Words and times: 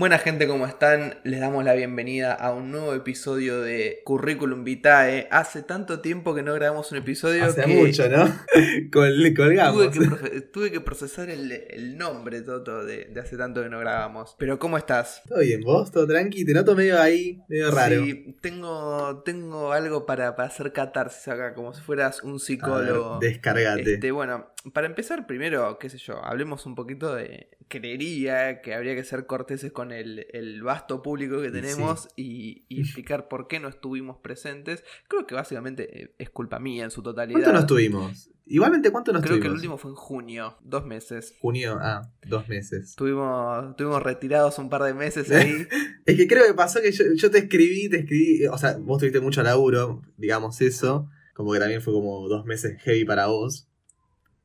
Buena 0.00 0.16
gente, 0.18 0.46
¿cómo 0.48 0.66
están? 0.66 1.18
Les 1.24 1.40
damos 1.40 1.62
la 1.62 1.74
bienvenida 1.74 2.32
a 2.32 2.54
un 2.54 2.70
nuevo 2.72 2.94
episodio 2.94 3.60
de 3.60 4.00
Curriculum 4.06 4.64
Vitae. 4.64 5.28
Hace 5.30 5.62
tanto 5.62 6.00
tiempo 6.00 6.34
que 6.34 6.42
no 6.42 6.54
grabamos 6.54 6.90
un 6.90 6.96
episodio 6.96 7.44
Hace 7.44 7.60
que 7.64 7.66
mucho, 7.66 8.08
¿no? 8.08 8.24
Col- 8.90 9.34
colgamos. 9.36 9.90
tuve 9.92 10.08
que, 10.30 10.40
tuve 10.40 10.70
que 10.72 10.80
procesar 10.80 11.28
el, 11.28 11.52
el 11.52 11.98
nombre 11.98 12.40
Toto 12.40 12.82
de, 12.82 13.10
de 13.12 13.20
hace 13.20 13.36
tanto 13.36 13.62
que 13.62 13.68
no 13.68 13.78
grabamos. 13.78 14.36
Pero 14.38 14.58
¿cómo 14.58 14.78
estás? 14.78 15.20
¿Todo 15.28 15.40
bien? 15.40 15.60
¿Vos? 15.60 15.92
¿Todo 15.92 16.06
tranqui? 16.06 16.46
Te 16.46 16.54
noto 16.54 16.74
medio 16.74 16.98
ahí, 16.98 17.42
medio 17.50 17.70
raro. 17.70 18.02
Sí, 18.02 18.38
tengo, 18.40 19.22
tengo 19.22 19.72
algo 19.72 20.06
para, 20.06 20.34
para 20.34 20.48
hacer 20.48 20.72
catarsis 20.72 21.28
acá, 21.28 21.52
como 21.52 21.74
si 21.74 21.82
fueras 21.82 22.22
un 22.22 22.30
A 22.30 22.32
ver, 22.32 22.40
psicólogo. 22.40 23.18
descargate. 23.20 23.94
Este, 23.94 24.10
bueno, 24.12 24.46
para 24.72 24.86
empezar, 24.86 25.26
primero, 25.26 25.78
qué 25.78 25.88
sé 25.88 25.96
yo, 25.98 26.22
hablemos 26.22 26.66
un 26.66 26.74
poquito 26.74 27.14
de. 27.14 27.48
Creería 27.68 28.60
que 28.60 28.74
habría 28.74 28.94
que 28.94 29.04
ser 29.04 29.26
corteses 29.26 29.72
con 29.72 29.92
el, 29.92 30.26
el 30.32 30.62
vasto 30.62 31.02
público 31.02 31.40
que 31.40 31.50
tenemos 31.50 32.08
y, 32.16 32.66
y 32.68 32.80
explicar 32.82 33.28
por 33.28 33.48
qué 33.48 33.58
no 33.58 33.68
estuvimos 33.68 34.18
presentes. 34.18 34.84
Creo 35.08 35.26
que 35.26 35.34
básicamente 35.34 36.02
eh, 36.02 36.14
es 36.18 36.30
culpa 36.30 36.58
mía 36.58 36.84
en 36.84 36.90
su 36.90 37.02
totalidad. 37.02 37.40
¿Cuánto 37.40 37.52
nos 37.52 37.66
tuvimos? 37.66 38.30
Igualmente, 38.46 38.90
¿cuánto 38.90 39.12
nos 39.12 39.22
Creo 39.22 39.40
que 39.40 39.46
el 39.46 39.52
último 39.52 39.78
fue 39.78 39.92
en 39.92 39.96
junio, 39.96 40.58
dos 40.60 40.84
meses. 40.84 41.34
Junio, 41.40 41.78
ah, 41.80 42.10
dos 42.26 42.48
meses. 42.48 42.90
Estuvimos, 42.90 43.70
estuvimos 43.70 44.02
retirados 44.02 44.58
un 44.58 44.68
par 44.68 44.82
de 44.82 44.92
meses 44.92 45.30
ahí. 45.30 45.68
Es 46.04 46.16
que 46.16 46.26
creo 46.26 46.44
que 46.46 46.54
pasó 46.54 46.80
que 46.82 46.90
yo, 46.90 47.04
yo 47.14 47.30
te 47.30 47.38
escribí, 47.38 47.88
te 47.88 47.98
escribí, 47.98 48.42
eh, 48.42 48.48
o 48.48 48.58
sea, 48.58 48.76
vos 48.78 48.98
tuviste 48.98 49.20
mucho 49.20 49.44
laburo, 49.44 50.02
digamos 50.16 50.60
eso, 50.60 51.08
como 51.34 51.52
que 51.52 51.60
también 51.60 51.80
fue 51.80 51.92
como 51.92 52.26
dos 52.26 52.44
meses 52.44 52.82
heavy 52.82 53.04
para 53.04 53.26
vos. 53.26 53.69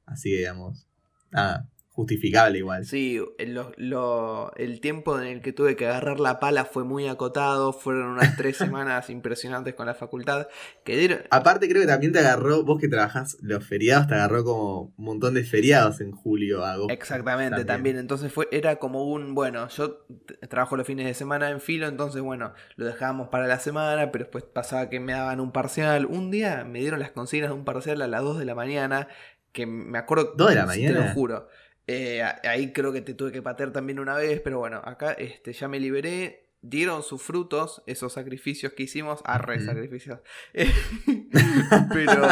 Así 0.06 0.30
que, 0.32 0.38
digamos, 0.38 0.86
nada, 1.32 1.68
justificable 1.92 2.58
igual. 2.58 2.86
Sí, 2.86 3.22
lo- 3.48 3.72
lo- 3.78 4.52
el 4.58 4.82
tiempo 4.82 5.18
en 5.18 5.28
el 5.28 5.42
que 5.42 5.54
tuve 5.54 5.78
que 5.78 5.86
agarrar 5.88 6.20
la 6.20 6.40
pala 6.42 6.66
fue 6.66 6.84
muy 6.84 7.08
acotado. 7.08 7.72
Fueron 7.72 8.08
unas 8.10 8.36
tres 8.36 8.58
semanas 8.58 9.10
impresionantes 9.10 9.76
con 9.76 9.86
la 9.86 9.94
facultad. 9.96 10.48
Que 10.84 10.98
dieron, 10.98 11.20
Aparte 11.30 11.70
creo 11.70 11.82
que 11.82 11.88
también 11.88 12.12
te 12.12 12.20
agarró, 12.20 12.64
vos 12.64 12.82
que 12.82 12.90
trabajás 12.90 13.38
los 13.42 13.64
feriados, 13.66 14.08
te 14.08 14.16
agarró 14.16 14.44
como 14.44 14.82
un 14.98 15.06
montón 15.06 15.36
de 15.36 15.46
feriados 15.46 16.02
en 16.02 16.12
julio, 16.12 16.66
agosto. 16.66 16.92
Exactamente, 16.94 17.52
también. 17.64 17.68
También. 17.68 17.98
Entonces 17.98 18.32
fue, 18.34 18.50
era 18.52 18.76
como 18.76 19.06
un, 19.06 19.34
bueno, 19.34 19.70
yo 19.70 20.06
trabajo 20.50 20.76
los 20.76 20.86
fines 20.86 21.06
de 21.06 21.14
semana 21.14 21.50
en 21.50 21.62
filo, 21.62 21.88
entonces 21.88 22.22
bueno, 22.22 22.54
lo 22.76 22.86
dejábamos 22.86 23.30
para 23.30 23.48
la 23.48 23.60
semana, 23.60 24.12
pero 24.12 24.26
después 24.26 24.44
pasaba 24.44 24.90
que 24.90 25.00
me 25.00 25.14
daban 25.14 25.40
un 25.40 25.54
parcial. 25.54 26.06
Un 26.08 26.30
día 26.30 26.66
me 26.66 26.80
dieron 26.82 27.00
las 27.00 27.12
consignas 27.12 27.52
de 27.52 27.56
un 27.56 27.64
parcial 27.64 28.02
a 28.02 28.08
las 28.08 28.22
2 28.22 28.38
de 28.38 28.44
la 28.46 28.54
mañana, 28.54 29.08
que 29.56 29.66
me 29.66 29.98
acuerdo... 29.98 30.34
¿Dos 30.38 30.50
de 30.50 30.56
la 30.56 30.68
Te 30.68 30.80
lo 30.80 30.88
mañana? 31.00 31.14
juro. 31.14 31.48
Eh, 31.88 32.22
ahí 32.44 32.74
creo 32.74 32.92
que 32.92 33.02
te 33.02 33.14
tuve 33.14 33.32
que 33.32 33.42
patear 33.42 33.72
también 33.72 34.00
una 34.00 34.16
vez, 34.16 34.42
pero 34.42 34.60
bueno, 34.60 34.82
acá 34.84 35.14
este, 35.14 35.54
ya 35.54 35.68
me 35.68 35.80
liberé. 35.80 36.42
Dieron 36.62 37.04
sus 37.04 37.22
frutos 37.22 37.84
esos 37.86 38.12
sacrificios 38.14 38.74
que 38.74 38.84
hicimos. 38.84 39.22
Arre, 39.24 39.58
Ujú. 39.58 39.66
sacrificios. 39.66 40.20
pero 41.94 42.28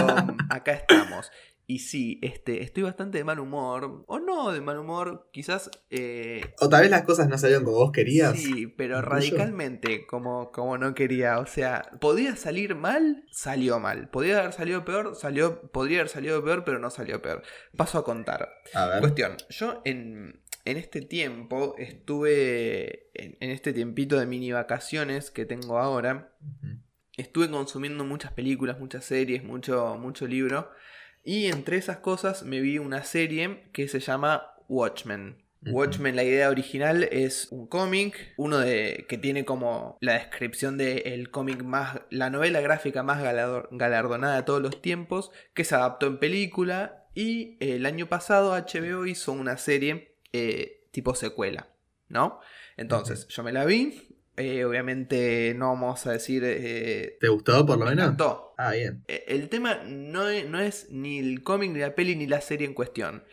acá 0.50 0.74
estamos. 0.74 1.32
Y 1.66 1.80
sí, 1.80 2.20
este, 2.22 2.62
estoy 2.62 2.84
bastante 2.84 3.18
de 3.18 3.24
mal 3.24 3.40
humor. 3.40 4.04
O 4.08 4.20
no 4.20 4.52
de 4.52 4.60
mal 4.60 4.78
humor, 4.78 5.30
quizás. 5.32 5.72
eh, 5.90 6.42
O 6.60 6.68
tal 6.68 6.82
vez 6.82 6.92
las 6.92 7.04
cosas 7.04 7.30
no 7.30 7.38
salieron 7.38 7.64
como 7.64 7.78
vos 7.78 7.92
querías. 7.94 8.38
Sí, 8.38 8.68
pero 8.68 9.02
radicalmente 9.02 10.06
como, 10.06 10.52
como 10.52 10.78
no 10.78 10.94
quería. 10.94 11.40
O 11.40 11.46
sea, 11.46 11.84
podía 12.02 12.36
salir 12.36 12.76
mal, 12.76 13.24
salió 13.32 13.80
mal. 13.80 14.10
Podía 14.10 14.40
haber 14.40 14.52
salido 14.54 14.84
peor, 14.84 15.16
salió, 15.16 15.62
podría 15.72 16.00
haber 16.00 16.10
salido 16.10 16.44
peor, 16.44 16.66
pero 16.66 16.80
no 16.80 16.90
salió 16.90 17.22
peor. 17.22 17.44
Paso 17.78 17.98
a 17.98 18.04
contar. 18.04 18.50
A 18.74 18.86
ver. 18.88 19.00
Cuestión, 19.00 19.38
yo 19.50 19.82
en, 19.86 20.42
en 20.66 20.78
este 20.78 21.00
tiempo 21.02 21.76
estuve, 21.78 23.10
en, 23.14 23.38
en 23.40 23.50
este 23.52 23.72
tiempito 23.74 24.20
de 24.20 24.26
mini 24.26 24.52
vacaciones 24.52 25.32
que 25.32 25.46
tengo 25.46 25.80
ahora, 25.80 26.34
estuve 27.16 27.50
consumiendo 27.50 28.04
muchas 28.04 28.34
películas, 28.34 28.80
muchas 28.80 29.06
series, 29.06 29.44
mucho, 29.46 29.96
mucho 29.98 30.28
libro. 30.28 30.70
Y 31.24 31.46
entre 31.48 31.78
esas 31.78 31.98
cosas 31.98 32.44
me 32.44 32.60
vi 32.60 32.78
una 32.80 33.04
serie 33.04 33.64
que 33.72 33.88
se 33.88 34.00
llama 34.00 34.54
Watchmen. 34.68 35.42
Watchmen, 35.66 36.18
la 36.18 36.26
idea 36.26 36.50
original 36.50 37.04
es 37.04 37.48
un 37.50 37.68
cómic, 37.68 38.34
uno 38.36 38.58
de 38.60 39.06
que 39.08 39.18
tiene 39.18 39.46
como 39.46 39.98
la 40.02 40.16
descripción 40.16 40.78
del 40.78 41.32
cómic 41.32 41.64
más, 41.64 42.02
la 42.10 42.30
novela 42.30 42.60
gráfica 42.60 43.02
más 43.02 43.24
galardo- 43.24 43.70
galardonada 43.72 44.36
de 44.36 44.44
todos 44.44 44.62
los 44.62 44.82
tiempos, 44.82 45.32
que 45.54 45.64
se 45.64 45.76
adaptó 45.76 46.08
en 46.08 46.18
película 46.20 47.06
y 47.16 47.56
el 47.62 47.86
año 47.86 48.08
pasado 48.08 48.52
HBO 48.54 49.06
hizo 49.06 49.32
una 49.32 49.56
serie 49.56 50.18
eh, 50.34 50.86
tipo 50.92 51.16
secuela, 51.16 51.70
¿no? 52.10 52.42
Entonces 52.76 53.26
yo 53.30 53.42
me 53.42 53.54
la 53.54 53.64
vi, 53.64 54.13
eh, 54.38 54.66
obviamente 54.66 55.54
no 55.56 55.70
vamos 55.70 56.06
a 56.08 56.12
decir... 56.14 56.44
eh, 56.46 57.18
¿Te 57.20 57.28
gustó 57.30 57.66
por 57.66 57.78
lo 57.78 57.86
me 57.86 57.92
menos? 57.92 58.06
encantó. 58.06 58.54
Ah, 58.58 58.72
bien. 58.72 59.04
Eh, 59.08 59.24
El 59.28 59.50
tema 59.50 59.82
no 59.86 60.28
es, 60.30 60.48
no 60.50 60.60
es 60.60 60.88
ni 60.90 61.20
el 61.20 61.44
cómic, 61.44 61.72
ni 61.72 61.80
la 61.80 61.96
peli, 61.96 62.16
ni 62.16 62.28
la 62.28 62.42
serie 62.42 62.68
en 62.68 62.74
cuestión. 62.74 63.24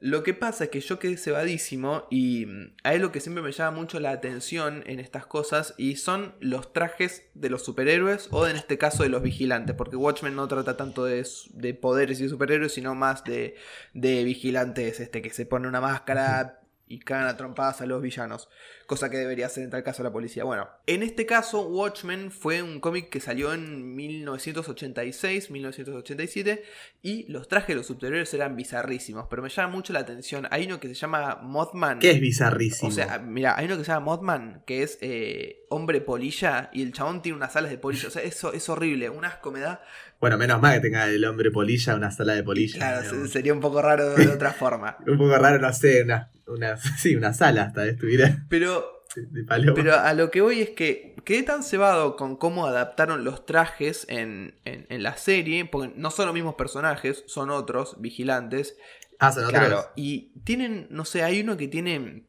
Lo 0.00 0.24
que 0.24 0.34
pasa 0.34 0.64
es 0.64 0.70
que 0.70 0.80
yo 0.80 0.98
quedé 0.98 1.16
cebadísimo 1.16 2.08
y 2.10 2.46
mm, 2.46 2.74
hay 2.82 2.96
algo 2.96 3.12
que 3.12 3.20
siempre 3.20 3.42
me 3.42 3.52
llama 3.52 3.76
mucho 3.78 4.00
la 4.00 4.10
atención 4.10 4.82
en 4.86 4.98
estas 4.98 5.26
cosas 5.26 5.74
y 5.78 5.94
son 5.94 6.34
los 6.40 6.72
trajes 6.72 7.30
de 7.34 7.50
los 7.50 7.64
superhéroes 7.64 8.26
o 8.32 8.48
en 8.48 8.56
este 8.56 8.78
caso 8.78 9.04
de 9.04 9.10
los 9.10 9.22
vigilantes, 9.22 9.76
porque 9.76 9.94
Watchmen 9.96 10.34
no 10.34 10.48
trata 10.48 10.76
tanto 10.76 11.04
de, 11.04 11.24
de 11.54 11.74
poderes 11.74 12.20
y 12.20 12.28
superhéroes, 12.28 12.72
sino 12.72 12.96
más 12.96 13.22
de, 13.22 13.54
de 13.94 14.24
vigilantes, 14.24 14.98
este 14.98 15.22
que 15.22 15.30
se 15.30 15.46
pone 15.46 15.68
una 15.68 15.80
máscara 15.80 16.61
y 16.92 16.98
cagan 16.98 17.26
a 17.26 17.38
trompadas 17.38 17.80
a 17.80 17.86
los 17.86 18.02
villanos, 18.02 18.50
cosa 18.86 19.08
que 19.08 19.16
debería 19.16 19.46
hacer 19.46 19.64
en 19.64 19.70
tal 19.70 19.82
caso 19.82 20.02
la 20.02 20.12
policía. 20.12 20.44
Bueno, 20.44 20.68
en 20.86 21.02
este 21.02 21.24
caso 21.24 21.66
Watchmen 21.66 22.30
fue 22.30 22.60
un 22.60 22.80
cómic 22.80 23.08
que 23.08 23.18
salió 23.18 23.54
en 23.54 23.96
1986, 23.96 25.50
1987 25.50 26.62
y 27.00 27.32
los 27.32 27.48
trajes 27.48 27.68
de 27.68 27.74
los 27.76 27.86
superhéroes 27.86 28.34
eran 28.34 28.56
bizarrísimos, 28.56 29.26
pero 29.30 29.42
me 29.42 29.48
llama 29.48 29.72
mucho 29.72 29.94
la 29.94 30.00
atención. 30.00 30.46
Hay 30.50 30.66
uno 30.66 30.80
que 30.80 30.88
se 30.88 30.94
llama 30.94 31.36
Mothman. 31.42 31.98
¿Qué 31.98 32.10
es 32.10 32.20
bizarrísimo? 32.20 32.90
O 32.90 32.92
sea, 32.92 33.18
mira, 33.18 33.56
hay 33.56 33.64
uno 33.64 33.78
que 33.78 33.84
se 33.84 33.92
llama 33.92 34.04
Mothman, 34.04 34.62
que 34.66 34.82
es 34.82 34.98
eh, 35.00 35.64
hombre 35.70 36.02
polilla, 36.02 36.68
y 36.74 36.82
el 36.82 36.92
chabón 36.92 37.22
tiene 37.22 37.36
unas 37.36 37.56
alas 37.56 37.70
de 37.70 37.78
polilla. 37.78 38.08
O 38.08 38.10
sea, 38.10 38.22
eso 38.22 38.52
es 38.52 38.68
horrible, 38.68 39.08
un 39.08 39.24
asco 39.24 39.50
me 39.50 39.60
da. 39.60 39.82
bueno, 40.20 40.36
menos 40.36 40.60
mal 40.60 40.74
que 40.74 40.80
tenga 40.80 41.06
el 41.06 41.24
hombre 41.24 41.50
polilla, 41.50 41.94
una 41.94 42.10
sala 42.10 42.34
de 42.34 42.42
polilla. 42.42 42.76
Claro, 42.76 43.00
digamos. 43.00 43.30
sería 43.30 43.54
un 43.54 43.60
poco 43.60 43.80
raro 43.80 44.10
de, 44.10 44.26
de 44.26 44.32
otra 44.32 44.52
forma. 44.52 44.98
Un 45.06 45.16
poco 45.16 45.38
raro, 45.38 45.58
no 45.58 45.72
sé, 45.72 46.02
una, 46.02 46.31
una, 46.46 46.76
sí, 46.98 47.14
una 47.16 47.32
sala 47.34 47.62
hasta 47.64 47.86
estuviera 47.86 48.44
Pero 48.48 49.04
de, 49.14 49.22
de. 49.42 49.72
Pero 49.74 49.94
a 49.98 50.14
lo 50.14 50.30
que 50.30 50.40
voy 50.40 50.60
es 50.62 50.70
que 50.70 51.14
quedé 51.24 51.42
tan 51.42 51.62
cebado 51.62 52.16
con 52.16 52.36
cómo 52.36 52.66
adaptaron 52.66 53.24
los 53.24 53.44
trajes 53.44 54.06
en, 54.08 54.54
en- 54.64 54.86
en 54.88 55.02
la 55.02 55.16
serie, 55.16 55.64
porque 55.66 55.92
no 55.96 56.10
son 56.10 56.26
los 56.26 56.34
mismos 56.34 56.54
personajes, 56.54 57.22
son 57.26 57.50
otros, 57.50 58.00
vigilantes. 58.00 58.76
ah, 59.18 59.30
son 59.32 59.44
otros. 59.44 59.58
Claro, 59.60 59.84
y 59.96 60.32
tienen, 60.44 60.86
no 60.90 61.04
sé, 61.04 61.22
hay 61.22 61.40
uno 61.42 61.56
que 61.58 61.68
tiene 61.68 62.24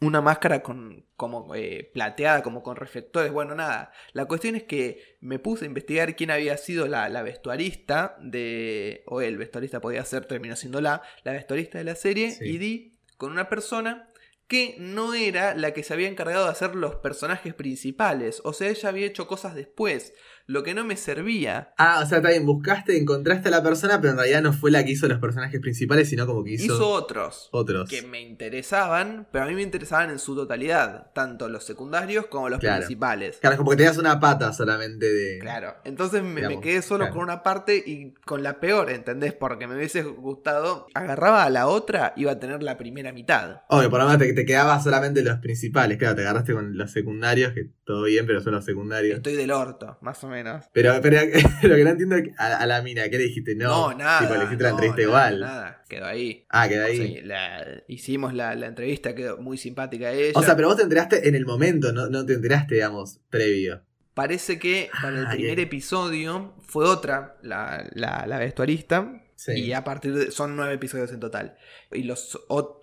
una 0.00 0.20
máscara 0.20 0.62
con, 0.62 1.04
como 1.16 1.54
eh, 1.56 1.90
plateada, 1.92 2.42
como 2.42 2.62
con 2.62 2.76
reflectores. 2.76 3.32
Bueno, 3.32 3.54
nada, 3.56 3.92
la 4.12 4.24
cuestión 4.26 4.54
es 4.54 4.62
que 4.62 5.18
me 5.20 5.38
puse 5.40 5.64
a 5.64 5.66
investigar 5.68 6.14
quién 6.16 6.30
había 6.30 6.56
sido 6.56 6.86
la, 6.86 7.08
la 7.08 7.22
vestuarista 7.22 8.16
de... 8.22 9.02
O 9.06 9.20
el 9.20 9.36
vestuarista 9.38 9.80
podía 9.80 10.04
ser, 10.04 10.24
terminó 10.26 10.54
siendo 10.56 10.80
la, 10.80 11.02
la 11.24 11.32
vestuarista 11.32 11.78
de 11.78 11.84
la 11.84 11.96
serie, 11.96 12.30
Sí. 12.30 12.44
y 12.44 12.58
di 12.58 12.97
con 13.18 13.30
una 13.30 13.50
persona 13.50 14.10
que 14.46 14.76
no 14.78 15.12
era 15.12 15.54
la 15.54 15.74
que 15.74 15.82
se 15.82 15.92
había 15.92 16.08
encargado 16.08 16.46
de 16.46 16.52
hacer 16.52 16.74
los 16.74 16.96
personajes 16.96 17.52
principales. 17.52 18.40
O 18.44 18.54
sea, 18.54 18.70
ella 18.70 18.88
había 18.88 19.06
hecho 19.06 19.26
cosas 19.26 19.54
después, 19.54 20.14
lo 20.48 20.62
que 20.62 20.72
no 20.72 20.82
me 20.82 20.96
servía. 20.96 21.74
Ah, 21.76 22.00
o 22.02 22.06
sea, 22.08 22.22
también 22.22 22.46
buscaste, 22.46 22.96
encontraste 22.96 23.48
a 23.48 23.50
la 23.50 23.62
persona, 23.62 24.00
pero 24.00 24.12
en 24.12 24.16
realidad 24.18 24.40
no 24.40 24.54
fue 24.54 24.70
la 24.70 24.82
que 24.82 24.92
hizo 24.92 25.06
los 25.06 25.18
personajes 25.18 25.60
principales, 25.60 26.08
sino 26.08 26.26
como 26.26 26.42
que 26.42 26.52
hizo, 26.52 26.64
Hizo 26.74 26.88
otros. 26.88 27.50
otros. 27.52 27.86
que 27.90 28.00
me 28.00 28.22
interesaban, 28.22 29.26
pero 29.30 29.44
a 29.44 29.46
mí 29.48 29.54
me 29.54 29.60
interesaban 29.60 30.08
en 30.08 30.18
su 30.18 30.34
totalidad, 30.34 31.12
tanto 31.12 31.50
los 31.50 31.64
secundarios 31.64 32.26
como 32.26 32.48
los 32.48 32.60
Claro. 32.60 32.78
principales. 32.78 33.36
Claro, 33.42 33.58
como 33.58 33.70
que 33.72 33.76
tenías 33.76 33.98
una 33.98 34.18
pata 34.20 34.54
solamente 34.54 35.12
de. 35.12 35.38
Claro, 35.38 35.74
entonces 35.84 36.22
me, 36.22 36.60
quedé 36.60 36.80
solo 36.80 37.04
claro. 37.04 37.12
con 37.14 37.24
una 37.24 37.42
parte 37.42 37.76
y 37.84 38.14
con 38.24 38.42
la 38.42 38.58
peor, 38.58 38.88
¿entendés? 38.90 39.34
Porque 39.34 39.66
me 39.66 39.76
hubiese 39.76 40.02
gustado, 40.02 40.86
agarraba 40.94 41.44
a 41.44 41.50
la 41.50 41.66
otra, 41.66 42.14
iba 42.16 42.32
a 42.32 42.38
tener 42.38 42.62
la 42.62 42.78
primera 42.78 43.12
mitad. 43.12 43.60
Obvio, 43.68 43.90
por 43.90 43.98
lo 44.00 44.06
menos 44.06 44.18
te, 44.20 44.32
te 44.32 44.46
quedaba 44.46 44.80
solamente 44.82 45.22
los 45.22 45.40
principales. 45.40 45.98
Claro, 45.98 46.14
te 46.14 46.22
agarraste 46.22 46.54
con 46.54 46.78
los 46.78 46.90
secundarios, 46.90 47.52
que 47.52 47.68
todo 47.84 48.04
bien, 48.04 48.26
pero 48.26 48.40
son 48.40 48.54
los 48.54 48.64
secundarios. 48.64 49.16
Estoy 49.18 49.34
del 49.34 49.50
orto, 49.50 49.98
más 50.00 50.24
o 50.24 50.28
menos. 50.28 50.37
Pero, 50.72 50.98
pero 51.02 51.20
lo 51.62 51.74
que 51.76 51.84
no 51.84 51.90
entiendo 51.90 52.16
es 52.16 52.22
que 52.24 52.32
a, 52.38 52.56
a 52.58 52.66
la 52.66 52.82
mina, 52.82 53.08
¿qué 53.08 53.18
le 53.18 53.24
dijiste? 53.24 53.54
No, 53.54 53.92
nada. 53.94 54.20
Tipo, 54.20 54.34
le 54.34 54.44
hiciste 54.44 54.62
la 54.64 54.70
no, 54.70 54.74
entrevista 54.76 55.02
nada, 55.02 55.30
igual. 55.30 55.40
Nada, 55.40 55.84
quedó 55.88 56.06
ahí. 56.06 56.46
Ah, 56.50 56.68
queda 56.68 56.84
O 56.84 56.86
ahí. 56.88 57.14
sea, 57.14 57.24
la- 57.26 57.82
hicimos 57.88 58.34
la, 58.34 58.54
la 58.54 58.66
entrevista, 58.66 59.14
quedó 59.14 59.38
muy 59.38 59.58
simpática 59.58 60.10
ella. 60.12 60.32
O 60.34 60.42
sea, 60.42 60.56
pero 60.56 60.68
vos 60.68 60.76
te 60.76 60.82
enteraste 60.82 61.28
en 61.28 61.34
el 61.34 61.46
momento, 61.46 61.92
no, 61.92 62.08
no 62.08 62.24
te 62.26 62.34
enteraste, 62.34 62.74
digamos, 62.76 63.20
previo. 63.30 63.82
Parece 64.14 64.58
que 64.58 64.90
para 65.00 65.18
el 65.18 65.26
Ah, 65.26 65.30
primer 65.30 65.54
bien. 65.56 65.66
episodio 65.68 66.54
fue 66.66 66.86
otra, 66.86 67.36
la, 67.42 67.88
la, 67.92 68.26
la 68.26 68.38
vestuarista. 68.38 69.22
Sí. 69.36 69.52
Y 69.52 69.72
a 69.72 69.84
partir 69.84 70.12
de. 70.14 70.30
Son 70.32 70.56
nueve 70.56 70.74
episodios 70.74 71.12
en 71.12 71.20
total. 71.20 71.56
Y 71.92 72.02
los 72.02 72.36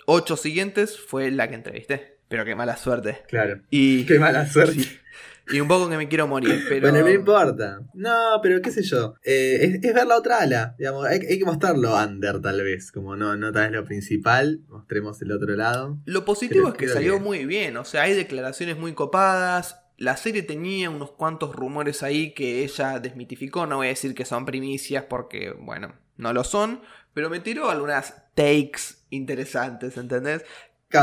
ocho 0.05 0.37
siguientes 0.37 0.97
fue 0.97 1.29
la 1.31 1.49
que 1.49 1.55
entrevisté. 1.55 2.19
pero 2.29 2.45
qué 2.45 2.55
mala 2.55 2.77
suerte. 2.77 3.23
Claro. 3.27 3.59
Y, 3.69 4.05
Qué 4.05 4.17
mala 4.19 4.47
suerte. 4.49 4.81
y 5.47 5.59
un 5.59 5.67
poco 5.67 5.89
que 5.89 5.97
me 5.97 6.07
quiero 6.07 6.27
morir, 6.27 6.63
pero... 6.69 6.89
Bueno, 6.89 7.05
no 7.05 7.11
importa. 7.13 7.79
No, 7.93 8.39
pero 8.41 8.61
qué 8.61 8.71
sé 8.71 8.83
yo. 8.83 9.15
Eh, 9.23 9.59
es, 9.61 9.83
es 9.83 9.93
ver 9.93 10.07
la 10.07 10.17
otra 10.17 10.39
ala. 10.39 10.75
Digamos, 10.77 11.05
hay, 11.05 11.19
hay 11.19 11.39
que 11.39 11.45
mostrarlo 11.45 11.95
under, 11.95 12.41
tal 12.41 12.63
vez. 12.63 12.91
Como 12.91 13.15
no, 13.15 13.35
no 13.35 13.51
tal 13.51 13.69
vez 13.69 13.79
lo 13.79 13.85
principal. 13.85 14.61
Mostremos 14.67 15.21
el 15.21 15.31
otro 15.31 15.55
lado. 15.55 15.99
Lo 16.05 16.25
positivo 16.25 16.69
es 16.69 16.75
que 16.75 16.87
salió 16.87 17.19
muy 17.19 17.45
bien, 17.45 17.77
o 17.77 17.85
sea, 17.85 18.03
hay 18.03 18.13
declaraciones 18.13 18.77
muy 18.77 18.93
copadas. 18.93 19.81
La 19.97 20.17
serie 20.17 20.43
tenía 20.43 20.89
unos 20.89 21.11
cuantos 21.11 21.55
rumores 21.55 22.03
ahí 22.03 22.33
que 22.33 22.63
ella 22.63 22.99
desmitificó, 22.99 23.65
no 23.65 23.77
voy 23.77 23.87
a 23.87 23.89
decir 23.89 24.13
que 24.13 24.25
son 24.25 24.45
primicias 24.45 25.05
porque, 25.05 25.51
bueno, 25.57 25.95
no 26.17 26.33
lo 26.33 26.43
son, 26.43 26.81
pero 27.13 27.29
me 27.29 27.39
tiró 27.39 27.69
algunas 27.69 28.13
takes 28.35 28.97
interesantes, 29.09 29.95
¿entendés? 29.95 30.43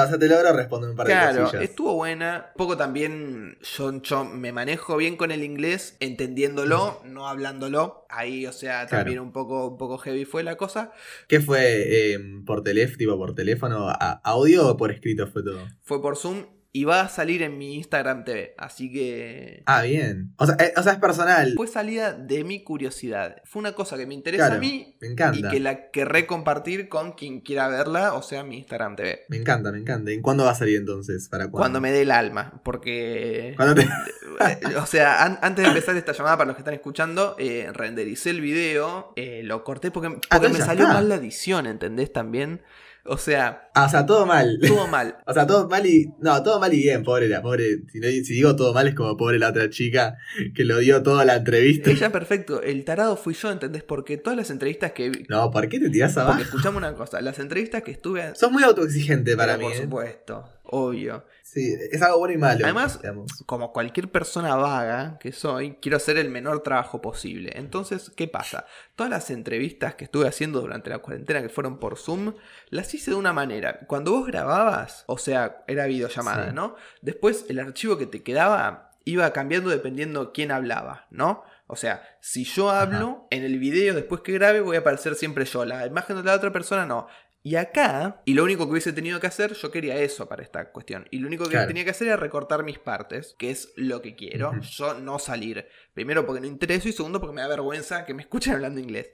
Sea, 0.08 0.18
te 0.18 0.28
logro 0.28 0.52
responder 0.52 0.90
un 0.90 0.96
par 0.96 1.06
de 1.06 1.12
Claro, 1.12 1.52
estuvo 1.60 1.94
buena. 1.94 2.46
Un 2.54 2.58
poco 2.58 2.76
también 2.76 3.58
yo, 3.76 4.02
yo 4.02 4.24
me 4.24 4.52
manejo 4.52 4.96
bien 4.96 5.16
con 5.16 5.30
el 5.30 5.42
inglés, 5.44 5.96
entendiéndolo, 6.00 7.02
no 7.04 7.28
hablándolo. 7.28 8.06
Ahí, 8.08 8.46
o 8.46 8.52
sea, 8.52 8.86
Claro. 8.86 9.04
también 9.04 9.20
un 9.20 9.32
poco, 9.32 9.68
un 9.68 9.78
poco 9.78 9.98
heavy 9.98 10.24
fue 10.24 10.42
la 10.42 10.56
cosa. 10.56 10.92
¿Qué 11.28 11.40
fue? 11.40 12.12
eh, 12.14 12.18
¿Por 12.46 12.62
teléfono, 12.62 12.98
tipo 12.98 13.16
por 13.18 13.34
teléfono, 13.34 13.88
a- 13.88 14.20
audio 14.24 14.68
o 14.68 14.76
por 14.76 14.90
escrito 14.90 15.26
fue 15.26 15.42
todo? 15.42 15.60
Fue 15.82 16.00
por 16.02 16.16
Zoom 16.16 16.44
y 16.74 16.84
va 16.84 17.02
a 17.02 17.08
salir 17.10 17.42
en 17.42 17.58
mi 17.58 17.74
Instagram 17.74 18.24
TV, 18.24 18.54
así 18.56 18.90
que... 18.90 19.62
Ah, 19.66 19.82
bien. 19.82 20.32
O 20.38 20.46
sea, 20.46 20.56
eh, 20.58 20.72
o 20.74 20.82
sea, 20.82 20.94
es 20.94 20.98
personal. 20.98 21.52
Fue 21.54 21.66
salida 21.66 22.14
de 22.14 22.44
mi 22.44 22.64
curiosidad. 22.64 23.42
Fue 23.44 23.60
una 23.60 23.72
cosa 23.72 23.98
que 23.98 24.06
me 24.06 24.14
interesa 24.14 24.46
Claro, 24.46 24.56
a 24.56 24.58
mí 24.60 24.96
me 25.00 25.08
y 25.08 25.10
encanta. 25.12 25.50
que 25.50 25.60
la 25.60 25.90
querré 25.90 26.26
compartir 26.26 26.88
con 26.88 27.12
quien 27.12 27.40
quiera 27.40 27.68
verla, 27.68 28.14
o 28.14 28.22
sea, 28.22 28.42
mi 28.42 28.56
Instagram 28.56 28.96
TV. 28.96 29.20
Me 29.28 29.36
encanta, 29.36 29.70
me 29.70 29.78
encanta. 29.80 30.12
¿En 30.12 30.22
cuándo 30.22 30.44
va 30.44 30.52
a 30.52 30.54
salir 30.54 30.76
entonces? 30.78 31.28
¿Para 31.28 31.44
cuándo? 31.44 31.58
Cuando 31.58 31.80
me 31.82 31.92
dé 31.92 32.02
el 32.02 32.10
alma, 32.10 32.62
porque... 32.64 33.52
Cuando 33.58 33.74
te- 33.74 33.88
o 34.76 34.86
sea, 34.86 35.24
an- 35.24 35.38
antes 35.42 35.64
de 35.64 35.68
empezar 35.68 35.94
esta 35.96 36.12
llamada, 36.12 36.38
para 36.38 36.46
los 36.48 36.56
que 36.56 36.62
están 36.62 36.72
escuchando, 36.74 37.36
eh, 37.38 37.68
rendericé 37.74 38.30
el 38.30 38.40
video, 38.40 39.12
eh, 39.16 39.42
lo 39.44 39.62
corté 39.62 39.90
porque, 39.90 40.08
porque 40.08 40.26
entonces 40.30 40.58
me 40.60 40.64
salió 40.64 40.88
mal 40.88 41.06
la 41.08 41.16
edición, 41.16 41.66
¿entendés? 41.66 42.10
También. 42.14 42.62
O 43.04 43.18
sea, 43.18 43.68
Ah, 43.74 43.86
o 43.86 43.88
sea, 43.88 44.06
todo 44.06 44.26
mal. 44.26 44.58
todo 44.66 44.86
mal. 44.86 45.16
O 45.26 45.32
sea, 45.32 45.46
todo 45.46 45.68
mal 45.68 45.84
y. 45.86 46.08
No, 46.20 46.40
todo 46.42 46.60
mal 46.60 46.72
y 46.72 46.78
bien, 46.82 47.02
pobre 47.02 47.28
la 47.28 47.42
pobre. 47.42 47.80
Si, 47.90 47.98
no- 47.98 48.06
si 48.06 48.22
digo 48.34 48.54
todo 48.54 48.72
mal 48.72 48.86
es 48.86 48.94
como 48.94 49.16
pobre 49.16 49.38
la 49.38 49.48
otra 49.48 49.68
chica 49.70 50.16
que 50.54 50.64
lo 50.64 50.78
dio 50.78 51.02
toda 51.02 51.24
la 51.24 51.36
entrevista. 51.36 51.90
Ella, 51.90 52.12
perfecto. 52.12 52.62
El 52.62 52.84
tarado 52.84 53.16
fui 53.16 53.34
yo, 53.34 53.50
¿entendés? 53.50 53.82
Porque 53.82 54.18
todas 54.18 54.36
las 54.36 54.50
entrevistas 54.50 54.92
que 54.92 55.10
vi. 55.10 55.24
No, 55.28 55.50
¿por 55.50 55.68
qué 55.68 55.80
te 55.80 55.90
tirás 55.90 56.12
Porque 56.14 56.20
abajo? 56.28 56.42
escuchame 56.42 56.76
una 56.76 56.94
cosa, 56.94 57.20
las 57.20 57.38
entrevistas 57.38 57.82
que 57.82 57.90
estuve. 57.92 58.34
Sos 58.36 58.52
muy 58.52 58.62
autoexigente 58.62 59.36
para 59.36 59.56
Pero 59.56 59.68
mí. 59.68 59.74
Por 59.74 59.80
¿eh? 59.80 59.84
supuesto, 59.84 60.48
obvio. 60.64 61.24
Sí, 61.52 61.76
es 61.90 62.00
algo 62.00 62.18
bueno 62.20 62.32
y 62.34 62.38
malo. 62.38 62.64
Además, 62.64 62.98
digamos. 63.02 63.30
como 63.44 63.72
cualquier 63.74 64.10
persona 64.10 64.56
vaga 64.56 65.18
que 65.18 65.32
soy, 65.32 65.76
quiero 65.82 65.98
hacer 65.98 66.16
el 66.16 66.30
menor 66.30 66.62
trabajo 66.62 67.02
posible. 67.02 67.52
Entonces, 67.56 68.10
¿qué 68.16 68.26
pasa? 68.26 68.64
Todas 68.96 69.10
las 69.10 69.28
entrevistas 69.30 69.94
que 69.94 70.04
estuve 70.04 70.26
haciendo 70.26 70.62
durante 70.62 70.88
la 70.88 71.00
cuarentena 71.00 71.42
que 71.42 71.50
fueron 71.50 71.78
por 71.78 71.98
Zoom, 71.98 72.32
las 72.70 72.94
hice 72.94 73.10
de 73.10 73.18
una 73.18 73.34
manera. 73.34 73.80
Cuando 73.86 74.12
vos 74.12 74.26
grababas, 74.26 75.04
o 75.08 75.18
sea, 75.18 75.62
era 75.66 75.84
videollamada, 75.84 76.48
Sí. 76.48 76.54
¿no? 76.54 76.74
Después 77.02 77.44
el 77.50 77.58
archivo 77.58 77.98
que 77.98 78.06
te 78.06 78.22
quedaba 78.22 78.90
iba 79.04 79.30
cambiando 79.34 79.68
dependiendo 79.68 80.32
quién 80.32 80.52
hablaba, 80.52 81.06
¿no? 81.10 81.44
O 81.66 81.76
sea, 81.76 82.02
si 82.20 82.44
yo 82.44 82.70
hablo, 82.70 83.26
en 83.30 83.44
el 83.44 83.58
video 83.58 83.94
después 83.94 84.22
que 84.22 84.32
grabe 84.32 84.60
voy 84.60 84.76
a 84.76 84.80
aparecer 84.80 85.14
siempre 85.16 85.44
yo. 85.44 85.64
La 85.66 85.86
imagen 85.86 86.16
de 86.16 86.22
la 86.22 86.34
otra 86.34 86.50
persona 86.52 86.86
no. 86.86 87.08
Y 87.44 87.56
acá, 87.56 88.22
y 88.24 88.34
lo 88.34 88.44
único 88.44 88.66
que 88.66 88.70
hubiese 88.72 88.92
tenido 88.92 89.18
que 89.18 89.26
hacer, 89.26 89.54
yo 89.54 89.70
quería 89.72 89.96
eso 89.96 90.28
para 90.28 90.42
esta 90.44 90.70
cuestión. 90.70 91.06
Y 91.10 91.18
lo 91.18 91.26
único 91.26 91.44
que 91.44 91.50
Claro. 91.50 91.66
tenía 91.66 91.82
que 91.84 91.90
hacer 91.90 92.06
era 92.06 92.16
recortar 92.16 92.62
mis 92.62 92.78
partes, 92.78 93.34
que 93.36 93.50
es 93.50 93.72
lo 93.76 94.00
que 94.00 94.14
quiero. 94.14 94.52
Yo 94.60 94.94
no 94.94 95.18
salir. 95.18 95.66
Primero 95.92 96.24
porque 96.24 96.40
no 96.40 96.46
intereso 96.46 96.88
y 96.88 96.92
segundo 96.92 97.20
porque 97.20 97.34
me 97.34 97.40
da 97.42 97.48
vergüenza 97.48 98.04
que 98.06 98.14
me 98.14 98.22
escuchen 98.22 98.54
hablando 98.54 98.80
inglés. 98.80 99.10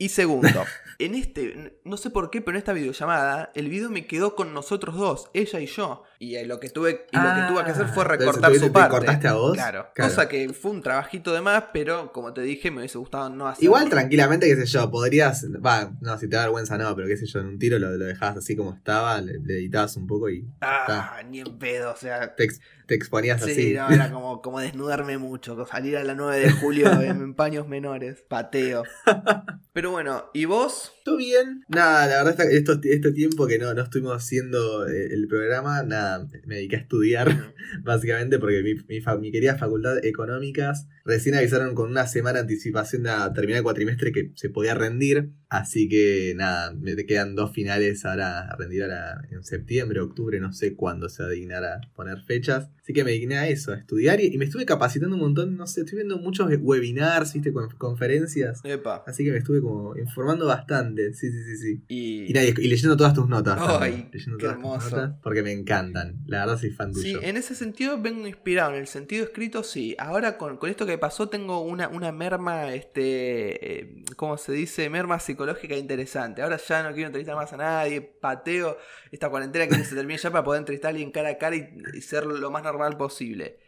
Y 0.00 0.08
segundo, 0.08 0.48
en 0.98 1.14
este, 1.14 1.78
no 1.84 1.96
sé 1.98 2.08
por 2.10 2.30
qué, 2.30 2.40
pero 2.40 2.56
en 2.56 2.60
esta 2.60 2.72
videollamada, 2.72 3.52
el 3.54 3.68
video 3.68 3.90
me 3.90 4.06
quedó 4.06 4.34
con 4.34 4.54
nosotros 4.54 4.96
dos, 4.96 5.30
ella 5.34 5.60
y 5.60 5.66
yo. 5.66 6.02
Y 6.18 6.36
eh, 6.36 6.46
lo 6.46 6.58
que 6.58 6.68
tuve, 6.70 7.06
y 7.12 7.16
lo 7.16 7.22
que 7.34 7.42
tuve 7.48 7.64
que 7.64 7.70
hacer 7.70 7.86
fue 7.88 8.04
Ah, 8.04 8.08
recortar 8.08 8.52
su 8.54 8.60
te- 8.60 8.66
te 8.66 8.70
parte. 8.70 8.90
cortaste 8.96 9.28
a 9.28 9.34
vos. 9.34 9.52
Claro. 9.54 9.88
Claro. 9.94 10.10
Cosa 10.10 10.28
que 10.28 10.52
fue 10.54 10.70
un 10.70 10.82
trabajito 10.82 11.32
de 11.34 11.40
más, 11.42 11.64
pero 11.72 12.12
como 12.12 12.32
te 12.32 12.40
dije, 12.42 12.70
me 12.70 12.78
hubiese 12.78 12.98
gustado 12.98 13.28
no 13.30 13.46
hacerlo. 13.46 13.64
Igual 13.66 13.88
tranquilamente, 13.90 14.46
qué 14.46 14.56
sé 14.56 14.66
yo, 14.66 14.90
podrías. 14.90 15.46
Va, 15.64 15.92
no, 16.00 16.18
si 16.18 16.28
te 16.28 16.36
da 16.36 16.42
vergüenza 16.42 16.76
no, 16.78 16.94
pero 16.96 17.06
qué 17.06 17.16
sé 17.18 17.26
yo, 17.26 17.40
en 17.40 17.46
un 17.46 17.58
tiro 17.58 17.78
lo, 17.78 17.90
lo 17.90 18.04
dejabas 18.06 18.38
así 18.38 18.56
como 18.56 18.74
estaba, 18.74 19.20
le, 19.20 19.38
le 19.38 19.54
editabas 19.58 19.96
un 19.96 20.06
poco 20.06 20.28
y 20.30 20.46
Ah, 20.62 21.20
ni 21.28 21.40
en 21.40 21.58
pedo, 21.58 21.92
o 21.92 21.96
sea. 21.96 22.34
te, 22.34 22.48
te 22.90 22.96
exponías 22.96 23.40
Sí, 23.44 23.52
así. 23.52 23.72
no, 23.74 23.88
era 23.88 24.10
como, 24.10 24.42
como 24.42 24.58
desnudarme 24.58 25.16
mucho, 25.16 25.64
salir 25.64 25.96
a 25.96 26.02
la 26.02 26.16
9 26.16 26.40
de 26.40 26.50
julio 26.50 26.90
en 27.02 27.34
paños 27.34 27.68
menores, 27.68 28.24
pateo. 28.28 28.82
Pero 29.72 29.92
bueno, 29.92 30.24
¿y 30.34 30.46
vos? 30.46 30.92
¿Todo 31.04 31.16
bien? 31.16 31.62
Nada, 31.68 32.08
la 32.08 32.24
verdad, 32.24 32.50
esto, 32.50 32.80
este 32.82 33.12
tiempo 33.12 33.46
que 33.46 33.58
no, 33.60 33.72
no 33.72 33.82
estuvimos 33.82 34.16
haciendo 34.16 34.88
eh, 34.88 35.06
el 35.12 35.28
programa, 35.28 35.84
nada, 35.84 36.26
me 36.44 36.56
dediqué 36.56 36.74
a 36.76 36.80
estudiar, 36.80 37.54
básicamente, 37.84 38.40
porque 38.40 38.62
mi, 38.64 38.74
mi, 38.88 39.00
fa- 39.00 39.16
mi 39.16 39.30
querida 39.30 39.56
facultad 39.56 39.94
de 40.00 40.08
económicas 40.08 40.88
recién 41.04 41.36
avisaron 41.36 41.74
con 41.76 41.88
una 41.90 42.06
semana 42.08 42.38
de 42.38 42.42
anticipación 42.42 43.06
a 43.06 43.32
terminar 43.32 43.58
el 43.58 43.62
cuatrimestre 43.62 44.10
que 44.10 44.32
se 44.34 44.50
podía 44.50 44.74
rendir. 44.74 45.30
Así 45.48 45.88
que 45.88 46.34
nada, 46.36 46.72
me 46.74 46.94
quedan 47.06 47.34
dos 47.36 47.52
finales 47.52 48.04
ahora 48.04 48.48
a 48.48 48.56
rendir 48.56 48.82
ahora 48.82 49.20
en 49.30 49.42
septiembre, 49.44 50.00
octubre, 50.00 50.38
no 50.40 50.52
sé 50.52 50.74
cuándo 50.74 51.08
se 51.08 51.22
va 51.22 51.28
a 51.28 51.32
dignar 51.32 51.64
a 51.64 51.80
poner 51.94 52.20
fechas. 52.22 52.70
Así 52.90 52.94
que 52.96 53.04
me 53.04 53.12
digné 53.12 53.38
a 53.38 53.46
eso, 53.48 53.70
a 53.72 53.76
estudiar 53.76 54.20
y, 54.20 54.34
y 54.34 54.36
me 54.36 54.46
estuve 54.46 54.66
capacitando 54.66 55.14
un 55.14 55.22
montón, 55.22 55.56
no 55.56 55.64
sé, 55.68 55.82
estoy 55.82 55.94
viendo 55.98 56.18
muchos 56.18 56.50
webinars, 56.60 57.32
viste, 57.34 57.52
con- 57.52 57.70
conferencias. 57.78 58.60
Epa. 58.64 59.04
Así 59.06 59.24
que 59.24 59.30
me 59.30 59.38
estuve 59.38 59.60
como 59.60 59.96
informando 59.96 60.46
bastante, 60.46 61.14
sí, 61.14 61.30
sí, 61.30 61.44
sí, 61.44 61.56
sí. 61.56 61.84
Y, 61.86 62.30
Y, 62.30 62.32
nada, 62.32 62.46
y 62.48 62.52
leyendo 62.68 62.96
todas 62.96 63.14
tus 63.14 63.28
notas. 63.28 63.60
Ay, 63.60 64.08
leyendo 64.12 64.38
qué 64.38 64.46
todas 64.46 64.56
tus 64.56 64.64
hermoso. 64.64 64.96
notas, 64.96 65.14
porque 65.22 65.42
me 65.44 65.52
encantan. 65.52 66.16
La 66.26 66.40
verdad 66.40 66.58
soy 66.58 66.70
fan 66.70 66.92
Sí, 66.92 67.12
tuyo. 67.12 67.22
en 67.22 67.36
ese 67.36 67.54
sentido 67.54 68.02
vengo 68.02 68.26
inspirado, 68.26 68.72
en 68.74 68.80
el 68.80 68.88
sentido 68.88 69.22
escrito 69.22 69.62
sí. 69.62 69.94
Ahora 69.96 70.36
con, 70.36 70.56
con 70.56 70.68
esto 70.68 70.84
que 70.84 70.98
pasó 70.98 71.28
tengo 71.28 71.60
una, 71.60 71.86
una 71.90 72.10
merma, 72.10 72.74
este, 72.74 73.80
eh, 73.82 74.04
¿cómo 74.16 74.36
se 74.36 74.50
dice? 74.50 74.90
Merma 74.90 75.20
psicológica 75.20 75.76
interesante. 75.76 76.42
Ahora 76.42 76.56
ya 76.56 76.82
no 76.82 76.92
quiero 76.92 77.06
entrevistar 77.06 77.36
más 77.36 77.52
a 77.52 77.56
nadie, 77.56 78.00
pateo 78.00 78.76
esta 79.10 79.28
cuarentena 79.30 79.66
que 79.68 79.84
se 79.84 79.94
termine 79.94 80.18
ya 80.18 80.30
para 80.30 80.44
poder 80.44 80.60
entrevistar 80.60 80.88
a 80.88 80.90
alguien 80.90 81.10
cara 81.10 81.30
a 81.30 81.38
cara 81.38 81.56
y, 81.56 81.68
y 81.94 82.00
ser 82.02 82.26
lo 82.26 82.50
más 82.50 82.62
normal 82.62 82.96
posible. 82.96 83.58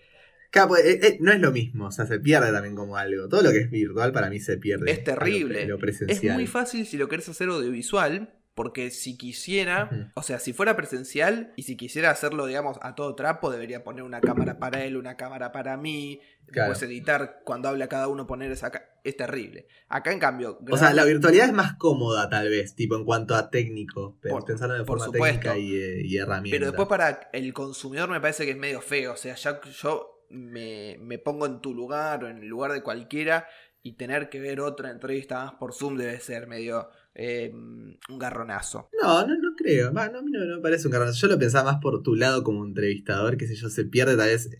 Claro, 0.50 0.68
pues, 0.68 0.84
eh, 0.84 1.00
eh, 1.02 1.16
no 1.20 1.32
es 1.32 1.40
lo 1.40 1.50
mismo, 1.50 1.86
o 1.86 1.90
sea, 1.92 2.06
se 2.06 2.20
pierde 2.20 2.52
también 2.52 2.74
como 2.76 2.96
algo. 2.96 3.28
Todo 3.28 3.42
lo 3.42 3.50
que 3.52 3.58
es 3.58 3.70
virtual 3.70 4.12
para 4.12 4.28
mí 4.28 4.38
se 4.38 4.58
pierde. 4.58 4.90
Es 4.90 5.02
terrible. 5.02 5.64
Lo, 5.66 5.78
lo 5.78 5.78
Es 5.78 5.80
presencial. 5.80 6.34
muy 6.34 6.46
fácil 6.46 6.86
si 6.86 6.98
lo 6.98 7.08
querés 7.08 7.28
hacer 7.28 7.48
audiovisual, 7.48 8.34
porque 8.54 8.90
si 8.90 9.16
quisiera, 9.16 10.10
o 10.14 10.22
sea, 10.22 10.38
si 10.38 10.52
fuera 10.52 10.76
presencial 10.76 11.52
y 11.56 11.62
si 11.62 11.76
quisiera 11.76 12.10
hacerlo, 12.10 12.46
digamos, 12.46 12.78
a 12.82 12.94
todo 12.94 13.14
trapo, 13.14 13.50
debería 13.50 13.82
poner 13.82 14.02
una 14.02 14.20
cámara 14.20 14.58
para 14.58 14.84
él, 14.84 14.96
una 14.96 15.16
cámara 15.16 15.52
para 15.52 15.76
mí, 15.76 16.20
Claro. 16.46 16.70
después 16.70 16.90
editar 16.90 17.40
cuando 17.44 17.68
habla 17.70 17.88
cada 17.88 18.08
uno 18.08 18.26
poner 18.26 18.50
esa... 18.52 18.70
Es 19.04 19.16
terrible. 19.16 19.68
Acá 19.88 20.12
en 20.12 20.18
cambio... 20.18 20.58
O 20.70 20.76
sea, 20.76 20.92
la 20.92 21.04
virtualidad 21.04 21.46
es 21.46 21.52
más 21.54 21.76
cómoda 21.76 22.28
tal 22.28 22.50
vez, 22.50 22.74
tipo 22.74 22.94
en 22.96 23.04
cuanto 23.06 23.34
a 23.34 23.48
técnico, 23.48 24.18
Por- 24.28 24.44
pensando 24.44 24.74
de 24.74 24.84
forma 24.84 25.06
supuesto. 25.06 25.38
técnica 25.40 25.56
y, 25.58 25.74
eh, 25.74 26.02
y 26.04 26.18
herramienta. 26.18 26.54
Pero 26.54 26.66
después 26.66 26.88
para 26.88 27.30
el 27.32 27.52
consumidor 27.54 28.10
me 28.10 28.20
parece 28.20 28.44
que 28.44 28.50
es 28.50 28.56
medio 28.58 28.82
feo. 28.82 29.12
O 29.14 29.16
sea, 29.16 29.34
ya 29.34 29.60
yo 29.62 30.26
me, 30.28 30.98
me 31.00 31.18
pongo 31.18 31.46
en 31.46 31.60
tu 31.62 31.72
lugar 31.74 32.22
o 32.24 32.28
en 32.28 32.38
el 32.38 32.48
lugar 32.48 32.72
de 32.72 32.82
cualquiera 32.82 33.46
y 33.82 33.94
tener 33.96 34.28
que 34.28 34.38
ver 34.40 34.60
otra 34.60 34.90
entrevista 34.90 35.44
más 35.44 35.54
por 35.54 35.72
Zoom 35.72 35.96
debe 35.96 36.20
ser 36.20 36.46
medio 36.48 36.88
eh, 37.14 37.50
un 37.52 38.18
garronazo. 38.18 38.88
No, 39.00 39.26
no, 39.26 39.34
no 39.36 39.54
creo. 39.56 39.92
Va, 39.92 40.08
no, 40.08 40.18
a 40.20 40.22
mí 40.22 40.30
no, 40.30 40.44
no 40.44 40.56
me 40.56 40.62
parece 40.62 40.86
un 40.86 40.92
garbanzo. 40.92 41.20
Yo 41.20 41.32
lo 41.32 41.38
pensaba 41.38 41.72
más 41.72 41.80
por 41.80 42.02
tu 42.02 42.14
lado 42.14 42.42
como 42.42 42.64
entrevistador, 42.64 43.36
qué 43.36 43.46
sé 43.46 43.54
yo, 43.54 43.68
se 43.68 43.84
pierde, 43.84 44.16
tal 44.16 44.28
vez 44.28 44.50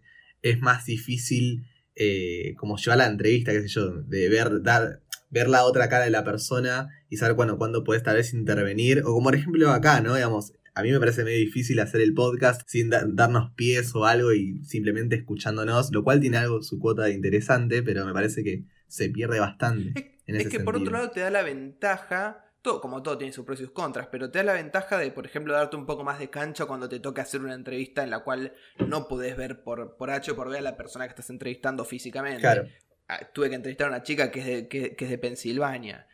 es 0.43 0.61
más 0.61 0.85
difícil 0.87 1.65
eh, 1.95 2.55
como 2.57 2.77
llevar 2.77 2.99
la 2.99 3.07
entrevista, 3.07 3.53
qué 3.53 3.63
sé 3.63 3.69
yo, 3.69 4.03
de 4.03 4.29
ver, 4.29 4.63
dar, 4.63 5.03
ver 5.31 5.49
la 5.49 5.65
otra 5.65 5.89
cara 5.89 6.05
de 6.05 6.11
la 6.11 6.25
persona 6.25 6.89
y 7.09 7.17
saber 7.19 7.37
cuándo, 7.37 7.59
cuándo 7.59 7.85
puedes 7.85 8.03
tal 8.03 8.17
vez 8.17 8.35
intervenir. 8.35 9.01
O 9.01 9.13
como 9.15 9.25
por 9.25 9.35
ejemplo 9.35 9.71
acá, 9.71 10.01
¿no? 10.01 10.15
Digamos, 10.15 10.53
a 10.75 10.83
mí 10.83 10.91
me 10.91 10.99
parece 10.99 11.23
medio 11.25 11.39
difícil 11.39 11.79
hacer 11.81 12.01
el 12.01 12.15
podcast 12.15 12.63
sin 12.67 12.89
da- 12.91 13.05
darnos 13.07 13.53
pies 13.55 13.95
o 13.95 14.07
algo 14.07 14.33
y 14.33 14.65
simplemente 14.65 15.17
escuchándonos, 15.17 15.93
lo 15.93 16.03
cual 16.03 16.21
tiene 16.21 16.39
algo 16.39 16.63
su 16.63 16.79
cuota 16.79 17.05
de 17.05 17.13
interesante, 17.13 17.83
pero 17.83 18.07
me 18.07 18.13
parece 18.15 18.43
que 18.43 18.65
se 18.89 19.11
pierde 19.11 19.39
bastante. 19.39 20.12
Es, 20.27 20.35
En 20.35 20.37
es 20.37 20.47
ese 20.47 20.59
que 20.59 20.65
por 20.65 20.77
otro 20.77 20.93
lado 20.93 21.11
te 21.11 21.21
da 21.21 21.31
la 21.31 21.43
ventaja, 21.43 22.47
todo, 22.63 22.81
como 22.81 23.03
todo 23.03 23.19
tiene 23.19 23.33
sus 23.33 23.45
pros 23.45 23.61
y 23.61 23.65
sus 23.65 23.73
contras, 23.73 24.09
pero 24.11 24.31
te 24.31 24.39
da 24.39 24.45
la 24.45 24.53
ventaja 24.55 24.99
de, 24.99 25.11
por 25.11 25.27
ejemplo, 25.27 25.53
darte 25.53 25.77
un 25.77 25.87
poco 25.87 26.05
más 26.05 26.19
de 26.19 26.31
cancha 26.31 26.67
cuando 26.67 26.89
te 26.89 27.01
toca 27.01 27.23
hacer 27.23 27.41
una 27.41 27.55
entrevista 27.55 28.03
en 28.03 28.11
la 28.11 28.21
cual 28.21 28.55
no 28.79 29.09
podés 29.09 29.37
ver 29.37 29.63
por, 29.63 29.97
por 29.97 30.11
H 30.11 30.31
o 30.31 30.37
por 30.37 30.49
B 30.49 30.59
a 30.59 30.63
la 30.63 30.77
persona 30.77 31.07
que 31.07 31.11
estás 31.11 31.31
entrevistando 31.31 31.85
físicamente. 31.85 32.41
Claro. 32.41 32.69
Ah, 33.09 33.21
Tuve 33.33 33.49
que 33.49 33.57
entrevistar 33.57 33.89
a 33.89 33.91
una 33.91 34.03
chica 34.03 34.31
que 34.31 34.41
es 34.41 34.47
de, 34.47 34.69
que, 34.69 34.95
que 34.95 35.05
es 35.05 35.11
de 35.11 35.19
Pensilvania. 35.19 36.07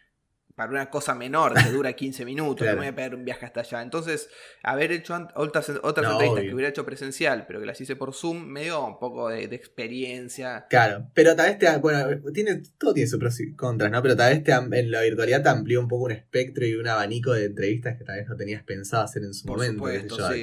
Para 0.58 0.72
una 0.72 0.90
cosa 0.90 1.14
menor 1.14 1.54
que 1.54 1.70
dura 1.70 1.92
15 1.92 2.24
minutos, 2.24 2.66
no 2.66 2.72
me 2.72 2.78
voy 2.78 2.86
a 2.88 2.94
pegar 2.96 3.14
un 3.14 3.24
viaje 3.24 3.46
hasta 3.46 3.60
allá. 3.60 3.80
Entonces, 3.80 4.28
haber 4.64 4.90
hecho 4.90 5.14
otras, 5.36 5.70
otras 5.84 6.10
entrevistas 6.10 6.42
que 6.42 6.52
hubiera 6.52 6.70
hecho 6.70 6.84
presencial, 6.84 7.44
pero 7.46 7.60
que 7.60 7.66
las 7.66 7.80
hice 7.80 7.94
por 7.94 8.12
Zoom, 8.12 8.44
me 8.44 8.64
dio 8.64 8.84
un 8.84 8.98
poco 8.98 9.28
de, 9.28 9.44
experiencia. 9.44 10.66
Claro, 10.68 11.12
pero 11.14 11.36
tal 11.36 11.50
vez 11.50 11.58
te, 11.58 11.76
bueno, 11.76 12.08
tiene, 12.34 12.60
todo 12.76 12.92
tiene 12.92 13.08
sus 13.08 13.20
pros 13.20 13.38
y 13.38 13.54
contras, 13.54 13.92
¿no? 13.92 14.02
Pero 14.02 14.16
tal 14.16 14.34
vez 14.34 14.42
te, 14.42 14.50
en 14.50 14.90
la 14.90 15.02
virtualidad 15.02 15.44
te 15.44 15.48
amplió 15.48 15.80
un 15.80 15.86
poco 15.86 16.06
un 16.06 16.10
espectro 16.10 16.66
y 16.66 16.74
un 16.74 16.88
abanico 16.88 17.34
de 17.34 17.44
entrevistas 17.44 17.96
que 17.96 18.02
tal 18.02 18.16
vez 18.16 18.28
no 18.28 18.34
tenías 18.34 18.64
pensado 18.64 19.04
hacer 19.04 19.22
en 19.22 19.34
su 19.34 19.46
momento. 19.46 19.84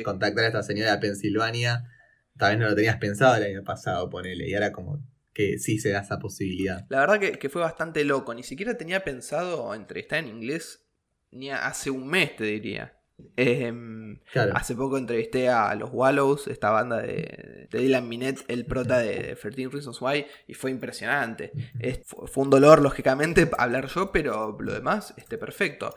Contactar 0.06 0.46
a 0.46 0.48
esta 0.48 0.64
señora 0.64 0.94
de 0.94 1.00
Pensilvania, 1.00 1.92
tal 2.38 2.52
vez 2.52 2.60
no 2.62 2.70
lo 2.70 2.76
tenías 2.76 2.96
pensado 3.00 3.36
el 3.36 3.44
año 3.44 3.66
pasado, 3.66 4.10
ponele, 4.10 4.48
y 4.48 4.54
ahora 4.54 4.72
como 4.72 5.04
que 5.36 5.60
sí 5.60 5.78
se 5.78 5.92
da 5.92 6.00
esa 6.00 6.18
posibilidad. 6.18 6.86
La 6.90 7.02
verdad 7.02 7.20
que, 7.20 7.50
fue 7.50 7.62
bastante 7.62 8.04
loco. 8.06 8.34
Ni 8.34 8.42
siquiera 8.42 8.78
tenía 8.78 9.04
pensado 9.04 9.76
entrevistar 9.76 10.20
en 10.20 10.30
inglés 10.30 10.88
ni 11.30 11.52
hace 11.52 11.92
un 11.92 12.08
mes, 12.08 12.38
te 12.38 12.46
diría. 12.46 12.98
Em, 13.36 14.20
hace 14.54 14.76
poco 14.76 14.98
entrevisté 14.98 15.50
a 15.50 15.76
los 15.76 15.90
Wallows, 15.92 16.48
esta 16.48 16.70
banda 16.70 17.02
de, 17.02 17.68
Dylan 17.70 18.08
Minette, 18.08 18.46
el 18.48 18.66
prota 18.66 19.00
de 19.00 19.36
13 19.36 19.70
Reasons 19.70 20.02
Why, 20.02 20.26
y 20.48 20.54
fue 20.54 20.72
impresionante. 20.72 21.52
fue 22.06 22.44
un 22.44 22.50
dolor, 22.50 22.82
lógicamente, 22.82 23.50
hablar 23.58 23.88
yo, 23.88 24.14
pero 24.14 24.58
lo 24.58 24.74
demás, 24.74 25.14
esté 25.18 25.38
perfecto. 25.38 25.96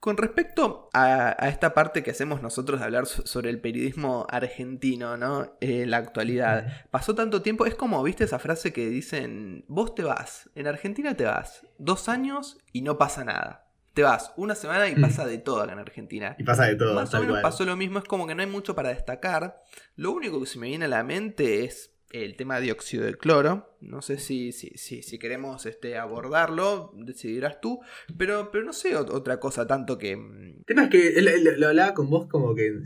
Con 0.00 0.16
respecto 0.16 0.88
a, 0.94 1.36
esta 1.48 1.74
parte 1.74 2.02
que 2.02 2.10
hacemos 2.10 2.40
nosotros 2.40 2.80
de 2.80 2.86
hablar 2.86 3.04
sobre 3.04 3.50
el 3.50 3.60
periodismo 3.60 4.26
argentino, 4.30 5.18
¿no? 5.18 5.56
En 5.60 5.90
la 5.90 5.98
actualidad. 5.98 6.86
Pasó 6.90 7.14
tanto 7.14 7.42
tiempo, 7.42 7.66
es 7.66 7.74
como, 7.74 8.02
viste 8.02 8.24
esa 8.24 8.38
frase 8.38 8.72
que 8.72 8.88
dicen, 8.88 9.66
vos 9.68 9.94
te 9.94 10.02
vas, 10.02 10.48
en 10.54 10.66
Argentina 10.66 11.14
te 11.14 11.24
vas, 11.24 11.66
dos 11.76 12.08
años 12.08 12.56
y 12.72 12.80
no 12.80 12.96
pasa 12.96 13.24
nada. 13.24 13.66
Te 13.92 14.02
vas 14.02 14.32
una 14.36 14.54
semana 14.54 14.88
y 14.88 14.96
mm. 14.96 15.02
pasa 15.02 15.26
de 15.26 15.36
todo 15.36 15.60
acá 15.60 15.72
en 15.72 15.80
Argentina. 15.80 16.34
Y 16.38 16.44
pasa 16.44 16.64
de 16.64 16.76
todo. 16.76 16.94
Más 16.94 17.12
o 17.12 17.20
menos 17.20 17.40
pasó 17.42 17.66
lo 17.66 17.76
mismo, 17.76 17.98
es 17.98 18.04
como 18.06 18.26
que 18.26 18.34
no 18.34 18.40
hay 18.40 18.48
mucho 18.48 18.74
para 18.74 18.88
destacar. 18.88 19.62
Lo 19.96 20.12
único 20.12 20.40
que 20.40 20.46
se 20.46 20.58
me 20.58 20.68
viene 20.68 20.86
a 20.86 20.88
la 20.88 21.02
mente 21.02 21.64
es 21.64 21.89
el 22.12 22.36
tema 22.36 22.56
de 22.56 22.62
dióxido 22.62 23.04
de 23.04 23.14
cloro. 23.14 23.76
No 23.80 24.02
sé 24.02 24.18
si, 24.18 24.52
si, 24.52 24.70
si, 24.76 25.18
queremos 25.18 25.64
este, 25.66 25.96
abordarlo, 25.96 26.92
decidirás 26.96 27.60
tú. 27.60 27.80
Pero, 28.18 28.50
pero 28.50 28.64
no 28.64 28.72
sé 28.72 28.96
otra 28.96 29.40
cosa 29.40 29.66
tanto 29.66 29.98
que. 29.98 30.16
Mm, 30.16 30.64
el 30.66 30.88
que 30.90 31.20
lo 31.56 31.68
hablaba 31.68 31.94
con 31.94 32.10
vos 32.10 32.26
como 32.28 32.54
que 32.54 32.82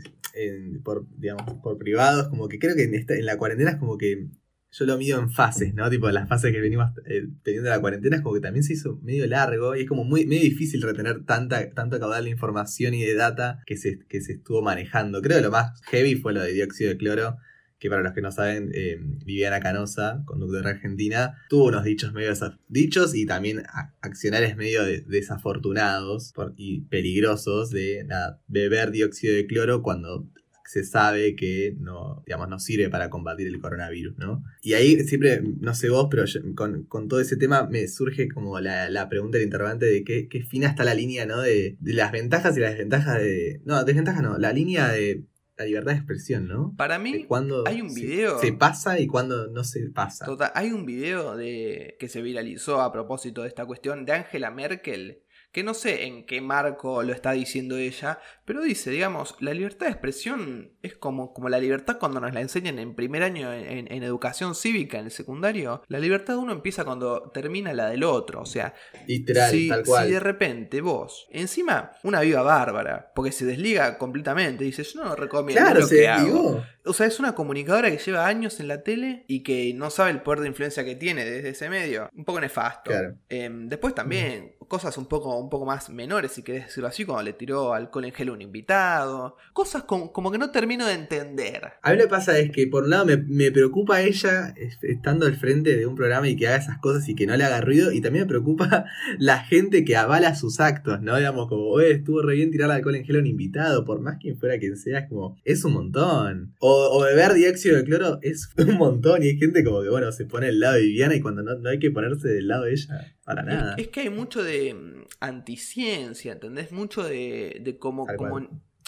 por, 0.83 1.05
digamos, 1.17 1.61
por 1.61 1.77
privados, 1.77 2.27
como 2.27 2.47
que 2.47 2.59
creo 2.59 2.75
que 2.75 2.83
en, 2.83 2.95
esta, 2.95 3.15
en 3.15 3.25
la 3.25 3.37
cuarentena 3.37 3.71
es 3.71 3.77
como 3.77 3.97
que 3.97 4.27
yo 4.71 4.85
lo 4.85 4.97
mido 4.97 5.19
en 5.19 5.29
fases, 5.29 5.73
¿no? 5.73 5.89
Tipo, 5.89 6.11
las 6.11 6.27
fases 6.27 6.51
que 6.51 6.59
venimos 6.59 6.91
eh, 7.05 7.27
teniendo 7.43 7.69
la 7.69 7.79
cuarentena 7.79 8.17
es 8.17 8.21
como 8.21 8.35
que 8.35 8.41
también 8.41 8.63
se 8.63 8.73
hizo 8.73 8.99
medio 9.01 9.25
largo 9.25 9.75
y 9.75 9.81
es 9.81 9.87
como 9.87 10.03
muy 10.03 10.25
medio 10.25 10.43
difícil 10.43 10.81
retener 10.81 11.23
tanta, 11.23 11.69
tanto 11.71 11.97
caudal 11.97 12.25
de 12.25 12.31
información 12.31 12.93
y 12.93 13.03
de 13.03 13.15
data 13.15 13.59
que 13.65 13.77
se, 13.77 13.99
que 14.09 14.19
se 14.19 14.33
estuvo 14.33 14.61
manejando. 14.61 15.21
Creo 15.21 15.37
que 15.37 15.43
lo 15.43 15.51
más 15.51 15.81
heavy 15.83 16.15
fue 16.15 16.33
lo 16.33 16.41
de 16.41 16.51
dióxido 16.51 16.89
de 16.89 16.97
cloro 16.97 17.37
que 17.79 17.89
para 17.89 18.01
los 18.01 18.13
que 18.13 18.21
no 18.21 18.31
saben, 18.31 18.71
eh, 18.73 18.97
Viviana 18.99 19.59
Canosa, 19.59 20.23
conductora 20.25 20.71
argentina, 20.71 21.37
tuvo 21.49 21.65
unos 21.65 21.83
dichos 21.83 22.13
medio 22.13 22.33
dichos 22.67 23.15
y 23.15 23.25
también 23.25 23.63
accionarios 24.01 24.55
medio 24.55 24.83
desafortunados 24.83 26.33
y 26.55 26.81
peligrosos 26.81 27.69
de 27.69 28.07
beber 28.47 28.91
dióxido 28.91 29.35
de 29.35 29.45
cloro 29.45 29.81
cuando 29.81 30.27
se 30.65 30.83
sabe 30.83 31.35
que 31.35 31.75
no, 31.79 32.23
digamos, 32.25 32.49
no 32.49 32.59
sirve 32.59 32.89
para 32.89 33.09
combatir 33.09 33.47
el 33.47 33.59
coronavirus, 33.59 34.17
¿no? 34.17 34.43
Y 34.61 34.73
ahí 34.73 34.99
siempre, 35.01 35.41
no 35.59 35.75
sé 35.75 35.89
vos, 35.89 36.07
pero 36.09 36.25
con, 36.55 37.07
todo 37.07 37.19
ese 37.19 37.37
tema 37.37 37.67
me 37.69 37.87
surge 37.87 38.27
como 38.27 38.59
la, 38.59 39.07
pregunta, 39.09 39.37
el 39.37 39.43
interrogante 39.43 39.85
de 39.85 40.03
qué, 40.03 40.27
qué, 40.27 40.43
fina 40.43 40.67
está 40.67 40.83
la 40.83 40.95
línea, 40.95 41.25
¿no? 41.25 41.41
De, 41.41 41.77
de, 41.79 41.93
las 41.93 42.11
ventajas 42.11 42.57
y 42.57 42.61
las 42.61 42.71
desventajas 42.71 43.21
de... 43.21 43.61
No, 43.63 43.83
desventajas 43.83 44.23
no, 44.23 44.37
la 44.37 44.53
línea 44.53 44.91
de 44.91 45.23
la 45.57 45.65
libertad 45.65 45.91
de 45.91 45.97
expresión, 45.97 46.47
¿no? 46.47 46.73
Para 46.75 46.99
mí, 46.99 47.27
hay 47.65 47.81
un 47.81 47.93
video. 47.93 48.39
Se, 48.39 48.53
pasa 48.53 48.99
y 48.99 49.07
cuando 49.07 49.47
no 49.47 49.63
se 49.63 49.89
pasa. 49.89 50.25
Total, 50.25 50.51
hay 50.53 50.71
un 50.71 50.85
video 50.85 51.35
de, 51.35 51.95
que 51.99 52.09
se 52.09 52.21
viralizó 52.21 52.81
a 52.81 52.91
propósito 52.91 53.43
de 53.43 53.47
esta 53.47 53.65
cuestión 53.65 54.05
de 54.05 54.13
Angela 54.13 54.51
Merkel 54.51 55.24
que 55.55 55.63
no 55.63 55.73
sé 55.73 56.03
en 56.03 56.25
qué 56.25 56.41
marco 56.41 57.01
lo 57.01 57.13
está 57.13 57.31
diciendo 57.31 57.77
ella, 57.77 58.19
pero 58.43 58.61
dice, 58.61 58.89
digamos, 58.91 59.37
la 59.39 59.53
libertad 59.53 59.85
de 59.85 59.93
expresión 59.93 60.73
es 60.81 60.95
como, 60.97 61.33
como 61.33 61.47
la 61.47 61.59
libertad 61.59 61.95
cuando 61.97 62.19
nos 62.19 62.33
la 62.33 62.41
enseñan 62.41 62.77
en 62.77 62.93
primer 62.93 63.23
año 63.23 63.53
en, 63.53 64.03
educación 64.03 64.53
cívica, 64.53 64.99
en 64.99 65.05
el 65.05 65.11
secundario. 65.11 65.81
La 65.87 65.99
libertad 65.99 66.33
de 66.33 66.39
uno 66.39 66.51
empieza 66.51 66.83
cuando 66.83 67.31
termina 67.33 67.71
la 67.71 67.87
del 67.87 68.03
otro, 68.03 68.41
o 68.41 68.45
sea, 68.45 68.73
Literal, 69.07 69.49
si, 69.49 69.69
tal 69.69 69.85
cual. 69.85 70.07
si 70.07 70.13
de 70.15 70.19
repente 70.19 70.81
vos, 70.81 71.25
encima, 71.31 71.93
una 72.03 72.19
viva 72.19 72.41
bárbara, 72.41 73.13
porque 73.15 73.31
se 73.31 73.45
desliga 73.45 73.97
completamente, 73.97 74.65
dice, 74.65 74.83
yo 74.83 75.05
no 75.05 75.15
recomiendo 75.15 75.73
lo 75.73 75.87
que 75.87 76.05
hago. 76.09 76.65
O 76.87 76.93
sea, 76.93 77.07
es 77.07 77.19
una 77.19 77.33
comunicadora 77.33 77.89
que 77.89 77.97
lleva 77.97 78.27
años 78.27 78.59
en 78.59 78.67
la 78.67 78.83
tele 78.83 79.23
y 79.27 79.41
que 79.41 79.73
no 79.73 79.89
sabe 79.89 80.11
el 80.11 80.21
poder 80.21 80.41
de 80.41 80.49
influencia 80.49 80.85
que 80.85 80.95
tiene 80.95 81.25
desde 81.25 81.49
ese 81.49 81.69
medio. 81.69 82.09
Un 82.13 82.25
poco 82.25 82.39
nefasto. 82.39 82.91
Em, 83.27 83.67
después 83.67 83.95
también, 83.95 84.54
cosas 84.67 84.97
un 84.97 85.05
poco, 85.05 85.37
un 85.37 85.49
poco 85.49 85.65
más 85.65 85.89
menores, 85.89 86.31
si 86.31 86.43
querés 86.43 86.65
decirlo 86.65 86.87
así, 86.87 87.05
cuando 87.05 87.23
le 87.23 87.33
tiró 87.33 87.73
alcohol 87.73 88.05
en 88.05 88.13
gel 88.13 88.29
a 88.29 88.33
un 88.33 88.41
invitado. 88.41 89.37
Cosas 89.53 89.83
como, 89.83 90.31
que 90.31 90.37
no 90.37 90.51
termino 90.51 90.85
de 90.85 90.93
entender. 90.93 91.73
A 91.81 91.91
mí 91.91 91.97
lo 91.97 92.03
que 92.03 92.09
pasa 92.09 92.37
es 92.39 92.51
que 92.51 92.67
por 92.67 92.83
un 92.83 92.89
lado 92.91 93.05
me, 93.05 93.51
preocupa 93.51 94.01
ella 94.01 94.53
estando 94.81 95.25
al 95.25 95.35
frente 95.35 95.75
de 95.75 95.85
un 95.85 95.95
programa 95.95 96.27
y 96.27 96.35
que 96.35 96.47
haga 96.47 96.57
esas 96.57 96.79
cosas 96.79 97.07
y 97.07 97.15
que 97.15 97.27
no 97.27 97.37
le 97.37 97.43
haga 97.43 97.61
ruido. 97.61 97.91
Y 97.91 98.01
también 98.01 98.25
me 98.25 98.29
preocupa 98.29 98.85
la 99.19 99.39
gente 99.39 99.85
que 99.85 99.95
avala 99.95 100.35
sus 100.35 100.59
actos, 100.59 101.01
¿no? 101.01 101.17
Digamos, 101.17 101.47
como, 101.47 101.69
oye, 101.69 101.91
estuvo 101.91 102.21
re 102.21 102.35
bien 102.35 102.51
tirar 102.51 102.71
alcohol 102.71 102.95
en 102.95 103.05
gel 103.05 103.17
a 103.17 103.19
un 103.19 103.27
invitado, 103.27 103.85
por 103.85 104.01
más 104.01 104.17
que 104.19 104.35
fuera 104.35 104.57
quien 104.57 104.77
sea, 104.77 104.99
es 104.99 105.09
como, 105.09 105.37
es 105.43 105.63
un 105.63 105.73
montón. 105.73 106.55
O, 106.59 107.01
beber 107.01 107.33
dióxido 107.33 107.77
de 107.77 107.83
cloro 107.83 108.19
es 108.21 108.49
un 108.57 108.77
montón. 108.77 109.23
Y 109.23 109.27
hay 109.27 109.37
gente 109.37 109.63
como 109.63 109.81
que, 109.81 109.89
bueno, 109.89 110.11
se 110.11 110.25
pone 110.25 110.47
del 110.47 110.59
lado 110.59 110.75
de 110.75 110.81
Viviana 110.81 111.15
y 111.15 111.21
cuando 111.21 111.43
no, 111.43 111.55
no 111.55 111.69
hay 111.69 111.79
que 111.79 111.91
ponerse 111.91 112.27
del 112.27 112.47
lado 112.47 112.63
de 112.63 112.73
ella. 112.73 113.14
Para 113.25 113.41
nada. 113.41 113.75
Es, 113.77 113.87
que 113.87 114.01
hay 114.01 114.09
mucho 114.09 114.43
de 114.43 114.73
mm, 114.73 115.03
anticiencia, 115.19 116.33
¿entendés? 116.33 116.71
Mucho 116.71 117.03
de, 117.03 117.59
de 117.59 117.77
cómo, 117.77 118.07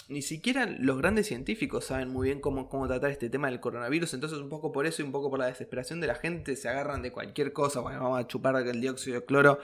ni 0.08 0.22
siquiera 0.22 0.64
los 0.66 0.96
grandes 0.96 1.26
científicos 1.26 1.86
saben 1.86 2.08
muy 2.08 2.28
bien 2.28 2.40
cómo, 2.40 2.68
cómo 2.68 2.86
tratar 2.86 3.10
este 3.10 3.28
tema 3.28 3.50
del 3.50 3.60
coronavirus. 3.60 4.14
Entonces, 4.14 4.38
un 4.38 4.48
poco 4.48 4.72
por 4.72 4.86
eso 4.86 5.02
y 5.02 5.04
un 5.04 5.12
poco 5.12 5.28
por 5.28 5.40
la 5.40 5.46
desesperación 5.46 6.00
de 6.00 6.06
la 6.06 6.14
gente, 6.14 6.56
se 6.56 6.68
agarran 6.68 7.02
de 7.02 7.12
cualquier 7.12 7.52
cosa. 7.52 7.80
Bueno, 7.80 8.00
vamos 8.00 8.20
a 8.20 8.26
chupar 8.26 8.56
el 8.66 8.80
dióxido 8.80 9.20
de 9.20 9.26
cloro 9.26 9.58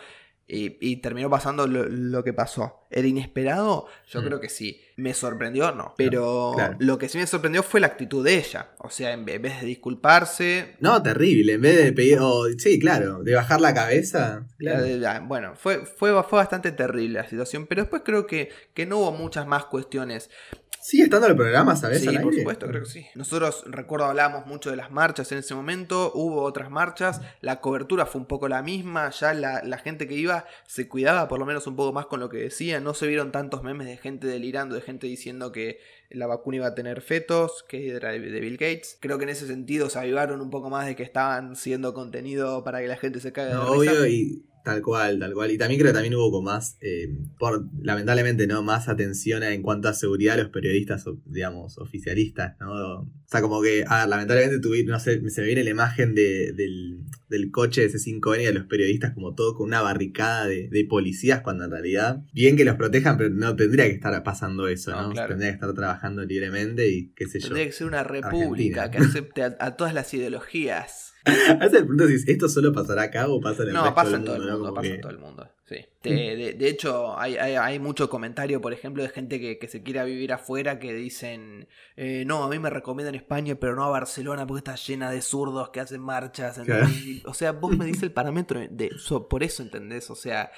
y, 0.46 0.96
terminó 0.96 1.30
pasando 1.30 1.66
lo, 1.66 2.22
que 2.22 2.34
pasó. 2.34 2.86
¿Era 2.90 3.08
inesperado? 3.08 3.86
Yo 4.08 4.20
mm. 4.20 4.24
creo 4.24 4.40
que 4.40 4.50
sí. 4.50 4.80
¿Me 4.96 5.14
sorprendió? 5.14 5.72
No. 5.72 5.94
Pero 5.96 6.54
lo 6.78 6.98
que 6.98 7.08
sí 7.08 7.18
me 7.18 7.26
sorprendió 7.26 7.62
fue 7.62 7.80
la 7.80 7.88
actitud 7.88 8.22
de 8.22 8.36
ella. 8.36 8.70
O 8.78 8.90
sea, 8.90 9.12
en 9.12 9.24
vez 9.24 9.60
de 9.60 9.66
disculparse. 9.66 10.76
No, 10.80 11.02
terrible. 11.02 11.54
En 11.54 11.62
vez 11.62 11.82
de 11.82 11.92
pedir. 11.92 12.18
sí, 12.58 12.78
claro. 12.78 13.22
De 13.22 13.34
bajar 13.34 13.60
la 13.60 13.72
cabeza. 13.72 14.46
Bueno, 15.22 15.54
fue, 15.56 15.86
fue, 15.86 16.22
fue 16.22 16.38
bastante 16.38 16.72
terrible 16.72 17.20
la 17.20 17.28
situación. 17.28 17.66
Pero 17.66 17.82
después 17.82 18.02
creo 18.04 18.26
que, 18.26 18.50
que 18.74 18.86
no 18.86 18.98
hubo 18.98 19.12
muchas 19.12 19.46
más 19.46 19.64
cuestiones. 19.64 20.30
¿Sigue 20.84 21.04
estando 21.04 21.26
el 21.28 21.34
programa, 21.34 21.76
sabes? 21.76 22.02
Sí, 22.02 22.18
por 22.18 22.34
supuesto, 22.34 22.66
creo 22.66 22.82
que 22.82 22.90
sí. 22.90 23.06
Nosotros, 23.14 23.64
recuerdo, 23.66 24.04
hablábamos 24.04 24.44
mucho 24.44 24.68
de 24.68 24.76
las 24.76 24.90
marchas 24.90 25.32
en 25.32 25.38
ese 25.38 25.54
momento, 25.54 26.12
hubo 26.14 26.42
otras 26.42 26.70
marchas, 26.70 27.22
la 27.40 27.62
cobertura 27.62 28.04
fue 28.04 28.20
un 28.20 28.26
poco 28.26 28.48
la 28.48 28.62
misma, 28.62 29.08
ya 29.08 29.32
la, 29.32 29.78
gente 29.78 30.06
que 30.06 30.12
iba 30.12 30.44
se 30.66 30.86
cuidaba 30.86 31.26
por 31.26 31.38
lo 31.38 31.46
menos 31.46 31.66
un 31.66 31.74
poco 31.74 31.94
más 31.94 32.04
con 32.04 32.20
lo 32.20 32.28
que 32.28 32.36
decía, 32.36 32.80
no 32.80 32.92
se 32.92 33.06
vieron 33.06 33.32
tantos 33.32 33.62
memes 33.62 33.86
de 33.86 33.96
gente 33.96 34.26
delirando, 34.26 34.74
de 34.74 34.82
gente 34.82 35.06
diciendo 35.06 35.52
que 35.52 35.78
la 36.10 36.26
vacuna 36.26 36.58
iba 36.58 36.66
a 36.66 36.74
tener 36.74 37.00
fetos, 37.00 37.64
que 37.66 37.88
era 37.88 38.10
de 38.10 38.18
Bill 38.18 38.58
Gates. 38.58 38.98
Creo 39.00 39.16
que 39.16 39.24
en 39.24 39.30
ese 39.30 39.46
sentido 39.46 39.88
se 39.88 39.98
avivaron 39.98 40.42
un 40.42 40.50
poco 40.50 40.68
más 40.68 40.84
de 40.84 40.96
que 40.96 41.02
estaban 41.02 41.56
siendo 41.56 41.94
contenido 41.94 42.62
para 42.62 42.80
que 42.82 42.88
la 42.88 42.98
gente 42.98 43.20
se 43.20 43.32
caiga 43.32 43.52
de 43.54 43.56
Obvio, 43.56 44.06
y 44.06 44.44
Tal 44.64 44.80
cual, 44.80 45.18
tal 45.18 45.34
cual. 45.34 45.50
Y 45.50 45.58
también 45.58 45.78
creo 45.78 45.92
que 45.92 45.94
también 45.94 46.14
hubo 46.14 46.30
como 46.30 46.50
más, 46.50 46.78
eh, 46.80 47.14
por, 47.38 47.68
lamentablemente, 47.82 48.46
¿no? 48.46 48.62
Más 48.62 48.88
atención 48.88 49.42
en 49.42 49.60
cuanto 49.60 49.90
a 49.90 49.92
seguridad 49.92 50.38
a 50.38 50.42
los 50.42 50.48
periodistas, 50.48 51.04
digamos, 51.26 51.76
oficialistas, 51.76 52.58
¿no? 52.60 52.72
O 52.72 53.10
sea, 53.26 53.42
como 53.42 53.60
que, 53.60 53.84
a 53.86 54.06
lamentablemente 54.06 54.60
tuve, 54.60 54.82
no 54.84 54.98
sé, 54.98 55.20
se 55.28 55.42
me 55.42 55.48
viene 55.48 55.64
la 55.64 55.70
imagen 55.70 56.14
de, 56.14 56.52
del, 56.52 57.00
del, 57.28 57.50
coche 57.50 57.82
de 57.82 57.92
C5N 57.92 58.40
y 58.40 58.44
de 58.46 58.54
los 58.54 58.64
periodistas 58.64 59.12
como 59.12 59.34
todo 59.34 59.54
con 59.54 59.66
una 59.66 59.82
barricada 59.82 60.46
de, 60.46 60.86
policías, 60.88 61.42
cuando 61.42 61.64
en 61.64 61.70
realidad, 61.70 62.22
bien 62.32 62.56
que 62.56 62.64
los 62.64 62.76
protejan, 62.76 63.18
pero 63.18 63.28
no 63.28 63.54
tendría 63.56 63.84
que 63.84 63.92
estar 63.92 64.22
pasando 64.22 64.66
eso, 64.68 64.92
¿no? 64.92 65.12
Tendría 65.12 65.50
que 65.50 65.56
estar 65.56 65.74
trabajando 65.74 66.24
libremente 66.24 66.88
y 66.88 67.12
qué 67.14 67.26
sé 67.26 67.38
yo. 67.38 67.48
Tendría 67.48 67.66
que 67.66 67.72
ser 67.72 67.86
una 67.86 68.02
república 68.02 68.90
que 68.90 68.96
acepte 68.96 69.42
a 69.42 69.76
todas 69.76 69.92
las 69.92 70.14
ideologías. 70.14 71.03
Hace 71.24 71.78
el 71.78 71.86
punto 71.86 72.06
si 72.06 72.30
esto 72.30 72.48
solo 72.48 72.72
pasará 72.72 73.04
acá 73.04 73.28
o 73.28 73.40
pasa 73.40 73.62
en 73.62 73.68
el 73.68 73.74
No, 73.74 73.94
pasa 73.94 74.16
en 74.16 74.24
todo 74.24 74.36
el 74.36 74.42
mundo, 74.42 74.74
pasa 74.74 74.88
en 74.88 75.00
todo 75.00 75.12
el 75.12 75.18
mundo. 75.18 75.48
Sí. 75.64 75.76
De, 76.02 76.68
hecho, 76.68 77.18
hay, 77.18 77.78
mucho 77.78 78.10
comentario, 78.10 78.60
por 78.60 78.74
ejemplo, 78.74 79.02
de 79.02 79.08
gente 79.08 79.40
que, 79.40 79.68
se 79.68 79.82
quiera 79.82 80.04
vivir 80.04 80.34
afuera 80.34 80.78
que 80.78 80.92
dicen, 80.92 81.66
eh, 81.96 82.24
no, 82.26 82.44
a 82.44 82.50
mí 82.50 82.58
me 82.58 82.68
recomiendan 82.68 83.14
España, 83.14 83.54
pero 83.54 83.74
no 83.74 83.84
a 83.84 83.88
Barcelona 83.88 84.46
porque 84.46 84.58
está 84.58 84.74
llena 84.74 85.10
de 85.10 85.22
zurdos 85.22 85.70
que 85.70 85.80
hacen 85.80 86.02
marchas. 86.02 86.60
O 87.24 87.32
sea, 87.32 87.52
vos 87.52 87.76
me 87.76 87.86
dices 87.86 88.02
el 88.02 88.12
parámetro 88.12 88.60
de 88.60 88.90
por 89.30 89.42
eso, 89.42 89.62
¿entendés? 89.62 90.10
O 90.10 90.14
sea, 90.14 90.50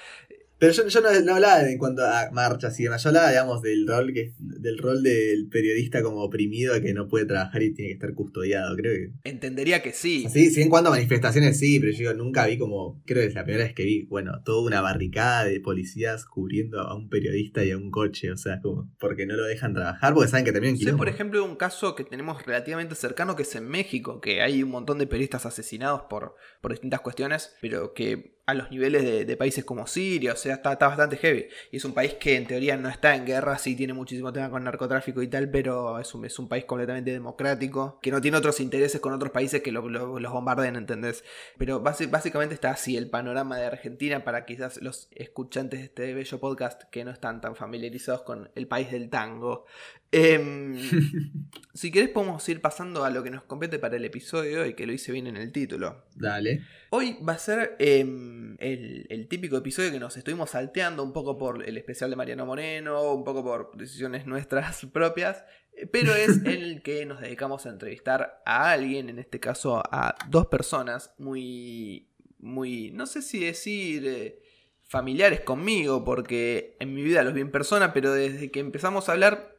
Pero 0.59 0.73
yo, 0.73 0.87
yo 0.87 1.01
no, 1.01 1.21
no 1.21 1.35
hablaba 1.35 1.61
en 1.69 1.77
cuanto 1.77 2.03
a 2.03 2.29
marchas 2.31 2.79
y 2.79 2.83
demás, 2.83 3.03
yo 3.03 3.09
hablaba, 3.09 3.29
digamos, 3.29 3.61
del 3.61 3.87
rol 3.87 4.11
que 4.13 4.33
del 4.39 4.77
rol 4.77 5.03
del 5.03 5.47
periodista 5.49 6.01
como 6.01 6.23
oprimido 6.23 6.81
que 6.81 6.93
no 6.93 7.07
puede 7.07 7.25
trabajar 7.25 7.61
y 7.61 7.73
tiene 7.73 7.89
que 7.89 7.93
estar 7.93 8.13
custodiado, 8.13 8.75
creo 8.75 8.93
que. 8.93 9.29
Entendería 9.29 9.81
que 9.81 9.91
sí. 9.91 10.27
Sí, 10.29 10.49
sí, 10.49 10.61
en 10.61 10.69
cuanto 10.69 10.89
a 10.89 10.93
manifestaciones 10.93 11.59
sí, 11.59 11.79
pero 11.79 11.91
yo 11.91 11.97
digo, 11.99 12.13
nunca 12.13 12.47
vi 12.47 12.57
como, 12.57 13.01
creo 13.05 13.21
que 13.21 13.27
es 13.27 13.35
la 13.35 13.43
primera 13.43 13.65
vez 13.65 13.73
que 13.73 13.83
vi, 13.83 14.03
bueno, 14.03 14.41
toda 14.43 14.65
una 14.65 14.81
barricada 14.81 15.45
de 15.45 15.59
policías 15.59 16.25
cubriendo 16.25 16.79
a 16.81 16.95
un 16.95 17.09
periodista 17.09 17.63
y 17.63 17.71
a 17.71 17.77
un 17.77 17.91
coche, 17.91 18.31
o 18.31 18.37
sea, 18.37 18.59
como, 18.61 18.91
porque 18.99 19.25
no 19.25 19.35
lo 19.35 19.43
dejan 19.45 19.73
trabajar, 19.73 20.13
porque 20.13 20.29
saben 20.29 20.45
que 20.45 20.51
también 20.51 20.77
Sé, 20.77 20.93
por 20.93 21.09
ejemplo, 21.09 21.43
un 21.43 21.55
caso 21.55 21.95
que 21.95 22.03
tenemos 22.03 22.45
relativamente 22.45 22.95
cercano 22.95 23.35
que 23.35 23.43
es 23.43 23.55
en 23.55 23.67
México, 23.67 24.21
que 24.21 24.41
hay 24.41 24.63
un 24.63 24.69
montón 24.69 24.97
de 24.97 25.07
periodistas 25.07 25.45
asesinados 25.45 26.03
por, 26.09 26.35
por 26.61 26.71
distintas 26.71 27.01
cuestiones, 27.01 27.55
pero 27.61 27.93
que 27.93 28.36
a 28.47 28.53
los 28.53 28.71
niveles 28.71 29.27
de, 29.27 29.37
países 29.37 29.65
como 29.65 29.85
Siria, 29.87 30.31
o 30.31 30.35
sea, 30.37 30.55
está, 30.55 30.75
bastante 30.75 31.17
heavy. 31.17 31.49
Y 31.69 31.77
es 31.77 31.85
un 31.85 31.93
país 31.93 32.13
que 32.13 32.37
en 32.37 32.47
teoría 32.47 32.77
no 32.77 32.87
está 32.87 33.13
en 33.13 33.25
guerra, 33.25 33.57
sí 33.57 33.75
tiene 33.75 33.91
muchísimo 33.91 34.31
tema 34.31 34.49
con 34.49 34.63
narcotráfico 34.63 35.21
y 35.21 35.27
tal, 35.27 35.51
pero 35.51 35.99
es 35.99 36.13
un 36.13 36.47
país 36.47 36.63
completamente 36.63 37.11
democrático, 37.11 37.99
que 38.01 38.09
no 38.09 38.21
tiene 38.21 38.37
otros 38.37 38.61
intereses 38.61 39.01
con 39.01 39.11
otros 39.11 39.31
países 39.31 39.61
que 39.61 39.73
los 39.73 39.83
bombarden, 40.31 40.77
¿entendés? 40.77 41.25
Pero 41.57 41.81
básicamente 41.81 42.55
está 42.55 42.71
así 42.71 42.95
el 42.95 43.09
panorama 43.09 43.57
de 43.57 43.65
Argentina 43.65 44.23
para 44.23 44.45
quizás 44.45 44.81
los 44.81 45.09
escuchantes 45.11 45.81
de 45.81 45.85
este 45.87 46.13
bello 46.13 46.39
podcast 46.39 46.83
que 46.83 47.03
no 47.03 47.11
están 47.11 47.41
tan 47.41 47.53
familiarizados 47.53 48.21
con 48.21 48.49
el 48.55 48.65
país 48.65 48.89
del 48.91 49.09
tango. 49.09 49.65
Em, 50.11 50.77
si 51.73 51.91
querés 51.91 52.09
podemos 52.09 52.47
ir 52.47 52.61
pasando 52.61 53.03
a 53.03 53.09
lo 53.09 53.23
que 53.23 53.31
nos 53.31 53.43
compete 53.43 53.77
para 53.77 53.97
el 53.97 54.05
episodio 54.05 54.65
y 54.65 54.73
que 54.73 54.87
lo 54.87 54.93
hice 54.93 55.11
bien 55.11 55.27
en 55.27 55.37
el 55.37 55.51
título. 55.51 56.05
Dale. 56.15 56.61
Hoy 56.91 57.17
va 57.27 57.33
a 57.33 57.37
ser 57.37 57.75
em, 57.79 58.55
el, 58.59 59.27
típico 59.29 59.57
episodio 59.57 59.91
que 59.91 59.99
nos 59.99 60.15
estuvimos 60.15 60.51
salteando 60.51 61.03
un 61.03 61.11
poco 61.11 61.37
por 61.37 61.67
el 61.67 61.77
especial 61.77 62.09
de 62.09 62.15
Mariano 62.15 62.45
Moreno, 62.45 63.13
un 63.13 63.23
poco 63.23 63.43
por 63.43 63.75
decisiones 63.75 64.25
nuestras 64.25 64.85
propias, 64.93 65.43
pero 65.91 66.15
es 66.15 66.41
el 66.45 66.81
que 66.81 67.05
nos 67.05 67.19
dedicamos 67.19 67.65
a 67.65 67.69
entrevistar 67.69 68.41
a 68.45 68.71
alguien, 68.71 69.09
en 69.09 69.19
este 69.19 69.39
caso 69.39 69.83
a 69.91 70.15
dos 70.29 70.47
personas 70.47 71.13
muy, 71.17 72.09
muy, 72.39 72.91
no 72.91 73.05
sé 73.05 73.21
si 73.21 73.39
decir... 73.39 74.07
Eh, 74.07 74.41
familiares 74.89 75.41
conmigo, 75.41 76.05
porque 76.05 76.77
en 76.79 76.93
mi 76.93 77.03
vida 77.03 77.21
los 77.21 77.33
vi 77.33 77.41
en 77.41 77.51
persona, 77.51 77.91
pero 77.91 78.13
desde 78.13 78.51
que 78.51 78.61
empezamos 78.61 79.09
a 79.09 79.11
hablar 79.11 79.56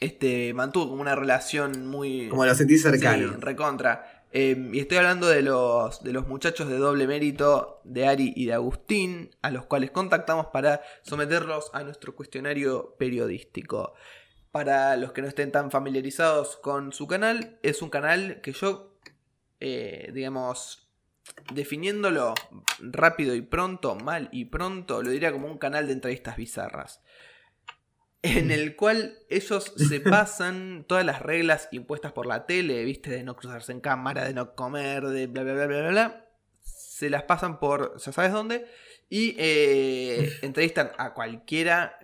este, 0.00 0.54
mantuvo 0.54 0.88
como 0.90 1.02
una 1.02 1.14
relación 1.14 1.86
muy... 1.86 2.28
Como 2.28 2.44
lo 2.44 2.54
sentí 2.54 2.78
cercano. 2.78 3.36
recontra. 3.38 4.24
Em, 4.30 4.74
y 4.74 4.80
estoy 4.80 4.98
hablando 4.98 5.26
de 5.26 5.42
los, 5.42 6.02
de 6.02 6.12
los 6.12 6.28
muchachos 6.28 6.68
de 6.68 6.76
doble 6.76 7.06
mérito 7.06 7.80
de 7.84 8.06
Ari 8.06 8.34
y 8.36 8.46
de 8.46 8.54
Agustín, 8.54 9.30
a 9.40 9.50
los 9.50 9.64
cuales 9.64 9.90
contactamos 9.90 10.46
para 10.46 10.82
someterlos 11.02 11.70
a 11.72 11.82
nuestro 11.82 12.14
cuestionario 12.14 12.94
periodístico. 12.98 13.94
Para 14.50 14.96
los 14.96 15.12
que 15.12 15.22
no 15.22 15.28
estén 15.28 15.50
tan 15.50 15.70
familiarizados 15.70 16.56
con 16.56 16.92
su 16.92 17.06
canal, 17.06 17.58
es 17.62 17.80
un 17.80 17.90
canal 17.90 18.40
que 18.42 18.52
yo, 18.52 18.98
eh, 19.60 20.10
digamos, 20.12 20.90
definiéndolo 21.52 22.34
rápido 22.80 23.34
y 23.34 23.42
pronto, 23.42 23.94
mal 23.96 24.28
y 24.32 24.46
pronto, 24.46 25.02
lo 25.02 25.10
diría 25.10 25.32
como 25.32 25.48
un 25.48 25.58
canal 25.58 25.86
de 25.86 25.94
entrevistas 25.94 26.36
bizarras 26.36 27.02
en 28.22 28.50
el 28.50 28.76
cual 28.76 29.18
ellos 29.28 29.72
se 29.76 30.00
pasan 30.00 30.84
todas 30.88 31.04
las 31.04 31.22
reglas 31.22 31.68
impuestas 31.72 32.12
por 32.12 32.26
la 32.26 32.46
tele, 32.46 32.84
viste, 32.84 33.10
de 33.10 33.22
no 33.22 33.36
cruzarse 33.36 33.72
en 33.72 33.80
cámara, 33.80 34.24
de 34.24 34.34
no 34.34 34.54
comer, 34.54 35.06
de 35.06 35.26
bla, 35.26 35.42
bla, 35.42 35.54
bla, 35.54 35.66
bla, 35.66 35.88
bla, 35.88 36.26
se 36.60 37.10
las 37.10 37.22
pasan 37.24 37.60
por, 37.60 37.98
ya 37.98 38.12
sabes 38.12 38.32
dónde, 38.32 38.66
y 39.08 39.36
eh, 39.38 40.32
entrevistan 40.42 40.90
a 40.98 41.14
cualquiera 41.14 41.98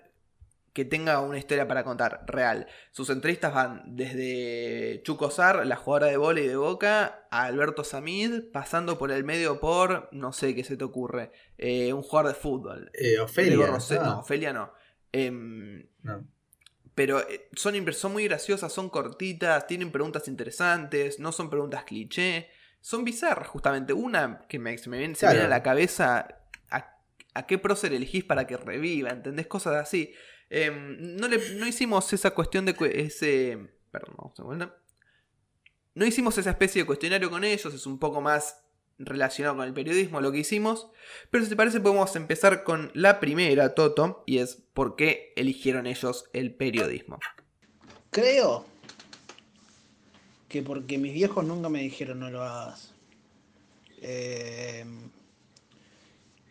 que 0.73 0.85
tenga 0.85 1.21
una 1.21 1.39
historia 1.39 1.69
para 1.69 1.85
contar, 1.85 2.25
real. 2.27 2.67
Sus 2.91 3.09
entrevistas 3.09 3.55
van 3.55 3.83
desde 3.87 5.01
Chuco 5.05 5.31
Sar, 5.31 5.65
la 5.65 5.77
jugadora 5.77 6.11
de 6.11 6.17
vóley 6.17 6.49
de 6.49 6.57
Boca, 6.57 7.27
a 7.31 7.45
Alberto 7.45 7.85
Samid, 7.85 8.51
pasando 8.53 8.99
por 8.99 9.13
el 9.13 9.23
medio 9.23 9.61
por, 9.61 10.09
no 10.11 10.33
sé 10.33 10.53
qué 10.55 10.65
se 10.65 10.77
te 10.77 10.83
ocurre, 10.83 11.31
eh, 11.59 11.93
un 11.93 12.03
jugador 12.03 12.33
de 12.33 12.41
fútbol. 12.41 12.91
Eh, 12.93 13.21
Ofelia. 13.21 13.69
No, 13.69 13.79
ah. 14.01 14.19
Ofelia 14.19 14.53
no. 14.53 14.73
Pero 16.95 17.21
eh, 17.29 17.49
son, 17.55 17.93
son 17.93 18.13
muy 18.13 18.25
graciosas, 18.25 18.73
son 18.73 18.89
cortitas, 18.89 19.67
tienen 19.67 19.91
preguntas 19.91 20.29
interesantes, 20.29 21.19
no 21.19 21.33
son 21.33 21.51
preguntas 21.51 21.85
cliché, 21.85 22.49
son 22.81 23.05
bizarras 23.05 23.49
justamente. 23.49 23.93
Una 23.93 24.41
que 24.49 24.59
me, 24.59 24.77
me 24.87 24.99
viene, 24.99 25.17
a 25.21 25.49
la 25.49 25.63
cabeza, 25.63 26.29
¿a, 26.71 27.47
qué 27.47 27.59
prócer 27.59 27.93
elegís 27.93 28.25
para 28.25 28.47
que 28.47 28.57
reviva? 28.57 29.11
¿Entendés? 29.11 29.47
Cosas 29.47 29.75
así. 29.75 30.15
Em, 30.51 31.17
no, 31.17 31.27
no 31.29 31.67
hicimos 31.67 32.13
esa 32.13 32.31
cuestión 32.33 32.65
de 32.65 32.77
ese... 32.95 33.59
Perdón, 33.91 34.73
No 35.95 36.05
hicimos 36.05 36.37
esa 36.39 36.51
especie 36.51 36.83
de 36.83 36.87
cuestionario 36.87 37.31
con 37.31 37.45
ellos, 37.45 37.73
es 37.73 37.87
un 37.87 37.99
poco 37.99 38.21
más 38.21 38.64
relacionado 38.99 39.57
con 39.57 39.67
el 39.67 39.75
periodismo 39.75 40.21
lo 40.21 40.33
que 40.33 40.39
hicimos. 40.39 40.89
Pero 41.31 41.45
si 41.45 41.51
te 41.51 41.57
parece 41.57 41.81
podemos 41.81 42.15
empezar 42.17 42.65
con 42.65 42.91
la 42.95 43.21
primera, 43.21 43.75
Toto, 43.75 44.23
y 44.27 44.39
es 44.39 44.63
por 44.73 44.97
qué 44.97 45.33
eligieron 45.37 45.87
ellos 45.87 46.27
el 46.33 46.55
periodismo. 46.55 47.19
Creo 48.11 48.65
que 50.49 50.63
porque 50.63 50.99
mis 50.99 51.13
viejos 51.13 51.45
nunca 51.45 51.69
me 51.69 51.81
dijeron 51.81 52.21
no 52.21 52.31
lo 52.31 52.43
hagas. 52.43 52.93
Eh, 54.01 54.85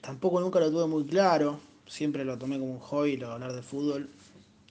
tampoco 0.01 0.41
nunca 0.41 0.59
lo 0.59 0.69
tuve 0.69 0.87
muy 0.87 1.05
claro. 1.05 1.59
Siempre 1.87 2.25
lo 2.25 2.37
tomé 2.37 2.59
como 2.59 2.73
un 2.73 2.79
hobby, 2.79 3.17
lo 3.17 3.31
hablar 3.31 3.53
de 3.53 3.61
fútbol. 3.61 4.09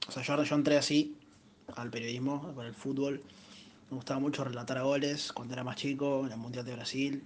O 0.08 0.12
sea, 0.12 0.22
yo, 0.22 0.42
yo 0.42 0.54
entré 0.54 0.76
así 0.76 1.16
al 1.76 1.90
periodismo, 1.90 2.52
con 2.54 2.66
el 2.66 2.74
fútbol. 2.74 3.22
Me 3.90 3.96
gustaba 3.96 4.20
mucho 4.20 4.44
relatar 4.44 4.78
a 4.78 4.82
goles 4.82 5.32
cuando 5.32 5.54
era 5.54 5.64
más 5.64 5.76
chico, 5.76 6.26
en 6.26 6.32
el 6.32 6.38
Mundial 6.38 6.64
de 6.64 6.74
Brasil. 6.74 7.22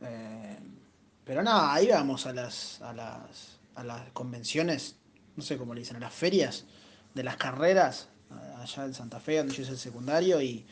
Eh, 0.00 0.58
pero 1.24 1.42
nada, 1.42 1.80
íbamos 1.82 2.26
a 2.26 2.32
las, 2.32 2.80
a 2.82 2.92
las, 2.92 3.58
a 3.74 3.84
las 3.84 4.10
convenciones, 4.12 4.96
no 5.34 5.42
sé 5.42 5.56
cómo 5.56 5.74
le 5.74 5.80
dicen, 5.80 5.96
a 5.96 6.00
las 6.00 6.12
ferias 6.12 6.64
de 7.14 7.24
las 7.24 7.36
carreras, 7.36 8.08
allá 8.58 8.84
en 8.84 8.94
Santa 8.94 9.20
Fe, 9.20 9.38
donde 9.38 9.54
yo 9.54 9.62
hice 9.62 9.72
el 9.72 9.78
secundario, 9.78 10.40
y, 10.40 10.66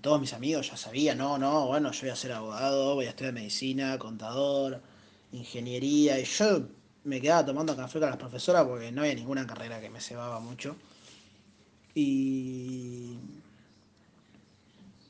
todos 0.00 0.20
mis 0.20 0.32
amigos 0.32 0.70
ya 0.70 0.76
sabían, 0.76 1.18
no, 1.18 1.36
no, 1.36 1.66
bueno, 1.66 1.90
yo 1.90 2.02
voy 2.02 2.10
a 2.10 2.16
ser 2.16 2.32
abogado, 2.32 2.94
voy 2.94 3.06
a 3.06 3.10
estudiar 3.10 3.34
medicina, 3.34 3.98
contador, 3.98 4.80
ingeniería, 5.32 6.18
y 6.18 6.24
yo 6.24 6.62
me 7.04 7.20
quedaba 7.20 7.44
tomando 7.44 7.76
café 7.76 7.98
con 7.98 8.08
las 8.08 8.16
profesoras 8.16 8.64
porque 8.66 8.92
no 8.92 9.02
había 9.02 9.14
ninguna 9.14 9.46
carrera 9.46 9.80
que 9.80 9.90
me 9.90 10.00
cebaba 10.00 10.38
mucho. 10.38 10.76
Y. 11.94 13.16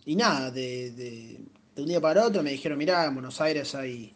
Y 0.07 0.17
nada, 0.17 0.51
de 0.51 1.41
un 1.77 1.87
día 1.87 2.01
para 2.01 2.27
otro 2.27 2.43
me 2.43 2.51
dijeron, 2.51 2.79
mirá, 2.79 3.05
en 3.07 3.15
Buenos 3.15 3.41
Aires 3.41 3.75
hay, 3.75 4.13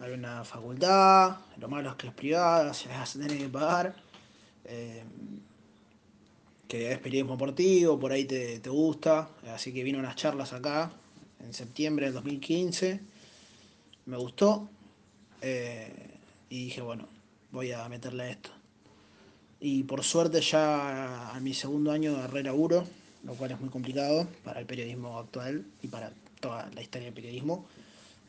hay 0.00 0.12
una 0.12 0.44
facultad, 0.44 1.36
lo 1.58 1.68
malo 1.68 1.90
es 1.90 1.96
que 1.96 2.08
es 2.08 2.14
privada, 2.14 2.72
se 2.74 2.88
las 2.88 3.12
tener 3.12 3.36
que 3.36 3.48
pagar, 3.48 3.94
eh, 4.64 5.04
que 6.66 6.92
es 6.92 6.98
periodismo 6.98 7.34
deportivo, 7.34 7.98
por 7.98 8.12
ahí 8.12 8.24
te, 8.24 8.60
gusta, 8.68 9.28
así 9.52 9.72
que 9.72 9.84
vino 9.84 9.98
unas 9.98 10.16
charlas 10.16 10.52
acá 10.52 10.90
en 11.40 11.52
septiembre 11.52 12.06
del 12.06 12.14
2015, 12.14 13.00
me 14.06 14.16
gustó 14.16 14.68
eh, 15.40 16.16
y 16.48 16.64
dije, 16.64 16.80
bueno, 16.80 17.06
voy 17.50 17.72
a 17.72 17.88
meterle 17.88 18.22
a 18.24 18.30
esto. 18.30 18.50
Y 19.60 19.84
por 19.84 20.02
suerte 20.02 20.40
ya 20.40 21.30
a 21.30 21.38
mi 21.40 21.54
segundo 21.54 21.92
año 21.92 22.16
agarré 22.16 22.42
laburo, 22.42 22.84
lo 23.22 23.34
cual 23.34 23.52
es 23.52 23.60
muy 23.60 23.68
complicado 23.68 24.26
para 24.42 24.58
el 24.58 24.66
periodismo 24.66 25.18
actual 25.18 25.64
y 25.82 25.88
para 25.88 26.12
toda 26.42 26.68
la 26.74 26.82
historia 26.82 27.06
del 27.06 27.14
periodismo. 27.14 27.66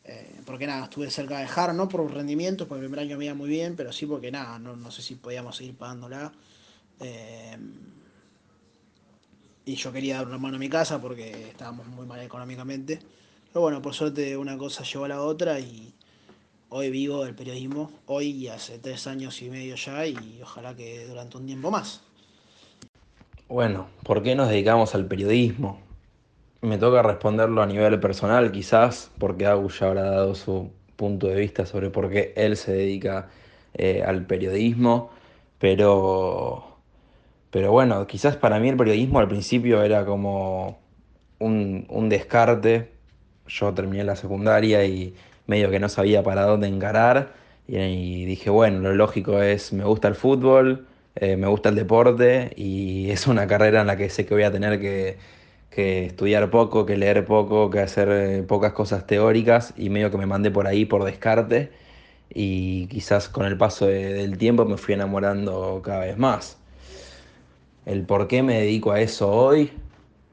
Eh, 0.06 0.40
porque 0.46 0.66
nada, 0.66 0.84
estuve 0.84 1.10
cerca 1.10 1.36
de 1.36 1.42
dejar, 1.42 1.74
no 1.74 1.88
por 1.88 2.10
rendimientos, 2.12 2.66
porque 2.66 2.84
el 2.84 2.90
primer 2.90 3.06
año 3.06 3.18
me 3.18 3.26
iba 3.26 3.34
muy 3.34 3.48
bien, 3.50 3.74
pero 3.76 3.92
sí 3.92 4.06
porque 4.06 4.30
nada, 4.30 4.58
no, 4.58 4.90
sé 4.90 5.02
si 5.02 5.16
podíamos 5.16 5.56
seguir 5.56 5.76
pagándola. 5.76 6.32
Eh, 7.00 7.56
y 9.66 9.74
yo 9.74 9.92
quería 9.92 10.16
dar 10.16 10.26
una 10.26 10.38
mano 10.38 10.56
a 10.56 10.58
mi 10.58 10.68
casa 10.68 11.00
porque 11.00 11.48
estábamos 11.48 11.86
muy 11.88 12.06
mal 12.06 12.20
económicamente. 12.20 12.98
Pero 13.52 13.62
bueno, 13.62 13.80
por 13.82 13.94
suerte 13.94 14.36
una 14.36 14.56
cosa 14.58 14.84
llevó 14.84 15.06
a 15.06 15.08
la 15.08 15.22
otra 15.22 15.58
y 15.58 15.94
hoy 16.68 16.90
vivo 16.90 17.24
el 17.24 17.34
periodismo, 17.34 17.90
hoy 18.06 18.30
y 18.30 18.48
hace 18.48 18.78
tres 18.78 19.06
años 19.06 19.40
y 19.40 19.48
medio 19.48 19.74
ya 19.76 20.06
y 20.06 20.40
ojalá 20.42 20.76
que 20.76 21.06
durante 21.06 21.38
un 21.38 21.46
tiempo 21.46 21.70
más. 21.70 22.02
Bueno, 23.48 23.88
¿por 24.02 24.22
qué 24.22 24.34
nos 24.34 24.48
dedicamos 24.48 24.94
al 24.94 25.06
periodismo? 25.06 25.83
Me 26.64 26.78
toca 26.78 27.02
responderlo 27.02 27.62
a 27.62 27.66
nivel 27.66 28.00
personal 28.00 28.50
quizás, 28.50 29.10
porque 29.18 29.44
Agus 29.44 29.80
ya 29.80 29.88
habrá 29.88 30.04
dado 30.04 30.34
su 30.34 30.70
punto 30.96 31.26
de 31.26 31.34
vista 31.36 31.66
sobre 31.66 31.90
por 31.90 32.08
qué 32.08 32.32
él 32.36 32.56
se 32.56 32.72
dedica 32.72 33.28
eh, 33.74 34.02
al 34.02 34.24
periodismo, 34.24 35.10
pero, 35.58 36.78
pero 37.50 37.70
bueno, 37.70 38.06
quizás 38.06 38.36
para 38.36 38.58
mí 38.60 38.70
el 38.70 38.78
periodismo 38.78 39.18
al 39.18 39.28
principio 39.28 39.82
era 39.82 40.06
como 40.06 40.78
un, 41.38 41.84
un 41.90 42.08
descarte. 42.08 42.92
Yo 43.46 43.74
terminé 43.74 44.04
la 44.04 44.16
secundaria 44.16 44.86
y 44.86 45.14
medio 45.46 45.70
que 45.70 45.80
no 45.80 45.90
sabía 45.90 46.22
para 46.22 46.44
dónde 46.46 46.68
encarar 46.68 47.34
Y, 47.68 48.24
dije, 48.24 48.48
bueno, 48.50 48.80
lo 48.80 48.94
lógico 48.94 49.42
es, 49.42 49.72
me 49.74 49.84
gusta 49.84 50.08
el 50.08 50.14
fútbol, 50.14 50.86
eh, 51.16 51.36
me 51.36 51.46
gusta 51.48 51.68
el 51.70 51.74
deporte 51.76 52.52
y 52.56 53.10
es 53.10 53.26
una 53.26 53.46
carrera 53.46 53.82
en 53.82 53.86
la 53.88 53.96
que 53.96 54.08
sé 54.10 54.26
que 54.26 54.34
voy 54.34 54.44
a 54.44 54.52
tener 54.52 54.80
que, 54.80 55.18
estudiar 56.06 56.50
poco, 56.50 56.86
que 56.86 56.96
leer 56.96 57.24
poco, 57.24 57.70
que 57.70 57.80
hacer 57.80 58.08
eh, 58.10 58.42
pocas 58.42 58.72
cosas 58.72 59.06
teóricas 59.06 59.74
y 59.76 59.90
medio 59.90 60.10
que 60.10 60.18
me 60.18 60.26
mandé 60.26 60.50
por 60.50 60.66
ahí 60.66 60.84
por 60.84 61.04
descarte 61.04 61.70
y 62.30 62.86
quizás 62.88 63.28
con 63.28 63.46
el 63.46 63.56
paso 63.56 63.86
del 63.86 64.38
tiempo 64.38 64.64
me 64.64 64.76
fui 64.76 64.94
enamorando 64.94 65.80
cada 65.84 66.00
vez 66.00 66.18
más. 66.18 66.58
El 67.86 68.04
por 68.04 68.28
qué 68.28 68.42
me 68.42 68.60
dedico 68.60 68.92
a 68.92 69.00
eso 69.00 69.30
hoy, 69.30 69.70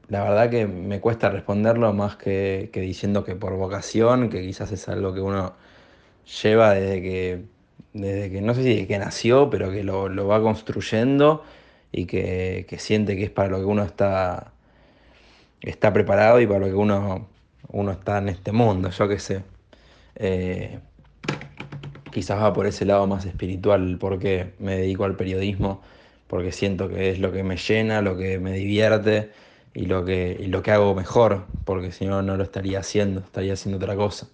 la 0.08 0.24
verdad 0.24 0.50
que 0.50 0.66
me 0.66 1.00
cuesta 1.00 1.30
responderlo 1.30 1.92
más 1.92 2.16
que, 2.16 2.70
diciendo 2.74 3.24
que 3.24 3.36
por 3.36 3.54
vocación, 3.56 4.30
que 4.30 4.42
quizás 4.42 4.72
es 4.72 4.88
algo 4.88 5.14
que 5.14 5.20
uno 5.20 5.54
lleva 6.42 6.74
desde 6.74 7.02
que, 7.02 7.44
desde 7.92 8.30
que 8.30 8.40
no 8.42 8.54
sé 8.54 8.62
si 8.62 8.68
desde 8.70 8.86
que 8.86 8.98
nació, 8.98 9.50
pero 9.50 9.70
que 9.70 9.84
lo, 9.84 10.26
va 10.26 10.42
construyendo 10.42 11.44
y 11.92 12.06
que, 12.06 12.66
siente 12.78 13.16
que 13.16 13.24
es 13.24 13.30
para 13.30 13.48
lo 13.50 13.58
que 13.58 13.64
uno 13.64 13.84
está, 13.84 14.52
está 15.62 15.92
preparado 15.92 16.40
y 16.40 16.46
para 16.46 16.60
lo 16.60 16.66
que 16.66 16.74
uno, 16.74 17.28
uno 17.68 17.92
está 17.92 18.18
en 18.18 18.28
este 18.28 18.52
mundo, 18.52 18.90
yo 18.90 19.08
qué 19.08 19.18
sé. 19.18 19.42
Eh, 20.16 20.78
quizás 22.10 22.40
va 22.40 22.52
por 22.52 22.66
ese 22.66 22.84
lado 22.84 23.06
más 23.06 23.24
espiritual, 23.24 23.96
porque 23.98 24.52
me 24.58 24.76
dedico 24.76 25.04
al 25.04 25.16
periodismo, 25.16 25.82
porque 26.26 26.52
siento 26.52 26.88
que 26.88 27.10
es 27.10 27.18
lo 27.18 27.32
que 27.32 27.42
me 27.42 27.56
llena, 27.56 28.02
lo 28.02 28.16
que 28.16 28.38
me 28.38 28.52
divierte 28.52 29.30
y 29.74 29.86
lo 29.86 30.04
que, 30.04 30.36
y 30.38 30.46
lo 30.46 30.62
que 30.62 30.72
hago 30.72 30.94
mejor, 30.94 31.46
porque 31.64 31.92
si 31.92 32.06
no, 32.06 32.22
no 32.22 32.36
lo 32.36 32.44
estaría 32.44 32.80
haciendo, 32.80 33.20
estaría 33.20 33.54
haciendo 33.54 33.78
otra 33.78 33.96
cosa. 33.96 34.28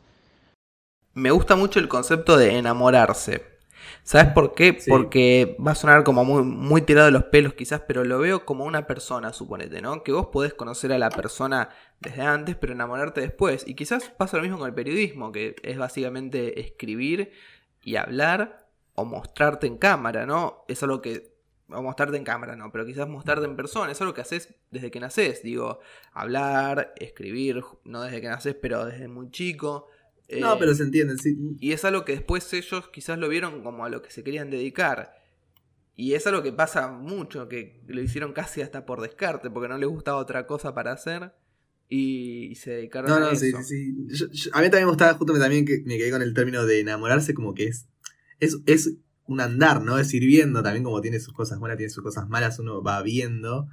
Me 1.14 1.30
gusta 1.30 1.56
mucho 1.56 1.80
el 1.80 1.88
concepto 1.88 2.36
de 2.36 2.58
enamorarse. 2.58 3.57
¿Sabes 4.02 4.32
por 4.32 4.54
qué? 4.54 4.78
Porque 4.88 5.56
va 5.64 5.72
a 5.72 5.74
sonar 5.74 6.04
como 6.04 6.24
muy, 6.24 6.42
muy 6.42 6.82
tirado 6.82 7.06
de 7.06 7.12
los 7.12 7.24
pelos 7.24 7.54
quizás, 7.54 7.82
pero 7.86 8.04
lo 8.04 8.18
veo 8.18 8.44
como 8.44 8.64
una 8.64 8.86
persona, 8.86 9.32
suponete, 9.32 9.82
¿no? 9.82 10.02
Que 10.02 10.12
vos 10.12 10.28
podés 10.28 10.54
conocer 10.54 10.92
a 10.92 10.98
la 10.98 11.10
persona 11.10 11.68
desde 12.00 12.22
antes, 12.22 12.56
pero 12.56 12.72
enamorarte 12.72 13.20
después. 13.20 13.64
Y 13.66 13.74
quizás 13.74 14.10
pasa 14.10 14.36
lo 14.36 14.42
mismo 14.42 14.58
con 14.58 14.68
el 14.68 14.74
periodismo, 14.74 15.32
que 15.32 15.56
es 15.62 15.78
básicamente 15.78 16.60
escribir 16.60 17.32
y 17.82 17.96
hablar 17.96 18.66
o 18.94 19.04
mostrarte 19.04 19.66
en 19.66 19.78
cámara, 19.78 20.26
¿no? 20.26 20.64
Es 20.68 20.82
algo 20.82 21.00
que 21.00 21.38
o 21.70 21.82
mostrarte 21.82 22.16
en 22.16 22.24
cámara, 22.24 22.56
no, 22.56 22.72
pero 22.72 22.86
quizás 22.86 23.08
mostrarte 23.08 23.44
en 23.44 23.56
persona, 23.56 23.92
es 23.92 24.00
algo 24.00 24.14
que 24.14 24.22
haces 24.22 24.54
desde 24.70 24.90
que 24.90 25.00
naces, 25.00 25.42
digo, 25.42 25.80
hablar, 26.12 26.94
escribir, 26.96 27.62
no 27.84 28.02
desde 28.02 28.20
que 28.20 28.28
naces, 28.28 28.54
pero 28.54 28.86
desde 28.86 29.08
muy 29.08 29.30
chico. 29.30 29.88
No, 30.40 30.58
pero 30.58 30.74
se 30.74 30.82
entiende, 30.82 31.16
sí. 31.16 31.36
Y 31.58 31.72
es 31.72 31.84
algo 31.84 32.04
que 32.04 32.12
después 32.12 32.52
ellos 32.52 32.88
quizás 32.92 33.18
lo 33.18 33.28
vieron 33.28 33.62
como 33.62 33.84
a 33.84 33.88
lo 33.88 34.02
que 34.02 34.10
se 34.10 34.22
querían 34.22 34.50
dedicar. 34.50 35.14
Y 35.96 36.14
es 36.14 36.26
algo 36.26 36.42
que 36.42 36.52
pasa 36.52 36.88
mucho, 36.88 37.48
que 37.48 37.82
lo 37.86 38.00
hicieron 38.00 38.32
casi 38.32 38.60
hasta 38.60 38.84
por 38.86 39.00
descarte, 39.00 39.50
porque 39.50 39.68
no 39.68 39.78
les 39.78 39.88
gustaba 39.88 40.18
otra 40.18 40.46
cosa 40.46 40.74
para 40.74 40.92
hacer 40.92 41.32
y, 41.88 42.54
se 42.56 42.72
dedicaron 42.72 43.10
a 43.10 43.32
eso. 43.32 43.46
No, 43.52 43.62
sí, 43.62 43.94
sí. 44.32 44.50
a 44.52 44.60
mí 44.60 44.66
también 44.66 44.84
me 44.84 44.90
gustaba, 44.90 45.14
justo 45.14 45.38
también 45.38 45.64
que 45.64 45.82
me 45.86 45.96
quedé 45.96 46.10
con 46.10 46.22
el 46.22 46.34
término 46.34 46.66
de 46.66 46.80
enamorarse, 46.80 47.34
como 47.34 47.54
que 47.54 47.64
es, 47.64 47.88
es, 48.38 48.58
es 48.66 48.94
un 49.26 49.40
andar, 49.40 49.82
¿no? 49.82 49.98
Es 49.98 50.12
ir 50.12 50.24
viendo 50.24 50.62
también 50.62 50.84
como 50.84 51.00
tiene 51.00 51.20
sus 51.20 51.32
cosas 51.32 51.58
buenas, 51.58 51.78
tiene 51.78 51.90
sus 51.90 52.02
cosas 52.02 52.28
malas, 52.28 52.58
uno 52.58 52.82
va 52.82 53.02
viendo 53.02 53.68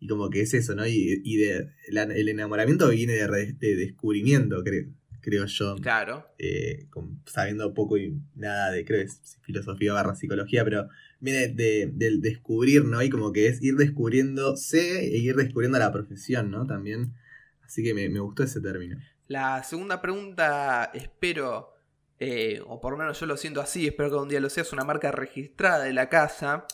y 0.00 0.08
como 0.08 0.30
que 0.30 0.42
es 0.42 0.54
eso, 0.54 0.74
¿no? 0.74 0.86
Y, 0.86 1.20
y 1.24 1.36
de, 1.36 1.68
el 1.88 2.28
enamoramiento 2.28 2.88
viene 2.88 3.14
de, 3.14 3.54
de 3.58 3.76
descubrimiento, 3.76 4.62
creo, 4.64 4.88
creo 5.20 5.46
yo. 5.46 5.76
Claro. 5.76 6.26
Eh, 6.38 6.86
sabiendo 7.26 7.72
poco 7.74 7.98
y 7.98 8.20
nada 8.34 8.70
de, 8.70 8.84
creo, 8.84 9.02
es 9.02 9.38
filosofía 9.42 9.92
barra 9.92 10.14
psicología, 10.14 10.64
pero 10.64 10.88
viene 11.20 11.48
de, 11.48 11.90
del 11.92 12.20
descubrir, 12.20 12.84
¿no? 12.84 13.02
Y 13.02 13.10
como 13.10 13.32
que 13.32 13.48
es 13.48 13.62
ir 13.62 13.76
descubriéndose 13.76 15.00
e 15.00 15.18
ir 15.18 15.36
descubriendo 15.36 15.78
la 15.78 15.92
profesión, 15.92 16.50
¿no? 16.50 16.66
También. 16.66 17.14
Así 17.62 17.82
que 17.82 17.94
me, 17.94 18.08
me 18.08 18.20
gustó 18.20 18.42
ese 18.42 18.60
término. 18.60 18.98
La 19.28 19.62
segunda 19.62 20.02
pregunta, 20.02 20.90
espero 20.92 21.80
eh, 22.22 22.62
o 22.66 22.78
por 22.82 22.92
lo 22.92 22.98
menos 22.98 23.18
yo 23.18 23.24
lo 23.24 23.38
siento 23.38 23.62
así, 23.62 23.86
espero 23.86 24.10
que 24.10 24.16
un 24.16 24.28
día 24.28 24.40
lo 24.40 24.50
sea, 24.50 24.62
es 24.62 24.74
una 24.74 24.84
marca 24.84 25.10
registrada 25.10 25.84
de 25.84 25.94
la 25.94 26.10
casa, 26.10 26.66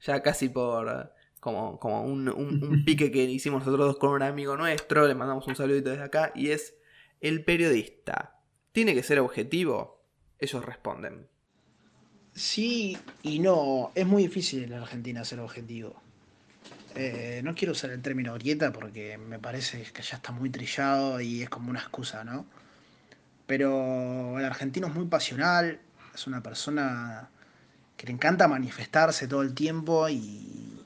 ya 0.00 0.22
casi 0.22 0.48
por 0.48 1.12
como, 1.40 1.80
como 1.80 2.04
un, 2.04 2.84
pique 2.86 3.10
que 3.10 3.24
hicimos 3.24 3.66
nosotros 3.66 3.88
dos 3.88 3.98
con 3.98 4.10
un 4.10 4.22
amigo 4.22 4.56
nuestro, 4.56 5.08
le 5.08 5.16
mandamos 5.16 5.48
un 5.48 5.56
saludito 5.56 5.90
desde 5.90 6.04
acá, 6.04 6.30
y 6.36 6.50
es 6.50 6.76
el 7.22 7.44
periodista. 7.44 8.40
¿Tiene 8.72 8.94
que 8.94 9.02
ser 9.02 9.20
objetivo? 9.20 10.04
Ellos 10.38 10.64
responden. 10.64 11.28
Sí 12.34 12.98
y 13.22 13.38
no, 13.38 13.92
es 13.94 14.06
muy 14.06 14.24
difícil 14.24 14.64
en 14.64 14.74
Argentina 14.74 15.24
ser 15.24 15.40
objetivo. 15.40 15.94
Eh, 16.94 17.40
no 17.44 17.54
quiero 17.54 17.72
usar 17.72 17.90
el 17.90 18.02
término 18.02 18.34
grieta 18.34 18.72
porque 18.72 19.16
me 19.16 19.38
parece 19.38 19.82
que 19.92 20.02
ya 20.02 20.16
está 20.16 20.32
muy 20.32 20.50
trillado 20.50 21.20
y 21.20 21.42
es 21.42 21.48
como 21.48 21.70
una 21.70 21.80
excusa, 21.80 22.24
¿no? 22.24 22.44
Pero 23.46 24.38
el 24.38 24.44
argentino 24.44 24.88
es 24.88 24.94
muy 24.94 25.06
pasional, 25.06 25.80
es 26.14 26.26
una 26.26 26.42
persona 26.42 27.30
que 27.96 28.06
le 28.06 28.12
encanta 28.12 28.48
manifestarse 28.48 29.28
todo 29.28 29.42
el 29.42 29.54
tiempo 29.54 30.08
y 30.08 30.84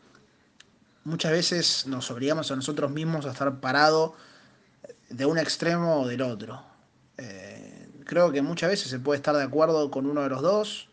muchas 1.05 1.33
veces 1.33 1.87
nos 1.87 2.11
obligamos 2.11 2.51
a 2.51 2.57
nosotros 2.57 2.91
mismos 2.91 3.25
a 3.27 3.33
estar 3.33 3.59
parado 3.61 4.15
de 5.09 5.27
un 5.27 5.39
extremo 5.39 6.03
o 6.03 6.09
del 6.09 6.23
otro. 6.23 6.63
Eh, 7.19 7.89
creo 8.05 8.33
que 8.33 8.43
muchas 8.43 8.71
veces 8.71 8.89
se 8.89 8.99
puede 8.99 9.19
estar 9.19 9.35
de 9.37 9.43
acuerdo 9.43 9.91
con 9.91 10.07
uno 10.07 10.23
de 10.23 10.29
los 10.29 10.43
dos. 10.43 10.89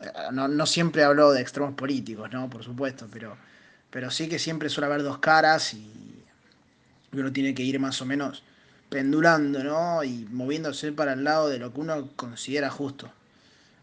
Eh, 0.00 0.06
no, 0.32 0.66
siempre 0.66 1.04
hablo 1.04 1.32
de 1.32 1.40
extremos 1.40 1.74
políticos, 1.74 2.30
¿no? 2.32 2.48
Por 2.50 2.62
supuesto, 2.62 3.08
pero, 3.10 3.36
pero 3.90 4.10
sí 4.10 4.28
que 4.28 4.38
siempre 4.38 4.68
suele 4.68 4.86
haber 4.86 5.02
dos 5.02 5.18
caras 5.18 5.74
y 5.74 6.24
uno 7.12 7.32
tiene 7.32 7.54
que 7.54 7.62
ir 7.62 7.78
más 7.78 8.00
o 8.00 8.06
menos 8.06 8.42
pendulando, 8.88 9.64
¿no? 9.64 10.04
Y 10.04 10.26
moviéndose 10.30 10.92
para 10.92 11.14
el 11.14 11.24
lado 11.24 11.48
de 11.48 11.58
lo 11.58 11.72
que 11.72 11.80
uno 11.80 12.10
considera 12.14 12.70
justo. 12.70 13.10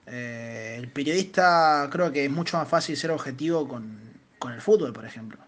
Eh, 0.06 0.75
el 0.78 0.88
periodista 0.89 1.88
creo 1.91 2.12
que 2.12 2.25
es 2.25 2.32
mucho 2.32 2.58
más 2.58 2.67
fácil 2.67 2.95
ser 2.95 3.12
objetivo 3.12 3.67
con, 3.67 3.99
el 4.52 4.62
fútbol, 4.62 4.93
por 4.93 5.06
ejemplo. 5.06 5.39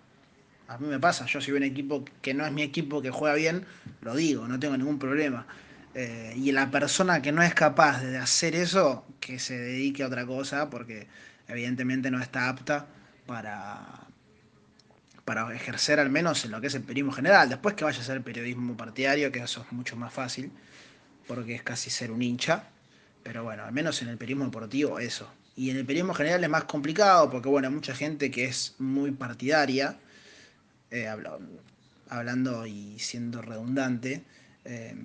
A 0.72 0.78
mí 0.78 0.88
me 0.88 1.02
pasa, 1.02 1.26
yo 1.26 1.42
soy 1.42 1.54
un 1.56 1.64
equipo 1.64 2.06
que 2.22 2.34
no 2.34 2.46
es 2.46 2.52
mi 2.54 2.62
equipo 2.62 3.02
que 3.02 3.12
juega 3.12 3.36
bien, 3.36 3.66
lo 4.00 4.16
digo, 4.16 4.48
no 4.48 4.58
tengo 4.58 4.78
ningún 4.78 5.00
problema. 5.00 5.46
Eh, 5.94 6.34
y 6.38 6.54
la 6.54 6.72
persona 6.72 7.22
que 7.22 7.34
no 7.34 7.44
es 7.44 7.54
capaz 7.54 8.02
de 8.02 8.18
hacer 8.18 8.56
eso, 8.56 9.06
que 9.20 9.38
se 9.38 9.58
dedique 9.58 10.02
a 10.02 10.08
otra 10.08 10.26
cosa, 10.26 10.70
porque 10.70 11.08
evidentemente 11.50 12.10
no 12.10 12.22
está 12.22 12.48
apta 12.48 12.88
para, 13.26 13.86
para 15.26 15.54
ejercer 15.54 16.00
al 16.00 16.10
menos 16.10 16.46
en 16.46 16.52
lo 16.52 16.62
que 16.62 16.68
es 16.68 16.76
el 16.76 16.84
periodismo 16.84 17.12
general. 17.12 17.50
Después 17.50 17.76
que 17.76 17.84
vaya 17.84 18.00
a 18.00 18.06
ser 18.06 18.22
periodismo 18.22 18.78
partidario, 18.78 19.30
que 19.30 19.40
eso 19.40 19.66
es 19.68 19.74
mucho 19.74 19.98
más 19.98 20.14
fácil, 20.14 20.54
porque 21.28 21.54
es 21.54 21.64
casi 21.64 21.90
ser 21.90 22.12
un 22.12 22.22
hincha. 22.22 22.64
Pero 23.24 23.44
bueno, 23.44 23.66
al 23.66 23.74
menos 23.74 24.02
en 24.02 24.08
el 24.08 24.18
periodismo 24.18 24.46
deportivo 24.46 25.00
eso. 25.00 25.30
Y 25.58 25.70
en 25.70 25.76
el 25.76 25.86
periodismo 25.86 26.14
general 26.14 26.42
es 26.42 26.50
más 26.50 26.64
complicado 26.64 27.30
porque 27.30 27.50
bueno, 27.50 27.68
hay 27.68 27.74
mucha 27.74 27.94
gente 27.94 28.32
que 28.32 28.46
es 28.46 28.76
muy 28.80 29.12
partidaria, 29.12 29.98
eh, 30.92 31.08
hablando 32.10 32.66
y 32.68 33.00
siendo 33.00 33.42
redundante, 33.42 34.24
eh, 34.66 34.96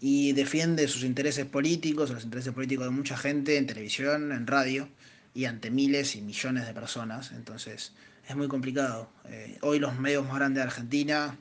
y 0.00 0.32
defiende 0.32 0.86
sus 0.86 1.02
intereses 1.02 1.46
políticos, 1.46 2.10
los 2.10 2.24
intereses 2.24 2.52
políticos 2.52 2.84
de 2.84 2.90
mucha 2.90 3.16
gente 3.16 3.56
en 3.56 3.66
televisión, 3.66 4.32
en 4.32 4.46
radio, 4.46 4.88
y 5.34 5.46
ante 5.46 5.70
miles 5.70 6.14
y 6.14 6.20
millones 6.20 6.66
de 6.66 6.74
personas. 6.74 7.32
Entonces, 7.32 7.92
es 8.28 8.36
muy 8.36 8.48
complicado. 8.48 9.10
Eh, 9.28 9.58
hoy 9.62 9.78
los 9.78 9.98
medios 9.98 10.26
más 10.26 10.36
grandes 10.36 10.62
de 10.62 10.68
Argentina, 10.68 11.36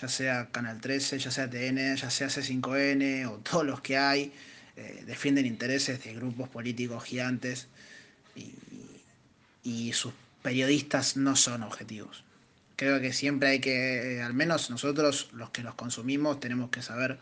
ya 0.00 0.08
sea 0.08 0.48
Canal 0.50 0.80
13, 0.80 1.18
ya 1.18 1.30
sea 1.30 1.50
TN, 1.50 1.96
ya 1.96 2.10
sea 2.10 2.28
C5N 2.28 3.26
o 3.28 3.38
todos 3.38 3.66
los 3.66 3.80
que 3.80 3.98
hay, 3.98 4.32
defienden 5.06 5.44
intereses 5.44 6.04
de 6.04 6.14
grupos 6.14 6.48
políticos 6.48 7.02
gigantes 7.02 7.66
y, 9.64 9.92
sus 9.92 10.12
periodistas 10.42 11.16
no 11.16 11.36
son 11.36 11.62
objetivos. 11.62 12.24
Creo 12.78 13.00
que 13.00 13.12
siempre 13.12 13.48
hay 13.48 13.58
que, 13.58 14.18
eh, 14.18 14.22
al 14.22 14.34
menos 14.34 14.70
nosotros 14.70 15.30
los 15.32 15.50
que 15.50 15.64
los 15.64 15.74
consumimos, 15.74 16.38
tenemos 16.38 16.70
que 16.70 16.80
saber 16.80 17.18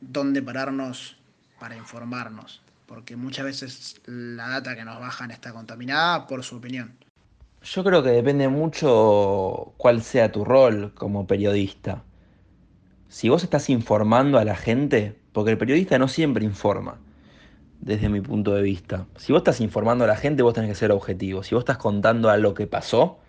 dónde 0.00 0.42
pararnos 0.42 1.16
para 1.60 1.76
informarnos, 1.76 2.60
porque 2.86 3.14
muchas 3.14 3.44
veces 3.44 4.00
la 4.06 4.48
data 4.48 4.74
que 4.74 4.84
nos 4.84 4.98
bajan 4.98 5.30
está 5.30 5.52
contaminada 5.52 6.26
por 6.26 6.42
su 6.42 6.56
opinión. 6.56 6.96
Yo 7.62 7.84
creo 7.84 8.02
que 8.02 8.08
depende 8.08 8.48
mucho 8.48 9.72
cuál 9.76 10.02
sea 10.02 10.32
tu 10.32 10.44
rol 10.44 10.92
como 10.94 11.28
periodista. 11.28 12.02
Si 13.08 13.28
vos 13.28 13.44
estás 13.44 13.70
informando 13.70 14.36
a 14.36 14.44
la 14.44 14.56
gente, 14.56 15.16
porque 15.32 15.52
el 15.52 15.58
periodista 15.58 15.96
no 16.00 16.08
siempre 16.08 16.44
informa, 16.44 16.98
desde 17.80 18.08
mi 18.08 18.20
punto 18.20 18.52
de 18.52 18.62
vista. 18.62 19.06
Si 19.14 19.32
vos 19.32 19.42
estás 19.42 19.60
informando 19.60 20.02
a 20.02 20.08
la 20.08 20.16
gente, 20.16 20.42
vos 20.42 20.54
tenés 20.54 20.70
que 20.70 20.74
ser 20.74 20.90
objetivo. 20.90 21.44
Si 21.44 21.54
vos 21.54 21.62
estás 21.62 21.78
contando 21.78 22.30
a 22.30 22.36
lo 22.36 22.54
que 22.54 22.66
pasó, 22.66 23.21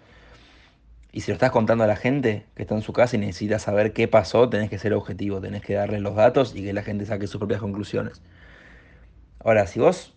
y 1.13 1.21
si 1.21 1.29
lo 1.29 1.35
estás 1.35 1.51
contando 1.51 1.83
a 1.83 1.87
la 1.87 1.95
gente 1.95 2.47
que 2.55 2.63
está 2.63 2.73
en 2.73 2.81
su 2.81 2.91
casa 2.91 3.15
y 3.15 3.19
necesita 3.19 3.59
saber 3.59 3.93
qué 3.93 4.07
pasó, 4.07 4.49
tenés 4.49 4.71
que 4.71 4.79
ser 4.79 4.95
objetivo, 4.95 5.39
tenés 5.39 5.61
que 5.61 5.75
darle 5.75 5.99
los 5.99 6.15
datos 6.15 6.55
y 6.55 6.63
que 6.63 6.73
la 6.73 6.81
gente 6.81 7.05
saque 7.05 7.27
sus 7.27 7.37
propias 7.37 7.61
conclusiones. 7.61 8.23
Ahora, 9.39 9.67
si 9.67 9.79
vos 9.79 10.15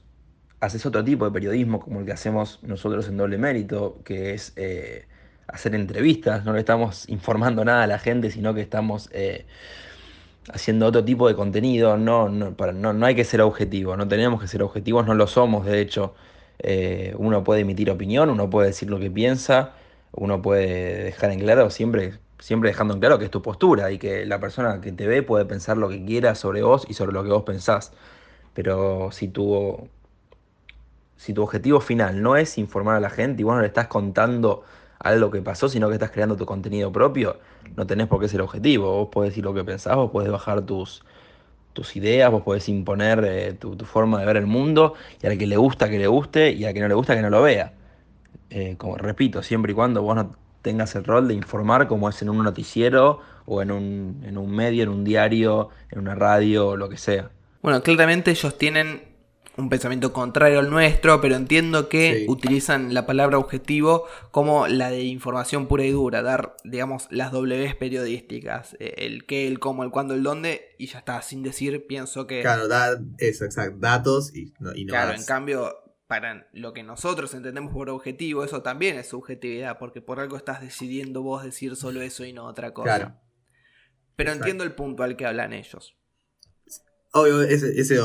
haces 0.61 0.87
otro 0.87 1.05
tipo 1.05 1.27
de 1.27 1.33
periodismo 1.33 1.81
como 1.81 2.01
el 2.01 2.07
que 2.07 2.13
hacemos 2.13 2.61
nosotros 2.63 3.07
en 3.09 3.19
doble 3.19 3.37
mérito, 3.37 4.01
que 4.05 4.33
es 4.33 4.55
eh, 4.57 5.07
hacer 5.47 5.75
entrevistas, 5.75 6.47
no 6.47 6.55
le 6.55 6.61
estamos 6.61 7.07
informando 7.11 7.63
nada 7.63 7.83
a 7.83 7.87
la 7.87 7.99
gente, 7.99 8.31
sino 8.31 8.55
que 8.55 8.63
estamos 8.63 9.11
eh, 9.13 9.45
haciendo 10.51 10.87
otro 10.87 11.05
tipo 11.05 11.29
de 11.29 11.35
contenido, 11.35 11.99
no, 11.99 12.31
no, 12.31 12.55
no, 12.55 13.07
hay 13.07 13.15
que 13.15 13.25
ser 13.25 13.43
objetivo, 13.43 13.99
no 13.99 14.09
tenemos 14.09 14.41
que 14.41 14.49
ser 14.49 14.63
objetivos, 14.63 15.07
no 15.07 15.13
lo 15.13 15.27
somos, 15.27 15.67
de 15.67 15.79
hecho, 15.83 16.15
eh, 16.59 17.15
uno 17.19 17.45
puede 17.45 17.61
emitir 17.61 17.91
opinión, 17.91 18.31
uno 18.31 18.49
puede 18.49 18.69
decir 18.69 18.89
lo 18.89 18.99
que 18.99 19.11
piensa, 19.11 19.75
uno 20.17 20.43
puede 20.43 21.05
dejar 21.05 21.31
en 21.31 21.41
claro, 21.41 21.71
siempre, 21.71 22.15
siempre 22.39 22.71
dejando 22.71 22.95
en 22.95 23.01
claro 23.01 23.19
que 23.19 23.27
es 23.27 23.31
tu 23.31 23.43
postura 23.43 23.91
y 23.93 23.99
que 23.99 24.27
la 24.27 24.41
persona 24.41 24.81
que 24.81 24.93
te 24.93 25.07
ve 25.07 25.23
puede 25.23 25.45
pensar 25.45 25.77
lo 25.77 25.89
que 25.89 26.05
quiera 26.05 26.35
sobre 26.35 26.63
vos 26.63 26.87
y 26.89 26.95
sobre 26.95 27.13
lo 27.13 27.23
que 27.23 27.31
vos 27.31 27.45
pensás. 27.45 27.93
Pero 28.55 29.11
si 29.13 29.29
tu, 29.29 29.89
si 31.17 31.33
tu 31.33 31.43
objetivo 31.43 31.81
final 31.81 32.23
no 32.23 32.37
es 32.37 32.59
informar 32.59 32.97
a 32.97 33.01
la 33.01 33.11
gente 33.11 33.43
y 33.43 33.45
vos 33.45 33.55
no 33.55 33.61
le 33.61 33.69
estás 33.69 33.89
contando 33.89 34.65
algo 34.99 35.31
que 35.31 35.43
pasó, 35.43 35.69
sino 35.69 35.89
que 35.89 35.95
estás 35.95 36.11
creando 36.11 36.37
tu 36.37 36.47
contenido 36.47 36.91
propio, 36.93 37.39
no 37.77 37.87
tenés 37.87 38.07
por 38.07 38.21
qué 38.21 38.29
ser 38.29 38.43
objetivo. 38.43 38.93
Vos 38.93 39.09
podés 39.13 39.31
decir 39.31 39.45
lo 39.45 39.55
que 39.55 39.65
pensás, 39.65 39.97
vos 39.97 40.11
podés 40.11 40.31
bajar 40.31 40.63
tus, 40.63 41.05
tus 41.73 41.95
ideas, 41.97 42.31
vos 42.31 42.43
podés 42.43 42.69
imponer 42.69 43.23
eh, 43.25 43.53
tu, 43.53 43.77
forma 43.85 44.21
de 44.21 44.27
ver 44.27 44.39
el 44.39 44.47
mundo, 44.47 44.95
y 45.23 45.27
al 45.27 45.39
que 45.39 45.47
le 45.47 45.57
gusta 45.57 45.91
que 45.91 45.99
le 45.99 46.07
guste, 46.07 46.51
y 46.53 46.65
al 46.65 46.75
que 46.75 46.81
no 46.81 46.89
le 46.89 46.95
gusta 46.95 47.15
que 47.15 47.23
no 47.23 47.31
lo 47.31 47.43
vea. 47.43 47.75
Eh, 48.51 48.77
como 48.79 48.97
repito, 48.97 49.43
siempre 49.43 49.73
y 49.73 49.75
cuando 49.75 50.03
vos 50.03 50.17
no 50.17 50.37
tengas 50.63 50.95
el 50.97 51.05
rol 51.05 51.29
de 51.29 51.35
informar 51.35 51.87
como 51.87 52.09
es 52.09 52.21
en 52.23 52.29
un 52.29 52.43
noticiero 52.43 53.21
o 53.45 53.63
en 53.63 53.71
un, 53.71 54.23
en 54.25 54.37
un 54.37 54.51
medio, 54.51 54.83
en 54.83 54.89
un 54.89 55.05
diario, 55.05 55.69
en 55.91 56.01
una 56.01 56.15
radio 56.15 56.69
o 56.69 56.77
lo 56.77 56.89
que 56.89 56.97
sea. 56.97 57.31
Bueno, 57.63 57.83
claramente 57.83 58.31
ellos 58.31 58.59
tienen 58.59 59.17
un 59.57 59.69
pensamiento 59.71 60.13
contrario 60.13 60.59
al 60.59 60.71
nuestro, 60.71 61.21
pero 61.21 61.35
entiendo 61.35 61.89
que 61.89 62.27
utilizan 62.29 62.93
la 62.93 63.07
palabra 63.07 63.39
objetivo 63.39 64.07
como 64.31 64.67
la 64.67 64.91
de 64.91 65.05
información 65.05 65.67
pura 65.67 65.85
y 65.85 65.91
dura, 65.91 66.23
dar, 66.23 66.57
digamos, 66.65 67.07
las 67.11 67.33
W 67.33 67.75
periodísticas, 67.75 68.77
eh, 68.81 68.95
el 68.99 69.25
qué, 69.25 69.49
el 69.49 69.59
cómo, 69.59 69.83
el 69.83 69.91
cuándo, 69.91 70.15
el 70.15 70.23
dónde, 70.23 70.75
y 70.79 70.87
ya 70.87 70.99
está, 70.99 71.23
sin 71.23 71.43
decir, 71.43 71.87
pienso 71.87 72.27
que... 72.27 72.43
Claro, 72.43 72.69
da 72.69 73.01
eso, 73.19 73.45
exacto, 73.45 73.79
datos 73.79 74.35
y 74.35 74.53
no, 74.59 74.75
y 74.75 74.87
Claro, 74.87 75.15
en 75.15 75.25
cambio, 75.25 75.75
para 76.07 76.49
lo 76.53 76.73
que 76.73 76.83
nosotros 76.83 77.35
entendemos 77.35 77.73
por 77.73 77.91
objetivo, 77.91 78.45
eso 78.45 78.63
también 78.63 78.97
es 78.97 79.09
subjetividad, 79.09 79.79
porque 79.79 80.01
por 80.01 80.21
algo 80.21 80.37
estás 80.37 80.61
decidiendo 80.61 81.23
vos 81.23 81.43
decir 81.43 81.75
solo 81.77 82.01
eso 82.01 82.25
y 82.25 82.33
no 82.33 82.45
otra 82.45 82.73
cosa. 82.73 82.97
Claro. 82.97 83.21
Pero 84.15 84.33
entiendo 84.33 84.65
el 84.65 84.75
punto 84.75 85.03
al 85.03 85.17
que 85.17 85.27
hablan 85.27 85.53
ellos. 85.53 85.97
Obvio, 87.13 87.43
ese, 87.43 87.81
ese 87.81 87.99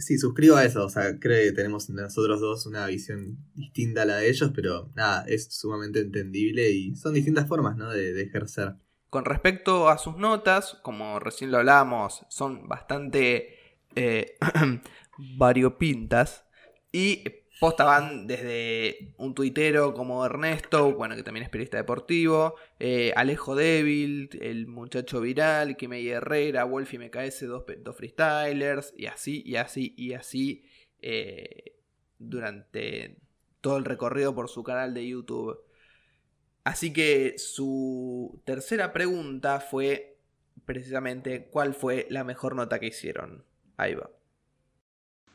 sí, 0.00 0.18
suscribo 0.18 0.56
a 0.56 0.64
eso. 0.64 0.84
O 0.84 0.88
sea, 0.88 1.18
creo 1.18 1.44
que 1.44 1.52
tenemos 1.52 1.88
nosotros 1.88 2.40
dos 2.40 2.66
una 2.66 2.86
visión 2.86 3.38
distinta 3.54 4.02
a 4.02 4.04
la 4.04 4.16
de 4.16 4.28
ellos, 4.28 4.50
pero 4.54 4.90
nada, 4.94 5.24
es 5.28 5.54
sumamente 5.54 6.00
entendible 6.00 6.70
y 6.70 6.96
son 6.96 7.14
distintas 7.14 7.46
formas, 7.46 7.76
¿no? 7.76 7.90
De, 7.90 8.20
ejercer. 8.20 8.74
Con 9.08 9.24
respecto 9.24 9.88
a 9.88 9.98
sus 9.98 10.16
notas, 10.16 10.78
como 10.82 11.18
recién 11.20 11.50
lo 11.50 11.58
hablábamos, 11.58 12.26
son 12.28 12.68
bastante 12.68 13.56
eh, 13.94 14.36
variopintas 15.36 16.44
y 16.92 17.24
Posta 17.60 17.84
van 17.84 18.26
desde 18.26 19.12
un 19.18 19.34
tuitero 19.34 19.92
como 19.92 20.24
Ernesto, 20.24 20.94
bueno, 20.94 21.14
que 21.14 21.22
también 21.22 21.44
es 21.44 21.50
periodista 21.50 21.76
deportivo, 21.76 22.54
eh, 22.78 23.12
Alejo 23.14 23.54
Débil, 23.54 24.30
el 24.40 24.66
muchacho 24.66 25.20
viral, 25.20 25.76
Kimei 25.76 26.08
Herrera, 26.08 26.64
Wolfie 26.64 26.98
MKS, 26.98 27.46
dos, 27.46 27.64
dos 27.80 27.94
freestylers, 27.94 28.94
y 28.96 29.06
así, 29.06 29.42
y 29.44 29.56
así, 29.56 29.92
y 29.98 30.14
así, 30.14 30.64
eh, 31.02 31.76
durante 32.18 33.18
todo 33.60 33.76
el 33.76 33.84
recorrido 33.84 34.34
por 34.34 34.48
su 34.48 34.62
canal 34.62 34.94
de 34.94 35.06
YouTube. 35.06 35.62
Así 36.64 36.94
que 36.94 37.34
su 37.36 38.40
tercera 38.46 38.94
pregunta 38.94 39.60
fue 39.60 40.16
precisamente 40.64 41.48
cuál 41.50 41.74
fue 41.74 42.06
la 42.08 42.24
mejor 42.24 42.56
nota 42.56 42.80
que 42.80 42.86
hicieron. 42.86 43.44
Ahí 43.76 43.94
va 43.94 44.10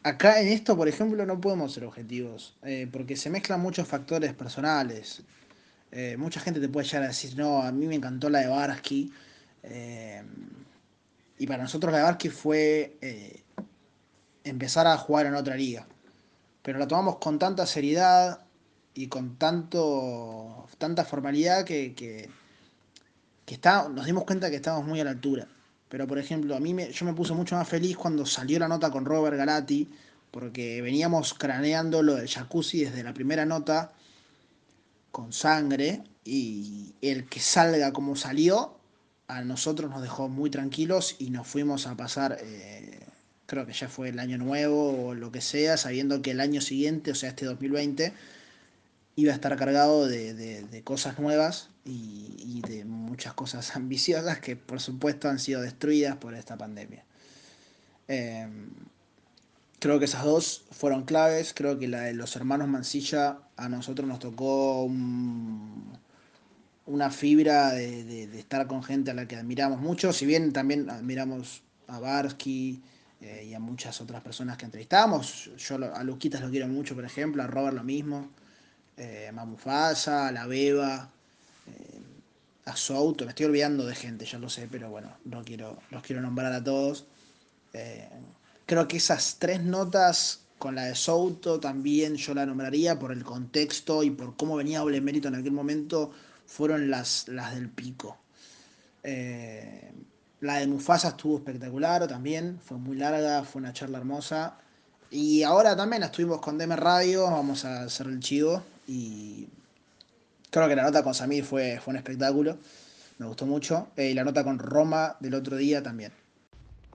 acá 0.06 0.39
en 0.39 0.50
esto, 0.50 0.78
por 0.78 0.88
ejemplo, 0.88 1.26
no 1.26 1.41
podemos 1.41 1.74
ser 1.74 1.84
objetivos, 1.84 2.56
eh, 2.62 2.88
porque 2.91 3.18
se 3.18 3.32
mezclan 3.32 3.60
muchos 3.60 3.88
factores 3.88 4.34
personales. 4.34 5.24
Eh, 5.91 6.15
mucha 6.18 6.39
gente 6.39 6.60
te 6.60 6.70
puede 6.70 6.86
llegar 6.86 7.04
a 7.04 7.08
decir, 7.08 7.36
no, 7.36 7.63
a 7.63 7.72
mí 7.72 7.88
me 7.88 7.96
encantó 7.96 8.30
la 8.30 8.39
de 8.41 8.48
Barsky. 8.48 9.12
Eh, 9.63 10.24
y 11.39 11.48
para 11.48 11.63
nosotros 11.63 11.91
la 11.91 11.98
de 11.98 12.04
Barsky 12.04 12.30
fue 12.30 12.98
empezar 14.44 14.86
a 14.86 14.96
jugar 14.98 15.26
en 15.26 15.34
otra 15.34 15.56
liga. 15.56 15.88
Pero 16.62 16.78
la 16.78 16.88
tomamos 16.88 17.18
con 17.18 17.39
tanta 17.39 17.65
seriedad 17.65 18.46
y 18.94 19.08
con 19.08 19.38
tanto, 19.38 20.68
tanta 20.78 21.04
formalidad 21.04 21.65
que, 21.65 21.96
que, 21.96 22.30
está, 23.48 23.89
nos 23.89 24.06
dimos 24.06 24.24
cuenta 24.26 24.52
que 24.52 24.58
estábamos 24.58 24.88
muy 24.88 25.00
a 25.00 25.04
la 25.04 25.12
altura. 25.12 25.48
Pero, 25.89 26.08
por 26.08 26.17
ejemplo, 26.17 26.56
a 26.56 26.60
mí 26.60 26.74
me, 26.74 26.91
yo 26.91 27.06
me 27.06 27.13
puse 27.13 27.34
mucho 27.34 27.56
más 27.56 27.67
feliz 27.67 27.95
cuando 27.95 28.26
salió 28.26 28.60
la 28.60 28.67
nota 28.67 28.91
con 28.91 29.06
Robert 29.06 29.38
Galati, 29.38 29.88
porque 30.32 30.82
veníamos 30.82 31.34
craneando 31.34 32.04
lo 32.04 32.15
del 32.15 32.28
jacuzzi 32.28 32.86
desde 32.86 33.04
la 33.04 33.13
primera 33.13 33.45
nota 33.45 33.93
con 35.12 35.32
sangre 35.32 36.04
y 36.26 36.93
el 37.02 37.30
que 37.30 37.39
salga 37.39 37.93
como 37.93 38.15
salió 38.15 38.76
a 39.28 39.41
nosotros 39.43 39.89
nos 39.89 40.02
dejó 40.02 40.30
muy 40.30 40.50
tranquilos 40.50 41.15
y 41.19 41.30
nos 41.30 41.48
fuimos 41.48 41.88
a 41.88 41.95
pasar, 41.95 42.38
eh, 42.41 43.00
creo 43.45 43.65
que 43.65 43.74
ya 43.74 43.89
fue 43.89 44.10
el 44.10 44.19
año 44.19 44.38
nuevo 44.38 45.08
o 45.08 45.13
lo 45.15 45.32
que 45.32 45.41
sea, 45.41 45.78
sabiendo 45.78 46.21
que 46.21 46.32
el 46.32 46.39
año 46.39 46.62
siguiente, 46.62 47.12
o 47.12 47.15
sea, 47.15 47.30
este 47.30 47.45
2020, 47.45 48.13
iba 49.15 49.32
a 49.32 49.36
estar 49.36 49.56
cargado 49.58 50.08
de, 50.08 50.82
cosas 50.84 51.19
nuevas 51.19 51.69
y, 51.86 52.62
de 52.67 52.84
muchas 52.84 53.34
cosas 53.34 53.76
ambiciosas 53.76 54.39
que 54.39 54.56
por 54.56 54.80
supuesto 54.80 55.30
han 55.30 55.39
sido 55.39 55.62
destruidas 55.62 56.17
por 56.17 56.34
esta 56.34 56.58
pandemia. 56.58 57.06
Em, 58.08 58.69
creo 59.80 60.00
que 60.00 60.06
esas 60.06 60.24
dos 60.24 60.65
fueron 60.71 61.04
claves, 61.04 61.54
creo 61.54 61.78
que 61.78 61.88
la 61.88 62.02
de 62.02 62.13
los 62.13 62.36
hermanos 62.36 62.67
Mancilla 62.67 63.39
a 63.56 63.69
nosotros 63.69 64.08
nos 64.08 64.19
tocó 64.19 64.84
una 66.86 67.10
fibra 67.12 67.74
de, 67.74 68.24
estar 68.38 68.67
con 68.67 68.84
gente 68.84 69.12
a 69.12 69.13
la 69.13 69.28
que 69.28 69.36
admiramos 69.36 69.80
mucho, 69.80 70.12
si 70.13 70.26
bien 70.26 70.54
también 70.54 70.89
admiramos 70.89 71.63
a 71.88 72.00
Barsky 72.00 72.82
eh, 73.21 73.45
y 73.50 73.54
a 73.54 73.60
muchas 73.60 74.02
otras 74.02 74.21
personas 74.21 74.58
que 74.58 74.65
entrevistamos, 74.65 75.52
yo 75.58 75.76
a 75.76 76.04
Luquitas 76.04 76.41
lo 76.41 76.50
quiero 76.50 76.67
mucho, 76.67 76.95
por 76.95 77.06
ejemplo, 77.06 77.43
a 77.43 77.48
Robert 77.48 77.76
lo 77.76 77.84
mismo 77.84 78.30
eh, 78.98 79.30
Mamufasa, 79.34 80.32
La 80.32 80.48
Beba, 80.48 81.12
eh, 81.67 82.01
a 82.65 82.75
Souto, 82.75 83.25
me 83.25 83.30
estoy 83.30 83.45
olvidando 83.47 83.86
de 83.86 83.95
gente, 83.95 84.25
ya 84.25 84.39
lo 84.39 84.49
sé, 84.49 84.67
pero 84.69 84.89
bueno, 84.89 85.17
no 85.25 85.43
quiero, 85.43 85.78
los 85.91 86.04
quiero 86.04 86.21
nombrar 86.21 86.51
a 86.54 86.63
todos. 86.63 87.06
Eh, 87.73 88.10
creo 88.65 88.88
que 88.88 88.97
esas 88.97 89.38
tres 89.39 89.63
notas 89.63 90.41
con 90.58 90.75
la 90.75 90.86
de 90.86 90.95
Souto 90.95 91.60
también 91.60 92.15
yo 92.15 92.34
la 92.34 92.45
nombraría 92.45 92.97
por 92.97 93.12
el 93.12 93.23
contexto 93.23 94.04
y 94.04 94.12
por 94.12 94.36
cómo 94.36 94.56
venía 94.56 94.80
doble 94.80 95.01
mérito 95.01 95.28
en 95.28 95.36
aquel 95.36 95.51
momento, 95.51 96.12
fueron 96.45 96.89
las, 96.89 97.28
las 97.28 97.54
del 97.56 97.69
pico. 97.69 98.17
Eh, 99.04 99.91
la 100.41 100.58
de 100.58 100.67
Mufasa 100.67 101.10
estuvo 101.10 101.38
espectacular 101.38 102.08
también, 102.08 102.60
fue 102.63 102.78
muy 102.78 102.97
larga, 102.97 103.43
fue 103.43 103.62
una 103.62 103.73
charla 103.73 103.99
hermosa. 103.99 104.58
Y 105.12 105.43
ahora 105.43 105.75
también 105.75 106.04
estuvimos 106.04 106.41
con 106.41 106.58
DM 106.58 106.75
Radio, 106.75 107.23
vamos 107.23 107.65
a 107.65 107.84
hacer 107.84 108.08
el 108.08 108.19
chivo. 108.19 108.63
Y 108.88 109.47
creo 110.60 110.70
que 110.70 110.76
la 110.76 110.84
nota 110.84 111.04
con 111.04 111.13
Samir 111.13 111.44
fue, 111.44 111.80
fue 111.80 111.91
un 111.91 111.98
espectáculo. 111.98 112.58
Me 113.18 113.26
gustó 113.26 113.46
mucho. 113.46 113.88
Eh, 113.96 114.10
y 114.10 114.13
la 114.13 114.24
nota 114.24 114.44
con 114.44 114.60
Roma 114.60 115.18
del 115.20 115.36
otro 115.36 115.56
día 115.56 115.82
también. 115.82 116.12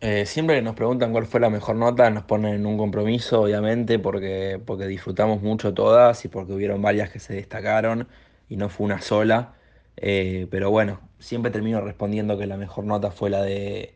Eh, 0.01 0.25
siempre 0.27 0.57
que 0.57 0.63
nos 0.63 0.75
preguntan 0.75 1.13
cuál 1.13 1.27
fue 1.27 1.41
la 1.41 1.51
mejor 1.51 1.77
nota, 1.77 2.09
nos 2.11 2.25
ponen 2.25 2.55
en 2.55 2.67
un 2.67 2.79
compromiso, 2.79 3.43
obviamente, 3.43 3.99
porque, 3.99 4.61
porque 4.65 4.87
disfrutamos 4.87 5.43
mucho 5.43 5.75
todas 5.75 6.25
y 6.25 6.29
porque 6.29 6.53
hubieron 6.55 6.81
varias 6.81 7.11
que 7.11 7.19
se 7.19 7.35
destacaron 7.35 8.09
y 8.49 8.57
no 8.57 8.69
fue 8.71 8.87
una 8.87 9.03
sola. 9.03 9.55
Eh, 9.97 10.47
pero 10.51 10.71
bueno, 10.71 11.01
siempre 11.19 11.51
termino 11.51 11.81
respondiendo 11.83 12.39
que 12.39 12.47
la 12.47 12.57
mejor 12.57 12.85
nota 12.85 13.11
fue 13.11 13.29
la 13.29 13.43
de 13.43 13.95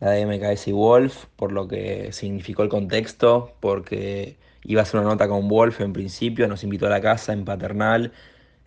la 0.00 0.10
de 0.10 0.26
MKS 0.26 0.68
y 0.68 0.72
Wolf, 0.72 1.26
por 1.36 1.52
lo 1.52 1.68
que 1.68 2.12
significó 2.12 2.62
el 2.62 2.68
contexto, 2.68 3.54
porque 3.60 4.36
Iba 4.68 4.82
a 4.82 4.84
ser 4.84 5.00
una 5.00 5.10
nota 5.10 5.28
con 5.28 5.48
Wolf 5.48 5.80
en 5.80 5.92
principio, 5.92 6.48
nos 6.48 6.64
invitó 6.64 6.86
a 6.86 6.90
la 6.90 7.00
casa 7.00 7.32
en 7.32 7.44
Paternal. 7.44 8.12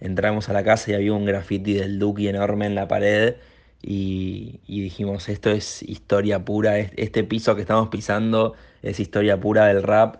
Entramos 0.02 0.50
a 0.50 0.54
la 0.54 0.64
casa 0.64 0.92
y 0.92 0.94
había 0.94 1.14
un 1.14 1.26
graffiti 1.26 1.74
del 1.74 2.00
Duki 2.00 2.28
enorme 2.28 2.66
en 2.66 2.76
la 2.76 2.88
pared. 2.88 3.36
Y, 3.82 4.60
dijimos, 4.68 5.30
esto 5.30 5.52
es 5.52 5.84
historia 5.84 6.44
pura, 6.44 6.80
este 6.80 7.24
piso 7.24 7.56
que 7.56 7.62
estamos 7.62 7.90
pisando 7.90 8.56
es 8.82 9.00
historia 9.00 9.40
pura 9.40 9.68
del 9.68 9.84
rap. 9.84 10.18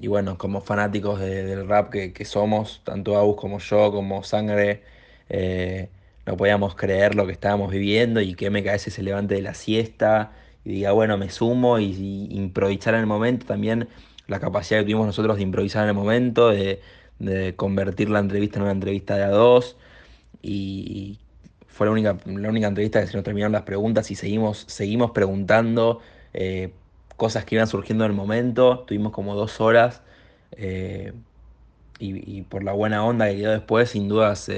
Y 0.00 0.08
bueno, 0.08 0.38
como 0.38 0.60
fanáticos 0.62 1.20
del 1.20 1.68
rap 1.68 1.90
que, 1.90 2.24
somos, 2.24 2.82
tanto 2.84 3.18
Agus 3.18 3.36
como 3.36 3.58
yo, 3.58 3.92
como 3.92 4.22
Sangre, 4.22 4.82
eh, 5.28 5.88
no 6.26 6.36
podíamos 6.36 6.74
creer 6.74 7.14
lo 7.14 7.26
que 7.26 7.32
estábamos 7.32 7.70
viviendo 7.70 8.20
y 8.20 8.34
que 8.34 8.50
MKS 8.50 8.92
se 8.92 9.02
levante 9.02 9.34
de 9.34 9.42
la 9.42 9.54
siesta 9.54 10.32
y 10.64 10.70
diga, 10.70 10.92
bueno, 10.92 11.16
me 11.18 11.30
sumo 11.30 11.78
y, 11.78 12.28
improvisar 12.30 12.94
en 12.94 13.00
el 13.00 13.06
momento 13.06 13.46
también 13.46 13.88
la 14.26 14.40
capacidad 14.40 14.80
que 14.80 14.84
tuvimos 14.84 15.06
nosotros 15.06 15.36
de 15.36 15.42
improvisar 15.42 15.82
en 15.84 15.90
el 15.90 15.94
momento, 15.94 16.52
de 17.20 17.54
convertir 17.56 18.10
la 18.10 18.18
entrevista 18.18 18.58
en 18.58 18.64
una 18.64 18.72
entrevista 18.72 19.16
de 19.16 19.24
a 19.24 19.28
dos. 19.30 19.76
Y 20.42 21.20
fue 21.68 21.86
la 21.86 21.92
única, 21.92 22.18
la 22.26 22.48
única 22.50 22.66
entrevista 22.68 23.00
que 23.00 23.06
se 23.06 23.16
nos 23.16 23.24
terminaron 23.24 23.52
las 23.52 23.62
preguntas 23.62 24.10
y 24.10 24.16
seguimos, 24.16 24.64
seguimos 24.68 25.12
preguntando 25.12 26.00
eh, 26.34 26.72
cosas 27.16 27.44
que 27.44 27.56
iban 27.56 27.68
surgiendo 27.68 28.04
en 28.04 28.10
el 28.12 28.16
momento. 28.16 28.80
Tuvimos 28.86 29.12
como 29.12 29.34
dos 29.36 29.60
horas. 29.60 30.02
eh, 30.52 31.12
y, 32.02 32.42
por 32.42 32.64
la 32.64 32.72
buena 32.72 33.04
onda 33.04 33.28
que 33.28 33.36
quedó 33.36 33.52
después, 33.52 33.90
sin 33.90 34.08
dudas 34.08 34.48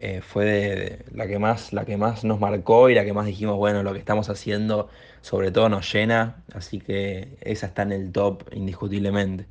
eh, 0.00 0.20
fue 0.22 0.44
de 0.44 1.04
la, 1.12 1.26
que 1.26 1.38
más, 1.38 1.72
la 1.72 1.84
que 1.84 1.96
más 1.96 2.24
nos 2.24 2.40
marcó 2.40 2.88
y 2.88 2.94
la 2.94 3.04
que 3.04 3.12
más 3.12 3.26
dijimos, 3.26 3.56
bueno, 3.56 3.82
lo 3.82 3.92
que 3.92 3.98
estamos 3.98 4.28
haciendo 4.30 4.88
sobre 5.20 5.50
todo 5.50 5.68
nos 5.68 5.92
llena, 5.92 6.42
así 6.54 6.80
que 6.80 7.36
esa 7.40 7.66
está 7.66 7.82
en 7.82 7.92
el 7.92 8.12
top 8.12 8.44
indiscutiblemente. 8.52 9.46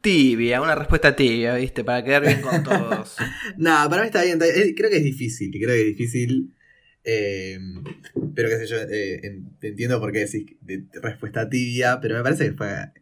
Tibia, 0.00 0.60
una 0.62 0.74
respuesta 0.74 1.14
tibia, 1.14 1.54
¿viste? 1.56 1.84
Para 1.84 2.02
quedar 2.02 2.22
bien 2.22 2.40
con 2.40 2.62
todos. 2.62 3.16
No, 3.58 3.86
para 3.90 4.02
mí 4.02 4.06
está 4.06 4.22
bien. 4.22 4.40
está 4.40 4.46
bien. 4.46 4.68
Eh, 4.70 4.74
Creo 4.74 4.88
que 4.90 4.96
es 4.96 5.04
difícil. 5.04 5.50
Creo 5.52 5.68
que 5.68 5.80
es 5.80 5.86
difícil. 5.96 6.54
eh, 7.04 7.58
pero 8.34 8.48
qué 8.48 8.56
sé 8.58 8.66
yo. 8.66 8.76
eh, 8.78 9.20
en- 9.26 9.56
entiendo 9.60 10.00
por 10.00 10.12
qué 10.12 10.20
decís 10.20 10.46
de- 10.62 10.84
respuesta 11.02 11.48
tibia. 11.48 11.98
Pero 12.00 12.16
me 12.16 12.22
parece 12.22 12.46
que 12.50 12.52
fue 12.56 12.92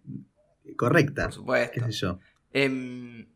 correcta. 0.76 1.24
Por 1.24 1.32
supuesto. 1.34 1.72
Qué 1.86 1.92
sé 1.92 1.98
yo. 1.98 2.18
Em, 2.52 3.26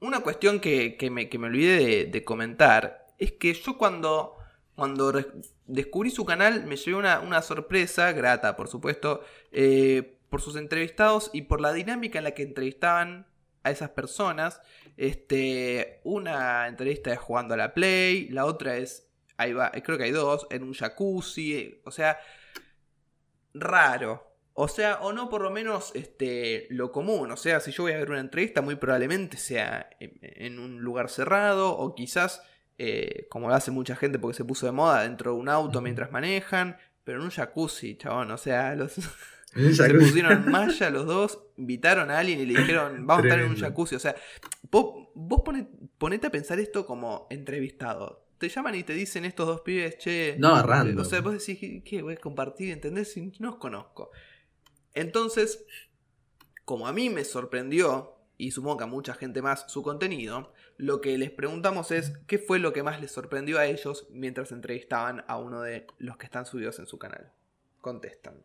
una 0.00 0.20
cuestión 0.20 0.60
que, 0.60 0.96
que 0.96 1.10
me, 1.10 1.28
que 1.28 1.38
me 1.38 1.46
olvidé 1.46 1.76
de, 1.84 2.04
de 2.06 2.24
comentar 2.24 3.06
es 3.18 3.32
que 3.32 3.54
yo 3.54 3.78
cuando, 3.78 4.36
cuando 4.74 5.12
descubrí 5.66 6.10
su 6.10 6.24
canal 6.24 6.66
me 6.66 6.76
llevé 6.76 6.96
una, 6.98 7.20
una 7.20 7.40
sorpresa, 7.40 8.12
grata 8.12 8.56
por 8.56 8.68
supuesto, 8.68 9.22
eh, 9.52 10.16
por 10.32 10.40
sus 10.40 10.56
entrevistados 10.56 11.28
y 11.34 11.42
por 11.42 11.60
la 11.60 11.74
dinámica 11.74 12.16
en 12.16 12.24
la 12.24 12.30
que 12.30 12.42
entrevistaban 12.42 13.26
a 13.64 13.70
esas 13.70 13.90
personas. 13.90 14.62
Este, 14.96 16.00
una 16.04 16.66
entrevista 16.66 17.12
es 17.12 17.18
jugando 17.18 17.52
a 17.52 17.58
la 17.58 17.74
Play, 17.74 18.30
la 18.30 18.46
otra 18.46 18.78
es, 18.78 19.10
ahí 19.36 19.52
va, 19.52 19.70
creo 19.70 19.98
que 19.98 20.04
hay 20.04 20.10
dos, 20.10 20.46
en 20.48 20.62
un 20.62 20.72
jacuzzi, 20.72 21.82
o 21.84 21.90
sea, 21.90 22.18
raro. 23.52 24.26
O 24.54 24.68
sea, 24.68 25.00
o 25.02 25.12
no 25.12 25.28
por 25.28 25.42
lo 25.42 25.50
menos 25.50 25.92
este, 25.94 26.66
lo 26.70 26.92
común. 26.92 27.30
O 27.30 27.36
sea, 27.36 27.60
si 27.60 27.70
yo 27.70 27.82
voy 27.82 27.92
a 27.92 27.98
ver 27.98 28.10
una 28.10 28.20
entrevista, 28.20 28.62
muy 28.62 28.76
probablemente 28.76 29.36
sea 29.36 29.90
en, 30.00 30.58
un 30.58 30.80
lugar 30.80 31.10
cerrado 31.10 31.76
o 31.76 31.94
quizás, 31.94 32.42
eh, 32.78 33.26
como 33.28 33.48
lo 33.48 33.54
hace 33.54 33.70
mucha 33.70 33.96
gente 33.96 34.18
porque 34.18 34.38
se 34.38 34.46
puso 34.46 34.64
de 34.64 34.72
moda, 34.72 35.02
dentro 35.02 35.32
de 35.32 35.40
un 35.40 35.50
auto 35.50 35.82
mientras 35.82 36.10
manejan, 36.10 36.78
pero 37.04 37.18
en 37.18 37.24
un 37.24 37.30
jacuzzi, 37.30 37.96
chabón. 37.98 38.30
O 38.30 38.38
sea, 38.38 38.74
los, 38.74 38.94
se 39.54 39.94
pusieron 39.94 40.50
malla 40.50 40.90
los 40.90 41.06
dos, 41.06 41.38
invitaron 41.56 42.10
a 42.10 42.18
alguien 42.18 42.40
y 42.40 42.46
le 42.46 42.58
dijeron, 42.60 43.06
vamos 43.06 43.24
a 43.24 43.28
estar 43.28 43.40
en 43.40 43.50
un 43.50 43.56
jacuzzi. 43.56 43.94
O 43.96 43.98
sea, 43.98 44.14
vos, 44.70 45.08
vos 45.14 45.42
pone- 45.44 45.68
ponete 45.98 46.26
a 46.26 46.30
pensar 46.30 46.58
esto 46.58 46.86
como 46.86 47.26
entrevistado. 47.30 48.26
Te 48.38 48.48
llaman 48.48 48.74
y 48.74 48.82
te 48.82 48.92
dicen 48.94 49.24
estos 49.24 49.46
dos 49.46 49.60
pibes, 49.60 49.98
che. 49.98 50.36
No, 50.38 50.60
random. 50.62 50.98
O 50.98 51.04
sea, 51.04 51.20
vos 51.20 51.32
decís, 51.34 51.58
¿qué- 51.60 51.82
¿qué 51.84 52.02
voy 52.02 52.14
a 52.14 52.16
compartir? 52.16 52.72
¿Entendés? 52.72 53.12
Si 53.12 53.32
no 53.38 53.50
os 53.50 53.56
conozco. 53.56 54.10
Entonces, 54.94 55.64
como 56.64 56.86
a 56.88 56.92
mí 56.92 57.08
me 57.10 57.24
sorprendió, 57.24 58.16
y 58.38 58.50
supongo 58.50 58.78
que 58.78 58.84
a 58.84 58.88
mucha 58.88 59.14
gente 59.14 59.42
más, 59.42 59.64
su 59.70 59.82
contenido, 59.82 60.52
lo 60.76 61.00
que 61.00 61.16
les 61.18 61.30
preguntamos 61.30 61.90
es 61.92 62.12
qué 62.26 62.38
fue 62.38 62.58
lo 62.58 62.72
que 62.72 62.82
más 62.82 63.00
les 63.00 63.12
sorprendió 63.12 63.58
a 63.58 63.66
ellos 63.66 64.08
mientras 64.10 64.50
entrevistaban 64.52 65.24
a 65.28 65.36
uno 65.38 65.62
de 65.62 65.86
los 65.98 66.16
que 66.16 66.26
están 66.26 66.44
subidos 66.46 66.78
en 66.80 66.86
su 66.86 66.98
canal. 66.98 67.32
Contestan. 67.80 68.42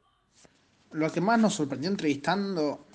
Lo 0.92 1.12
que 1.12 1.22
más 1.22 1.40
nos 1.40 1.56
sorprendió 1.56 1.90
entrevistando 1.90 2.86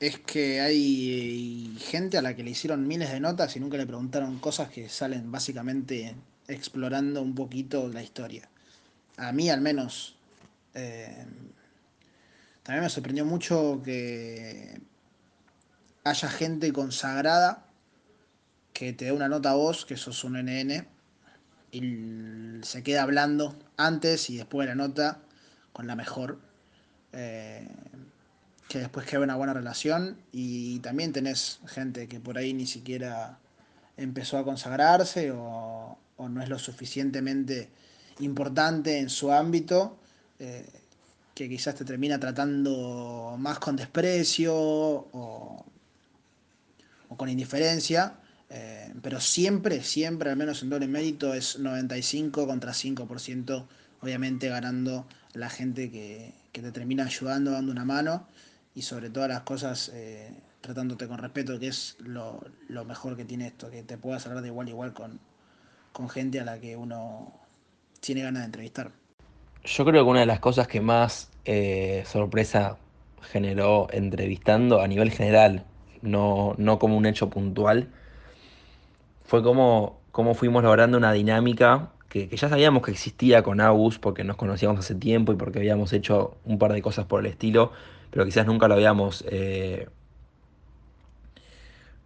es 0.00 0.18
que 0.18 0.60
hay 0.60 1.76
gente 1.80 2.18
a 2.18 2.22
la 2.22 2.34
que 2.34 2.42
le 2.42 2.50
hicieron 2.50 2.86
miles 2.88 3.10
de 3.12 3.20
notas 3.20 3.56
y 3.56 3.60
nunca 3.60 3.76
le 3.76 3.86
preguntaron 3.86 4.38
cosas 4.38 4.68
que 4.68 4.88
salen 4.88 5.30
básicamente 5.30 6.16
explorando 6.48 7.22
un 7.22 7.34
poquito 7.34 7.88
la 7.88 8.02
historia. 8.02 8.48
A 9.16 9.32
mí 9.32 9.48
al 9.50 9.60
menos. 9.60 10.16
eh, 10.74 11.26
también 12.62 12.84
me 12.84 12.90
sorprendió 12.90 13.24
mucho 13.24 13.80
que 13.84 14.80
haya 16.04 16.28
gente 16.28 16.72
consagrada 16.72 17.66
que 18.72 18.92
te 18.92 19.06
dé 19.06 19.12
una 19.12 19.28
nota 19.28 19.50
a 19.50 19.54
vos, 19.54 19.84
que 19.84 19.96
sos 19.96 20.24
un 20.24 20.36
NN, 20.36 20.86
y 21.72 22.64
se 22.64 22.82
queda 22.82 23.02
hablando 23.02 23.56
antes 23.76 24.30
y 24.30 24.36
después 24.36 24.66
de 24.66 24.74
la 24.74 24.86
nota 24.86 25.20
con 25.72 25.86
la 25.86 25.96
mejor. 25.96 26.38
Eh, 27.12 27.68
que 28.68 28.78
después 28.78 29.06
queda 29.06 29.20
una 29.20 29.36
buena 29.36 29.54
relación. 29.54 30.18
Y 30.32 30.78
también 30.80 31.12
tenés 31.12 31.60
gente 31.66 32.08
que 32.08 32.20
por 32.20 32.38
ahí 32.38 32.54
ni 32.54 32.66
siquiera 32.66 33.38
empezó 33.96 34.38
a 34.38 34.44
consagrarse 34.44 35.32
o, 35.32 35.98
no 36.18 36.42
es 36.42 36.48
lo 36.48 36.58
suficientemente 36.58 37.68
importante 38.20 38.98
en 38.98 39.10
su 39.10 39.32
ámbito. 39.32 39.98
eh, 40.38 40.66
que 41.34 41.48
quizás 41.48 41.74
te 41.74 41.84
termina 41.84 42.20
tratando 42.20 43.36
más 43.38 43.58
con 43.58 43.74
desprecio 43.74 44.54
o, 44.54 45.64
o 47.08 47.16
con 47.16 47.28
indiferencia, 47.28 48.14
eh, 48.50 48.92
pero 49.02 49.20
siempre, 49.20 49.82
siempre, 49.82 50.30
al 50.30 50.36
menos 50.36 50.62
en 50.62 50.70
doble 50.70 50.86
mérito, 50.86 51.34
es 51.34 51.58
95 51.58 52.46
contra 52.46 52.72
5%, 52.72 53.66
obviamente 54.00 54.48
ganando 54.48 55.06
la 55.32 55.48
gente 55.48 55.90
que, 55.90 56.32
que 56.52 56.60
te 56.60 56.70
termina 56.70 57.04
ayudando, 57.04 57.50
dando 57.50 57.72
una 57.72 57.84
mano 57.84 58.26
y 58.74 58.82
sobre 58.82 59.10
todas 59.10 59.28
las 59.28 59.40
cosas 59.40 59.90
eh, 59.94 60.30
tratándote 60.60 61.08
con 61.08 61.18
respeto, 61.18 61.58
que 61.58 61.68
es 61.68 61.96
lo, 62.00 62.40
mejor 62.86 63.16
que 63.16 63.24
tiene 63.24 63.48
esto, 63.48 63.70
que 63.70 63.82
te 63.82 63.98
puedas 63.98 64.26
hablar 64.26 64.42
de 64.42 64.48
igual 64.48 64.66
a 64.66 64.70
igual 64.70 64.92
con, 64.92 65.20
gente 66.08 66.40
a 66.40 66.44
la 66.44 66.58
que 66.58 66.76
uno 66.76 67.32
tiene 68.00 68.22
ganas 68.22 68.42
de 68.42 68.46
entrevistar. 68.46 68.92
Yo 69.64 69.84
creo 69.84 70.04
que 70.04 70.10
una 70.10 70.20
de 70.20 70.26
las 70.26 70.40
cosas 70.40 70.66
que 70.66 70.80
más 70.80 71.30
eh, 71.44 72.04
sorpresa 72.06 72.78
generó 73.22 73.88
entrevistando 73.90 74.80
a 74.80 74.88
nivel 74.88 75.10
general, 75.10 75.64
no, 76.00 76.54
no 76.58 76.78
como 76.78 76.96
un 76.96 77.06
hecho 77.06 77.30
puntual, 77.30 77.88
fue 79.24 79.42
cómo, 79.42 80.00
cómo 80.10 80.34
fuimos 80.34 80.62
logrando 80.62 80.98
una 80.98 81.12
dinámica 81.12 81.92
que, 82.12 82.28
ya 82.28 82.48
sabíamos 82.50 82.82
que 82.82 82.90
existía 82.90 83.42
con 83.42 83.58
Agus 83.60 83.98
porque 83.98 84.22
nos 84.22 84.36
conocíamos 84.36 84.78
hace 84.78 84.94
tiempo 84.94 85.32
y 85.32 85.36
porque 85.36 85.60
habíamos 85.60 85.94
hecho 85.94 86.36
un 86.44 86.58
par 86.58 86.74
de 86.74 86.82
cosas 86.82 87.06
por 87.06 87.20
el 87.20 87.26
estilo, 87.26 87.72
pero 88.10 88.26
quizás 88.26 88.46
nunca 88.46 88.68
lo 88.68 88.74
habíamos, 88.74 89.24
eh, 89.30 89.88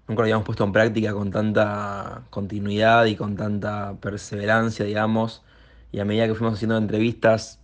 nunca 0.06 0.20
lo 0.20 0.22
habíamos 0.22 0.44
puesto 0.46 0.62
en 0.62 0.70
práctica 0.70 1.12
con 1.12 1.32
tanta 1.32 2.22
continuidad 2.30 3.06
y 3.06 3.16
con 3.16 3.34
tanta 3.36 3.96
perseverancia, 4.00 4.84
digamos. 4.84 5.42
Y 5.90 5.98
a 5.98 6.04
medida 6.04 6.28
que 6.28 6.36
fuimos 6.36 6.54
haciendo 6.54 6.78
entrevistas 6.78 7.58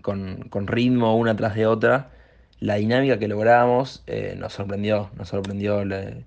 con, 0.00 0.48
con 0.48 0.68
ritmo 0.68 1.14
una 1.14 1.36
tras 1.36 1.54
de 1.56 1.66
otra, 1.66 2.10
la 2.58 2.76
dinámica 2.76 3.18
que 3.18 3.28
logramos 3.28 4.02
eh, 4.06 4.34
nos 4.38 4.54
sorprendió, 4.54 5.10
nos 5.14 5.28
sorprendió 5.28 5.82
el, 5.82 6.24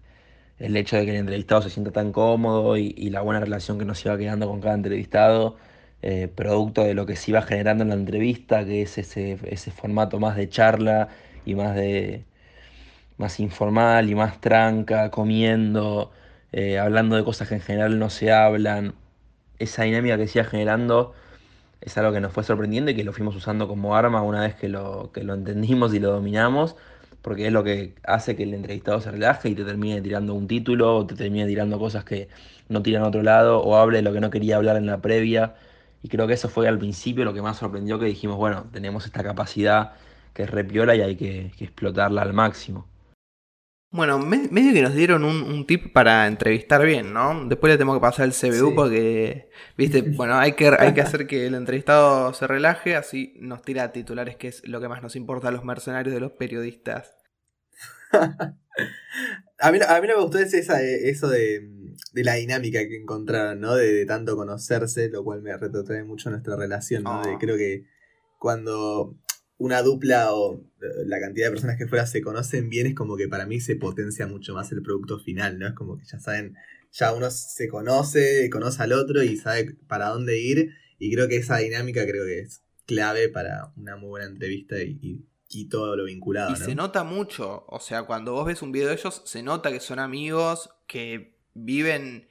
el 0.60 0.76
hecho 0.78 0.98
de 0.98 1.06
que 1.06 1.12
el 1.12 1.18
entrevistado 1.18 1.62
se 1.62 1.70
sienta 1.70 1.92
tan 1.92 2.12
cómodo 2.12 2.78
y, 2.78 3.10
la 3.10 3.22
buena 3.22 3.40
relación 3.40 3.80
que 3.80 3.86
nos 3.86 4.04
iba 4.06 4.18
quedando 4.18 4.48
con 4.48 4.62
cada 4.62 4.76
entrevistado, 4.76 5.58
eh, 6.02 6.30
producto 6.34 6.84
de 6.84 6.94
lo 6.94 7.06
que 7.06 7.16
se 7.16 7.32
iba 7.32 7.42
generando 7.42 7.84
en 7.84 7.90
la 7.90 7.96
entrevista, 7.96 8.66
que 8.66 8.82
es 8.84 8.98
ese, 8.98 9.40
ese 9.44 9.72
formato 9.72 10.20
más 10.20 10.36
de 10.36 10.50
charla 10.50 11.10
y 11.46 11.56
más 11.56 11.76
de 11.76 12.26
más 13.20 13.40
informal 13.40 14.10
y 14.10 14.16
más 14.16 14.42
tranca, 14.42 15.12
comiendo, 15.12 16.12
eh, 16.54 16.80
hablando 16.80 17.16
de 17.18 17.24
cosas 17.24 17.50
que 17.50 17.56
en 17.56 17.62
general 17.62 18.00
no 18.00 18.10
se 18.10 18.32
hablan. 18.32 18.96
Esa 19.60 19.84
dinámica 19.84 20.18
que 20.18 20.28
se 20.28 20.40
iba 20.40 20.48
generando 20.50 21.14
es 21.82 21.98
algo 21.98 22.14
que 22.14 22.22
nos 22.22 22.34
fue 22.34 22.44
sorprendiendo 22.44 22.92
y 22.92 22.96
que 22.96 23.04
lo 23.04 23.14
fuimos 23.14 23.36
usando 23.36 23.68
como 23.68 23.96
arma 23.96 24.22
una 24.22 24.42
vez 24.42 24.56
que 24.56 24.70
lo, 24.70 25.12
que 25.14 25.24
lo 25.24 25.34
entendimos 25.34 25.94
y 25.94 26.00
lo 26.00 26.12
dominamos, 26.12 26.76
porque 27.22 27.48
es 27.48 27.54
lo 27.54 27.64
que 27.64 27.96
hace 28.04 28.36
que 28.36 28.44
el 28.44 28.54
entrevistado 28.54 29.02
se 29.02 29.12
relaje 29.12 29.50
y 29.50 29.56
te 29.56 29.66
termine 29.66 30.02
tirando 30.02 30.34
un 30.34 30.48
título 30.48 30.98
o 30.98 31.06
te 31.08 31.16
termine 31.16 31.48
tirando 31.48 31.80
cosas 31.80 32.04
que 32.06 32.30
no 32.70 32.82
tiran 32.82 33.04
a 33.04 33.08
otro 33.08 33.24
lado 33.24 33.62
o 33.62 33.76
hable 33.78 33.98
de 34.00 34.04
lo 34.04 34.14
que 34.14 34.22
no 34.22 34.30
quería 34.30 34.58
hablar 34.58 34.78
en 34.78 34.86
la 34.88 35.02
previa. 35.02 35.56
Y 36.04 36.10
creo 36.10 36.28
que 36.28 36.34
eso 36.34 36.50
fue 36.50 36.68
al 36.68 36.80
principio 36.80 37.26
lo 37.26 37.34
que 37.34 37.42
más 37.42 37.58
sorprendió, 37.58 38.00
que 38.00 38.06
dijimos, 38.06 38.38
bueno, 38.38 38.68
tenemos 38.72 39.06
esta 39.06 39.24
capacidad 39.24 39.94
que 40.34 40.44
es 40.44 40.50
repiola 40.52 40.96
y 40.96 41.02
hay 41.02 41.16
que, 41.18 41.52
que 41.58 41.66
explotarla 41.66 42.22
al 42.22 42.34
máximo. 42.34 42.89
Bueno, 43.92 44.20
me- 44.20 44.48
medio 44.52 44.72
que 44.72 44.84
nos 44.84 44.94
dieron 44.94 45.24
un, 45.24 45.42
un 45.42 45.66
tip 45.66 45.92
para 45.92 46.28
entrevistar 46.28 46.86
bien, 46.86 47.12
¿no? 47.12 47.46
Después 47.48 47.74
le 47.74 47.78
tengo 47.78 47.94
que 47.96 48.00
pasar 48.00 48.26
el 48.26 48.34
CBU 48.34 48.70
Sí. 48.70 48.74
porque, 48.76 49.50
viste, 49.78 50.02
bueno, 50.16 50.36
hay 50.38 50.54
que, 50.54 50.68
hay 50.78 50.94
que 50.94 51.02
hacer 51.02 51.26
que 51.26 51.48
el 51.48 51.56
entrevistado 51.56 52.32
se 52.34 52.46
relaje, 52.46 52.96
así 52.96 53.34
nos 53.40 53.64
tira 53.64 53.92
titulares, 53.92 54.36
que 54.36 54.50
es 54.50 54.62
lo 54.68 54.80
que 54.80 54.88
más 54.88 55.02
nos 55.02 55.16
importa 55.16 55.48
a 55.48 55.52
los 55.52 55.64
mercenarios 55.66 56.14
de 56.14 56.20
los 56.22 56.32
periodistas. 56.34 57.16
A 59.62 59.74
mí, 59.74 59.80
a 59.86 60.00
mí 60.00 60.08
no 60.08 60.16
me 60.16 60.22
gustó 60.24 60.40
esa, 60.40 60.82
eso 60.82 61.28
de, 61.28 61.68
de 62.14 62.24
la 62.24 62.36
dinámica 62.36 62.80
que 62.88 62.96
encontraron, 62.96 63.60
¿no? 63.60 63.76
De, 63.76 63.92
de 63.92 64.06
tanto 64.06 64.38
conocerse, 64.38 65.10
lo 65.10 65.26
cual 65.26 65.42
me 65.42 65.56
retrotrae 65.58 66.06
mucho 66.06 66.30
nuestra 66.30 66.56
relación, 66.56 67.04
¿no? 67.04 67.22
De- 67.22 67.34
Ah. 67.34 67.38
creo 67.38 67.58
que 67.58 67.84
cuando 68.38 69.18
una 69.60 69.82
dupla 69.82 70.34
o 70.34 70.56
eh, 70.82 71.06
la 71.06 71.20
cantidad 71.20 71.48
de 71.48 71.52
personas 71.52 71.78
que 71.78 71.88
fuera 71.88 72.08
se 72.08 72.22
conocen 72.22 72.70
bien, 72.70 72.88
es 72.88 72.96
como 72.96 73.18
que 73.18 73.28
para 73.28 73.46
mí 73.46 73.60
se 73.60 73.76
potencia 73.76 74.26
mucho 74.26 74.54
más 74.56 74.72
el 74.72 74.82
producto 74.82 75.20
final, 75.20 75.60
¿no? 75.60 75.68
Es 75.68 75.74
como 75.74 75.98
que 75.98 76.06
ya 76.06 76.18
saben, 76.20 76.56
ya 76.92 77.14
uno 77.14 77.30
se 77.30 77.68
conoce, 77.68 78.50
conoce 78.50 78.82
al 78.82 78.94
otro 78.94 79.22
y 79.22 79.38
sabe 79.38 79.76
para 79.88 80.08
dónde 80.08 80.40
ir. 80.40 80.72
Y 80.98 81.14
creo 81.14 81.28
que 81.28 81.36
esa 81.36 81.58
dinámica 81.58 82.06
creo 82.06 82.26
que 82.26 82.40
es 82.40 82.64
clave 82.86 83.30
para 83.30 83.72
una 83.76 83.98
muy 83.98 84.10
buena 84.10 84.28
entrevista 84.28 84.82
y, 84.82 85.26
y, 85.50 85.70
todo 85.70 85.96
lo 85.98 86.06
vinculado. 86.06 86.54
Y 86.54 86.56
se 86.56 86.74
nota 86.74 87.04
mucho, 87.04 87.66
o 87.68 87.80
sea, 87.80 88.04
cuando 88.04 88.34
vos 88.34 88.46
ves 88.46 88.62
un 88.62 88.72
video 88.72 88.88
de 88.88 88.96
ellos, 88.96 89.22
se 89.26 89.44
nota 89.44 89.72
que 89.72 89.82
son 89.82 90.00
amigos, 90.00 90.70
que 90.88 91.38
viven 91.54 92.29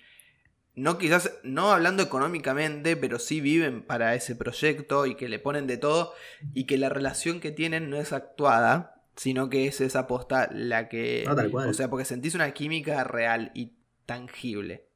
no 0.79 0.97
quizás, 0.97 1.33
no 1.43 1.73
hablando 1.73 2.03
económicamente, 2.03 2.97
pero 2.97 3.19
sí 3.19 3.41
viven 3.41 3.83
para 3.83 4.15
ese 4.15 4.37
proyecto 4.37 5.07
y 5.07 5.17
que 5.17 5.29
le 5.29 5.39
ponen 5.39 5.67
de 5.67 5.77
todo 5.77 6.15
y 6.55 6.65
que 6.65 6.79
la 6.79 6.89
relación 6.89 7.41
que 7.41 7.51
tienen 7.51 7.91
no 7.91 7.97
es 7.97 8.13
actuada, 8.13 9.03
sino 9.17 9.51
que 9.51 9.67
es 9.67 9.81
esa 9.81 10.07
posta 10.07 10.49
la 10.53 10.89
que... 10.89 11.27
O 11.71 11.75
sea, 11.75 11.91
porque 11.91 12.05
sentís 12.05 12.35
una 12.35 12.53
química 12.53 13.03
real 13.03 13.51
y 13.55 13.73
tangible. 14.07 14.87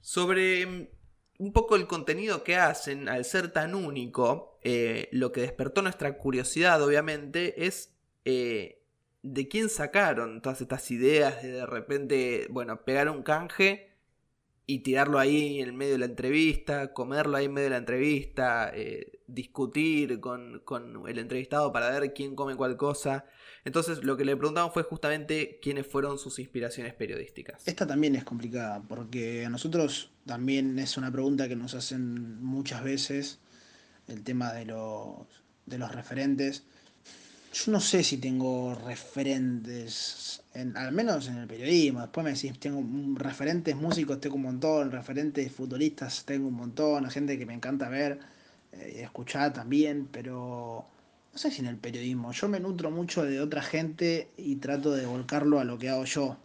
Sobre 0.00 0.64
mm, 0.66 0.88
un 1.38 1.52
poco 1.52 1.76
el 1.76 1.86
contenido 1.86 2.42
que 2.42 2.56
hacen, 2.56 3.08
al 3.08 3.26
ser 3.26 3.52
tan 3.52 3.74
único, 3.74 4.58
eh, 4.62 5.10
lo 5.12 5.30
que 5.30 5.42
despertó 5.42 5.82
nuestra 5.82 6.16
curiosidad, 6.16 6.82
obviamente, 6.82 7.66
es... 7.66 7.92
Eh, 8.24 8.82
de 9.22 9.48
quién 9.48 9.68
sacaron 9.68 10.40
todas 10.40 10.60
estas 10.60 10.88
ideas 10.92 11.42
de 11.42 11.50
de 11.50 11.66
repente, 11.66 12.46
bueno, 12.48 12.84
pegar 12.84 13.10
un 13.10 13.24
canje 13.24 13.85
y 14.66 14.80
tirarlo 14.80 15.20
ahí 15.20 15.60
en 15.60 15.76
medio 15.76 15.92
de 15.92 15.98
la 15.98 16.06
entrevista, 16.06 16.92
comerlo 16.92 17.36
ahí 17.36 17.44
en 17.44 17.52
medio 17.52 17.66
de 17.66 17.70
la 17.70 17.76
entrevista, 17.76 18.70
eh, 18.74 19.20
discutir 19.28 20.18
con, 20.18 20.62
el 21.06 21.18
entrevistado 21.18 21.72
para 21.72 21.90
ver 21.90 22.12
quién 22.12 22.34
come 22.34 22.56
cuál 22.56 22.76
cosa. 22.76 23.26
Entonces 23.64 24.02
lo 24.02 24.16
que 24.16 24.24
le 24.24 24.36
preguntamos 24.36 24.72
fue 24.74 24.82
justamente 24.82 25.60
quiénes 25.62 25.86
fueron 25.86 26.18
sus 26.18 26.40
inspiraciones 26.40 26.94
periodísticas. 26.94 27.66
Esta 27.66 27.86
también 27.86 28.16
es 28.16 28.24
complicada 28.24 28.82
porque 28.82 29.44
a 29.44 29.50
nosotros 29.50 30.12
también 30.24 30.78
es 30.80 30.96
una 30.96 31.12
pregunta 31.12 31.48
que 31.48 31.56
nos 31.56 31.74
hacen 31.74 32.42
muchas 32.42 32.82
veces 32.82 33.38
el 34.08 34.24
tema 34.24 34.52
de 34.52 34.66
los, 34.66 35.26
de 35.66 35.78
los 35.78 35.94
referentes. 35.94 36.64
Yo 37.56 37.72
no 37.72 37.80
sé 37.80 38.04
si 38.04 38.18
tengo 38.18 38.74
referentes, 38.74 40.42
al 40.74 40.92
menos 40.92 41.26
en 41.28 41.38
el 41.38 41.46
periodismo. 41.46 42.02
Después 42.02 42.22
me 42.22 42.34
decís, 42.34 42.60
tengo 42.60 42.84
referentes 43.18 43.74
músicos, 43.74 44.20
tengo 44.20 44.36
un 44.36 44.42
montón, 44.42 44.92
referentes 44.92 45.50
futbolistas, 45.50 46.26
tengo 46.26 46.48
un 46.48 46.54
montón, 46.54 47.08
gente 47.08 47.38
que 47.38 47.46
me 47.46 47.54
encanta 47.54 47.88
ver 47.88 48.18
y 48.72 48.76
eh, 48.76 49.02
escuchar 49.04 49.54
también, 49.54 50.06
pero 50.12 50.84
no 51.32 51.38
sé 51.38 51.50
si 51.50 51.60
en 51.60 51.68
el 51.68 51.78
periodismo. 51.78 52.30
Yo 52.32 52.46
me 52.46 52.60
nutro 52.60 52.90
mucho 52.90 53.24
de 53.24 53.40
otra 53.40 53.62
gente 53.62 54.28
y 54.36 54.56
trato 54.56 54.90
de 54.90 55.06
volcarlo 55.06 55.58
a 55.58 55.64
lo 55.64 55.78
que 55.78 55.88
hago 55.88 56.04
yo. 56.04 56.36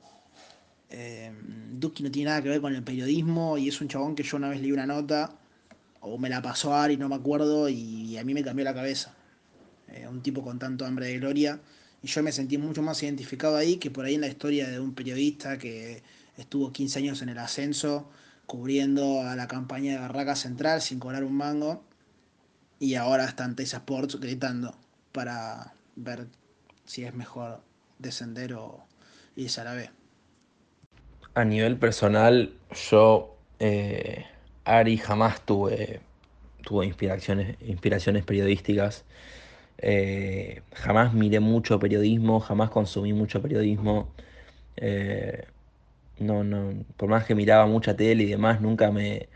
Eh, 0.92 1.34
Duki 1.74 2.04
no 2.04 2.12
tiene 2.12 2.30
nada 2.30 2.42
que 2.42 2.50
ver 2.50 2.62
con 2.62 2.74
el 2.74 2.84
periodismo 2.84 3.58
y 3.58 3.68
es 3.68 3.82
un 3.82 3.90
chabón 3.90 4.16
que 4.16 4.24
yo 4.24 4.38
una 4.38 4.48
vez 4.48 4.62
leí 4.62 4.72
una 4.72 4.86
nota 4.86 5.36
o 6.00 6.18
me 6.18 6.30
la 6.30 6.42
pasó 6.42 6.74
a 6.74 6.86
Ari, 6.86 6.96
no 6.96 7.10
me 7.10 7.16
acuerdo, 7.16 7.68
y 7.68 8.18
a 8.18 8.24
mí 8.24 8.34
me 8.34 8.46
cambió 8.46 8.64
la 8.64 8.74
cabeza. 8.74 9.14
Eh, 9.94 10.08
un 10.08 10.22
tipo 10.22 10.44
con 10.44 10.60
tanto 10.60 10.86
hambre 10.86 11.08
de 11.08 11.20
gloria. 11.20 11.60
Y 12.02 12.08
yo 12.08 12.24
me 12.24 12.32
sentí 12.32 12.58
mucho 12.58 12.82
más 12.82 13.02
identificado 13.04 13.58
ahí 13.58 13.78
que 13.78 13.92
por 13.92 14.06
ahí 14.06 14.16
en 14.16 14.22
la 14.22 14.28
historia 14.28 14.70
de 14.70 14.80
un 14.80 14.94
periodista 14.96 15.58
que 15.58 16.02
estuvo 16.38 16.72
15 16.72 17.00
años 17.00 17.22
en 17.22 17.30
el 17.30 17.38
ascenso, 17.38 18.10
cubriendo 18.46 19.22
a 19.22 19.36
la 19.36 19.48
campaña 19.48 19.94
de 19.94 20.00
Barraca 20.00 20.36
Central 20.36 20.82
sin 20.82 21.00
cobrar 21.00 21.24
un 21.24 21.36
mango. 21.36 21.84
Y 22.80 22.96
ahora 22.96 23.26
está 23.26 23.46
en 23.46 23.56
Teisa 23.56 23.78
Sports 23.78 24.20
gritando 24.20 24.76
para 25.12 25.74
ver 25.96 26.28
si 26.86 27.04
es 27.04 27.14
mejor 27.14 27.62
descender 28.00 28.54
o 28.54 28.84
irse 29.36 29.62
a 29.62 29.66
la 29.66 29.74
B. 29.74 29.90
A 31.36 31.46
nivel 31.46 31.78
personal, 31.78 32.54
yo, 32.90 33.38
eh, 33.60 34.26
Ari, 34.66 34.98
jamás 34.98 35.46
tuve, 35.46 36.02
inspiraciones 36.84 38.26
periodísticas. 38.26 39.06
Eh, 39.82 40.62
jamás 40.74 41.14
miré 41.14 41.40
mucho 41.40 41.80
periodismo, 41.80 42.40
jamás 42.40 42.70
consumí 42.70 43.14
mucho 43.14 43.42
periodismo. 43.42 44.14
Eh, 44.78 45.46
no, 46.20 46.44
no, 46.44 46.86
por 46.98 47.10
más 47.10 47.26
que 47.26 47.36
miraba 47.36 47.66
mucha 47.68 47.96
tele 47.96 48.24
y 48.24 48.28
demás, 48.28 48.62
nunca 48.62 48.92
me, 48.92 49.30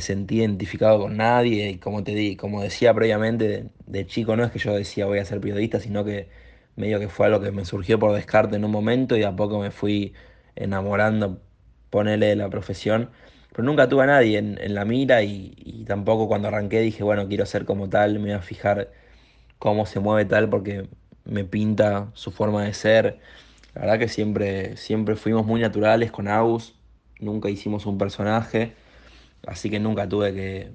sentí 0.00 0.38
identificado 0.40 1.00
con 1.00 1.16
nadie. 1.16 1.70
Y 1.70 1.78
como 1.78 2.04
te 2.04 2.14
di, 2.14 2.36
como 2.36 2.62
decía 2.62 2.94
previamente, 2.94 3.70
de, 3.86 4.06
chico 4.06 4.36
no 4.36 4.44
es 4.44 4.52
que 4.52 4.58
yo 4.58 4.74
decía 4.74 5.06
voy 5.06 5.18
a 5.20 5.24
ser 5.24 5.40
periodista, 5.40 5.80
sino 5.80 6.04
que 6.04 6.28
medio 6.76 7.00
que 7.00 7.08
fue 7.08 7.26
algo 7.26 7.40
que 7.40 7.52
me 7.52 7.64
surgió 7.64 7.98
por 7.98 8.14
descarte 8.14 8.56
en 8.56 8.64
un 8.64 8.70
momento 8.72 9.16
y 9.16 9.24
a 9.24 9.34
poco 9.36 9.58
me 9.60 9.70
fui 9.70 10.14
enamorando, 10.56 11.40
ponele 11.90 12.26
de 12.28 12.36
la 12.36 12.50
profesión. 12.50 13.10
Pero 13.50 13.64
nunca 13.64 13.88
tuve 13.88 14.04
a 14.04 14.06
nadie 14.06 14.38
en, 14.38 14.74
la 14.74 14.84
mira 14.84 15.22
y, 15.22 15.84
tampoco 15.86 16.28
cuando 16.28 16.48
arranqué 16.48 16.80
dije, 16.80 17.02
bueno, 17.02 17.28
quiero 17.28 17.46
ser 17.46 17.64
como 17.64 17.88
tal, 17.88 18.14
me 18.14 18.26
voy 18.26 18.32
a 18.32 18.42
fijar 18.42 18.90
cómo 19.58 19.86
se 19.86 20.00
mueve 20.00 20.24
tal 20.24 20.48
porque 20.48 20.88
me 21.24 21.44
pinta 21.44 22.10
su 22.14 22.30
forma 22.30 22.64
de 22.64 22.74
ser. 22.74 23.20
La 23.74 23.82
verdad 23.82 23.98
que 23.98 24.08
siempre, 24.08 24.76
siempre 24.76 25.16
fuimos 25.16 25.46
muy 25.46 25.60
naturales 25.60 26.10
con 26.10 26.28
Agus, 26.28 26.74
nunca 27.20 27.50
hicimos 27.50 27.86
un 27.86 27.98
personaje, 27.98 28.74
así 29.46 29.70
que 29.70 29.80
nunca 29.80 30.08
tuve 30.08 30.34
que, 30.34 30.72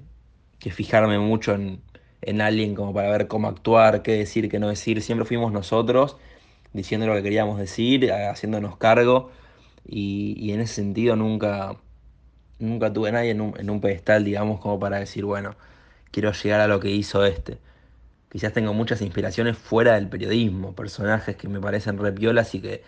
fijarme 0.70 1.18
mucho 1.18 1.54
en, 1.54 2.40
alguien 2.40 2.74
como 2.74 2.94
para 2.94 3.10
ver 3.10 3.28
cómo 3.28 3.48
actuar, 3.48 4.02
qué 4.02 4.12
decir, 4.12 4.48
qué 4.48 4.58
no 4.58 4.68
decir. 4.68 5.02
Siempre 5.02 5.26
fuimos 5.26 5.52
nosotros 5.52 6.16
diciendo 6.72 7.06
lo 7.06 7.14
que 7.14 7.22
queríamos 7.22 7.58
decir, 7.58 8.10
haciéndonos 8.12 8.76
cargo 8.78 9.30
y, 9.86 10.52
en 10.52 10.60
ese 10.60 10.74
sentido 10.74 11.16
nunca, 11.16 11.76
nunca 12.58 12.92
tuve 12.92 13.12
nadie 13.12 13.30
en 13.30 13.40
un, 13.42 13.60
en 13.60 13.70
un 13.70 13.80
pedestal, 13.80 14.24
digamos, 14.24 14.60
como 14.60 14.78
para 14.80 14.98
decir, 14.98 15.24
bueno, 15.24 15.56
quiero 16.10 16.32
llegar 16.32 16.60
a 16.60 16.68
lo 16.68 16.80
que 16.80 16.90
hizo 16.90 17.24
este 17.26 17.58
quizás 18.34 18.52
tengo 18.52 18.74
muchas 18.74 19.00
inspiraciones 19.00 19.56
fuera 19.56 19.94
del 19.94 20.08
periodismo, 20.08 20.74
personajes 20.74 21.36
que 21.36 21.46
me 21.46 21.60
parecen 21.60 21.98
repiolas 21.98 22.52
y 22.56 22.60
que 22.60 22.82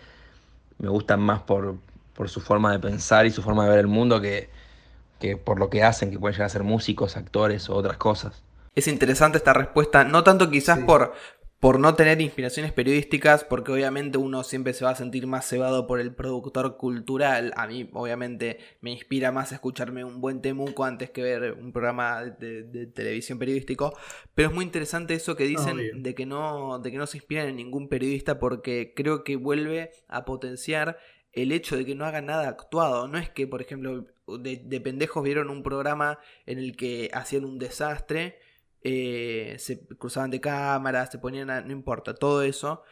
me 0.77 0.89
gustan 0.89 1.21
más 1.21 1.41
por, 1.43 1.77
su 2.25 2.41
forma 2.41 2.73
de 2.73 2.79
pensar 2.79 3.25
y 3.25 3.31
su 3.31 3.41
forma 3.41 3.63
de 3.63 3.69
ver 3.69 3.79
el 3.79 3.87
mundo 3.87 4.19
que, 4.19 4.49
que 5.21 5.37
por 5.37 5.57
lo 5.57 5.69
que 5.69 5.83
hacen, 5.83 6.11
que 6.11 6.19
pueden 6.19 6.33
llegar 6.33 6.47
a 6.47 6.49
ser 6.49 6.63
músicos, 6.63 7.15
actores 7.15 7.69
o 7.69 7.75
otras 7.75 7.95
cosas. 7.95 8.43
Es 8.75 8.89
interesante 8.89 9.37
esta 9.37 9.53
respuesta, 9.53 10.03
no 10.03 10.25
tanto 10.25 10.49
quizás 10.49 10.79
por, 10.79 11.13
por 11.59 11.79
no 11.79 11.95
tener 11.95 12.21
inspiraciones 12.21 12.71
periodísticas, 12.71 13.43
porque 13.43 13.71
obviamente 13.71 14.19
uno 14.19 14.43
siempre 14.43 14.73
se 14.73 14.85
va 14.85 14.91
a 14.91 14.95
sentir 14.95 15.25
más 15.25 15.47
cebado 15.47 15.87
por 15.87 15.99
el 15.99 16.13
productor 16.13 16.77
cultural. 16.77 17.51
A 17.55 17.65
mí, 17.65 17.89
obviamente, 17.93 18.59
me 18.81 18.91
inspira 18.91 19.31
más 19.31 19.51
escucharme 19.51 20.03
un 20.03 20.21
buen 20.21 20.41
temuco 20.41 20.83
antes 20.83 21.09
que 21.09 21.23
ver 21.23 21.53
un 21.53 21.71
programa 21.71 22.25
de, 22.25 22.87
televisión 22.93 23.39
periodístico. 23.39 23.97
Pero 24.35 24.49
es 24.49 24.53
muy 24.53 24.65
interesante 24.65 25.15
eso 25.15 25.35
que 25.35 25.45
dicen 25.45 26.03
de, 26.03 26.15
que 26.15 26.27
no, 26.27 26.77
de 26.77 26.91
que 26.91 26.97
no 26.97 27.07
se 27.07 27.17
inspiran 27.17 27.47
en 27.47 27.55
ningún 27.55 27.89
periodista, 27.89 28.37
porque 28.37 28.93
creo 28.95 29.23
que 29.23 29.35
vuelve 29.35 29.89
a 30.07 30.25
potenciar 30.25 30.99
el 31.33 31.51
hecho 31.51 31.75
de 31.75 31.85
que 31.85 31.95
no 31.95 32.05
hagan 32.05 32.27
nada 32.27 32.49
actuado. 32.49 33.07
No 33.07 33.17
es 33.17 33.31
que, 33.31 33.47
por 33.47 33.63
ejemplo, 33.63 34.05
de 34.27 34.81
pendejos 34.81 35.23
vieron 35.23 35.49
un 35.49 35.63
programa 35.63 36.19
en 36.45 36.59
el 36.59 36.75
que 36.75 37.09
hacían 37.13 37.45
un 37.45 37.57
desastre 37.57 38.37
eh, 38.81 39.55
se 39.59 39.85
cruzaban 39.97 40.31
de 40.31 40.41
cámaras, 40.41 41.11
se 41.11 41.19
ponían 41.19 41.49
a, 41.49 41.61
no 41.61 41.71
importa, 41.71 42.13
todo 42.13 42.41
eso. 42.43 42.83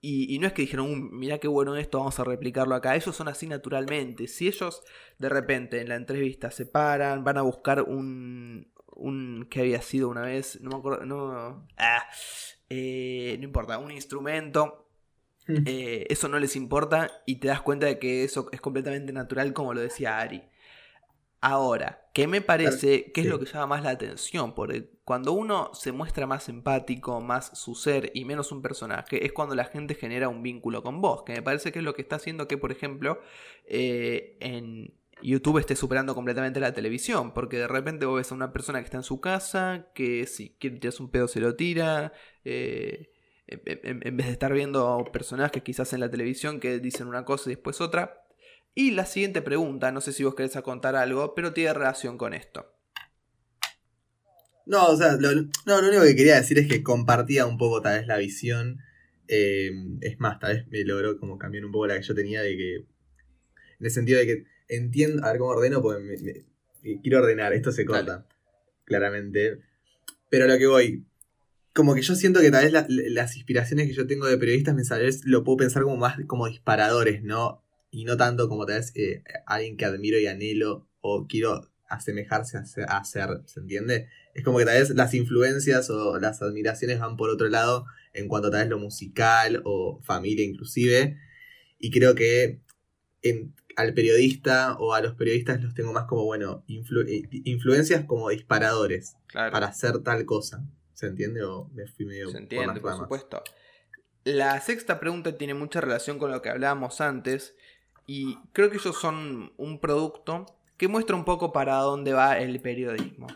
Y, 0.00 0.38
no 0.38 0.46
es 0.46 0.52
que 0.52 0.62
dijeron, 0.62 0.88
uh, 0.92 0.96
mira 0.96 1.38
qué 1.38 1.48
bueno 1.48 1.74
esto, 1.74 1.98
vamos 1.98 2.20
a 2.20 2.24
replicarlo 2.24 2.76
acá. 2.76 2.94
Ellos 2.94 3.16
son 3.16 3.26
así 3.28 3.48
naturalmente. 3.48 4.28
Si 4.28 4.46
ellos 4.46 4.82
de 5.18 5.28
repente 5.28 5.80
en 5.80 5.88
la 5.88 5.96
entrevista 5.96 6.50
se 6.52 6.64
paran, 6.64 7.24
van 7.24 7.38
a 7.38 7.42
buscar 7.42 7.82
un, 7.82 8.70
un 8.94 9.46
que 9.50 9.60
había 9.60 9.82
sido 9.82 10.08
una 10.08 10.22
vez, 10.22 10.60
no 10.60 10.70
me 10.70 10.76
acuerdo, 10.76 11.06
no, 11.06 11.66
ah, 11.76 12.04
eh, 12.70 13.36
no 13.38 13.44
importa, 13.44 13.78
un 13.78 13.90
instrumento. 13.90 14.88
Hmm. 15.48 15.64
Eh, 15.66 16.06
eso 16.08 16.28
no 16.28 16.38
les 16.38 16.56
importa 16.56 17.22
y 17.24 17.36
te 17.36 17.48
das 17.48 17.62
cuenta 17.62 17.86
de 17.86 17.98
que 17.98 18.24
eso 18.24 18.48
es 18.52 18.60
completamente 18.60 19.12
natural 19.12 19.52
como 19.52 19.74
lo 19.74 19.80
decía 19.80 20.18
Ari. 20.18 20.42
Ahora, 21.40 22.05
¿qué 22.16 22.26
me 22.26 22.40
parece? 22.40 23.12
¿Qué 23.12 23.20
es 23.20 23.26
lo 23.26 23.38
que 23.38 23.44
llama 23.44 23.66
más 23.66 23.82
la 23.82 23.90
atención? 23.90 24.54
Porque 24.54 24.88
cuando 25.04 25.32
uno 25.32 25.70
se 25.74 25.92
muestra 25.92 26.26
más 26.26 26.48
empático, 26.48 27.20
más 27.20 27.58
su 27.58 27.74
ser 27.74 28.10
y 28.14 28.24
menos 28.24 28.52
un 28.52 28.62
personaje, 28.62 29.26
es 29.26 29.34
cuando 29.34 29.54
la 29.54 29.66
gente 29.66 29.94
genera 29.94 30.30
un 30.30 30.42
vínculo 30.42 30.82
con 30.82 31.02
vos. 31.02 31.24
Que 31.24 31.34
me 31.34 31.42
parece 31.42 31.72
que 31.72 31.80
es 31.80 31.84
lo 31.84 31.92
que 31.92 32.00
está 32.00 32.16
haciendo 32.16 32.48
que, 32.48 32.56
por 32.56 32.72
ejemplo, 32.72 33.20
eh, 33.66 34.38
en 34.40 34.94
YouTube 35.20 35.58
esté 35.58 35.76
superando 35.76 36.14
completamente 36.14 36.58
la 36.58 36.72
televisión. 36.72 37.34
Porque 37.34 37.58
de 37.58 37.68
repente 37.68 38.06
vos 38.06 38.16
ves 38.16 38.32
a 38.32 38.34
una 38.34 38.50
persona 38.50 38.78
que 38.78 38.86
está 38.86 38.96
en 38.96 39.02
su 39.02 39.20
casa, 39.20 39.88
que 39.94 40.26
si 40.26 40.56
quiere 40.58 40.78
tirarse 40.78 41.02
un 41.02 41.10
pedo 41.10 41.28
se 41.28 41.40
lo 41.40 41.54
tira. 41.54 42.14
Eh, 42.46 43.12
en 43.46 44.16
vez 44.16 44.26
de 44.26 44.32
estar 44.32 44.54
viendo 44.54 45.04
personajes 45.12 45.62
quizás 45.62 45.92
en 45.92 46.00
la 46.00 46.10
televisión 46.10 46.60
que 46.60 46.78
dicen 46.78 47.08
una 47.08 47.26
cosa 47.26 47.50
y 47.50 47.56
después 47.56 47.82
otra, 47.82 48.25
y 48.76 48.92
la 48.92 49.06
siguiente 49.06 49.42
pregunta, 49.42 49.90
no 49.90 50.00
sé 50.00 50.12
si 50.12 50.22
vos 50.22 50.36
querés 50.36 50.52
contar 50.62 50.94
algo, 50.94 51.34
pero 51.34 51.52
tiene 51.52 51.74
relación 51.74 52.16
con 52.16 52.32
esto. 52.34 52.72
No, 54.66 54.86
o 54.88 54.96
sea, 54.96 55.16
lo, 55.16 55.32
no, 55.32 55.80
lo 55.80 55.88
único 55.88 56.02
que 56.02 56.16
quería 56.16 56.36
decir 56.36 56.58
es 56.58 56.68
que 56.68 56.82
compartía 56.82 57.46
un 57.46 57.56
poco 57.56 57.80
tal 57.82 57.98
vez 57.98 58.06
la 58.06 58.18
visión. 58.18 58.80
eh, 59.28 59.70
es 60.02 60.20
más, 60.20 60.38
tal 60.38 60.54
vez 60.56 60.68
me 60.68 60.84
logró 60.84 61.18
como 61.18 61.38
cambiar 61.38 61.64
un 61.64 61.72
poco 61.72 61.86
la 61.88 61.96
que 61.96 62.02
yo 62.02 62.14
tenía 62.14 62.42
de 62.42 62.56
que. 62.56 62.74
En 62.76 63.86
el 63.86 63.90
sentido 63.90 64.18
de 64.18 64.26
que 64.26 64.44
entiendo. 64.68 65.24
A 65.24 65.30
ver 65.30 65.38
cómo 65.38 65.52
ordeno, 65.52 65.80
porque 65.82 66.02
me- 66.02 66.16
me- 66.18 67.00
quiero 67.00 67.18
ordenar, 67.20 67.52
esto 67.52 67.72
se 67.72 67.84
corta. 67.84 68.26
Claramente. 68.84 69.60
Pero 70.28 70.46
lo 70.46 70.58
que 70.58 70.66
voy. 70.66 71.04
Como 71.72 71.94
que 71.94 72.02
yo 72.02 72.14
siento 72.14 72.40
que 72.40 72.50
tal 72.50 72.64
vez 72.64 72.72
la- 72.72 72.86
las 72.88 73.36
inspiraciones 73.36 73.86
que 73.86 73.94
yo 73.94 74.06
tengo 74.06 74.26
de 74.26 74.38
periodistas 74.38 74.74
me 74.74 74.82
tal 74.84 75.02
vez 75.02 75.24
lo 75.24 75.44
puedo 75.44 75.58
pensar 75.58 75.82
como 75.82 75.96
más 75.96 76.18
como 76.26 76.48
disparadores, 76.48 77.22
¿no? 77.22 77.62
Y 77.96 78.04
no 78.04 78.18
tanto 78.18 78.46
como 78.46 78.66
tal 78.66 78.76
vez 78.76 78.92
eh, 78.94 79.22
alguien 79.46 79.78
que 79.78 79.86
admiro 79.86 80.18
y 80.18 80.26
anhelo 80.26 80.86
o 81.00 81.26
quiero 81.26 81.66
asemejarse 81.88 82.58
a 82.86 83.04
ser, 83.04 83.28
¿se 83.46 83.60
entiende? 83.60 84.08
Es 84.34 84.44
como 84.44 84.58
que 84.58 84.66
tal 84.66 84.78
vez 84.78 84.90
las 84.90 85.14
influencias 85.14 85.88
o 85.88 86.18
las 86.18 86.42
admiraciones 86.42 87.00
van 87.00 87.16
por 87.16 87.30
otro 87.30 87.48
lado 87.48 87.86
en 88.12 88.28
cuanto 88.28 88.48
a 88.48 88.50
tal 88.50 88.60
vez 88.60 88.68
lo 88.68 88.78
musical 88.78 89.62
o 89.64 89.98
familia 90.02 90.44
inclusive. 90.44 91.16
Y 91.78 91.90
creo 91.90 92.14
que 92.14 92.60
en- 93.22 93.54
al 93.76 93.94
periodista 93.94 94.76
o 94.78 94.92
a 94.92 95.00
los 95.00 95.14
periodistas 95.14 95.62
los 95.62 95.72
tengo 95.72 95.94
más 95.94 96.04
como, 96.04 96.24
bueno, 96.26 96.64
influ- 96.68 97.08
eh, 97.08 97.26
influencias 97.44 98.04
como 98.04 98.28
disparadores 98.28 99.16
Claro. 99.28 99.52
para 99.52 99.68
hacer 99.68 100.00
tal 100.00 100.26
cosa. 100.26 100.62
¿Se 100.92 101.06
entiende? 101.06 101.42
O 101.44 101.70
me 101.72 101.86
fui 101.86 102.04
medio 102.04 102.28
Se 102.30 102.36
entiende, 102.36 102.78
por 102.78 102.94
supuesto. 102.94 103.42
La 104.24 104.60
sexta 104.60 104.98
pregunta 105.00 105.38
tiene 105.38 105.54
mucha 105.54 105.80
relación 105.80 106.18
con 106.18 106.30
lo 106.32 106.42
que 106.42 106.48
hablábamos 106.50 107.00
antes 107.00 107.54
y 108.06 108.36
creo 108.52 108.70
que 108.70 108.76
ellos 108.76 109.00
son 109.00 109.52
un 109.56 109.80
producto 109.80 110.46
que 110.76 110.88
muestra 110.88 111.16
un 111.16 111.24
poco 111.24 111.52
para 111.52 111.76
dónde 111.76 112.12
va 112.12 112.38
el 112.38 112.60
periodismo. 112.60 113.26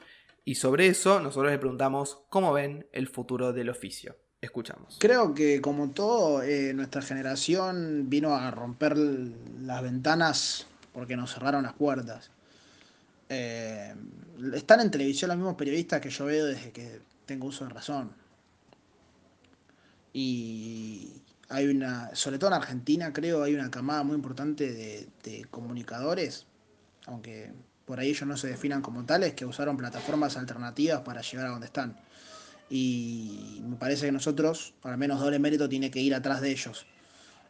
Y 0.45 0.55
sobre 0.57 0.87
eso 0.87 1.21
nosotros 1.21 1.53
le 1.53 1.59
preguntamos 1.59 2.19
cómo 2.29 2.53
ven 2.53 2.87
el 2.93 3.09
futuro 3.09 3.53
del 3.53 3.69
oficio. 3.69 4.17
Escuchamos. 4.41 4.97
Creo 4.99 5.35
que 5.35 5.61
como 5.61 5.91
todo, 5.91 6.43
eh, 6.43 6.73
nuestra 6.73 7.03
generación 7.03 8.09
vino 8.09 8.35
a 8.35 8.51
romper 8.51 8.97
las 8.97 9.83
ventanas 9.83 10.67
porque 10.93 11.17
nos 11.17 11.35
cerraron 11.35 11.63
las 11.63 11.75
puertas. 11.75 12.31
Eh, 13.29 13.95
están 14.55 14.81
en 14.81 14.91
televisión 14.91 15.29
los 15.29 15.37
mismos 15.37 15.57
periodistas 15.57 16.01
que 16.01 16.11
yo 16.11 16.25
veo 16.25 16.47
desde 16.47 16.73
que 16.73 17.01
tengo 17.27 17.49
uso 17.49 17.65
de 17.65 17.71
razón. 17.71 18.13
Y 20.13 21.23
hay 21.51 21.67
una, 21.67 22.15
sobre 22.15 22.39
todo 22.39 22.51
en 22.51 22.55
Argentina, 22.55 23.13
creo, 23.13 23.43
hay 23.43 23.55
una 23.55 23.71
camada 23.71 24.05
muy 24.05 24.15
importante 24.15 24.73
de, 24.73 25.47
comunicadores, 25.51 26.47
aunque 27.07 27.53
por 27.85 27.99
ahí 27.99 28.11
ellos 28.11 28.27
no 28.27 28.37
se 28.37 28.47
definan 28.47 28.83
como 28.83 29.05
tales, 29.05 29.35
que 29.35 29.45
usaron 29.45 29.77
plataformas 29.77 30.37
alternativas 30.37 31.01
para 31.01 31.23
llegar 31.23 31.47
a 31.47 31.51
donde 31.51 31.67
están. 31.67 31.97
Y 32.71 33.63
me 33.65 33.75
parece 33.77 34.07
que 34.07 34.13
nosotros, 34.13 34.75
al 34.85 34.97
menos 34.97 35.19
doble 35.19 35.41
mérito, 35.41 35.69
tiene 35.69 35.91
que 35.91 36.01
ir 36.01 36.15
atrás 36.15 36.41
de 36.41 36.53
ellos. 36.53 36.87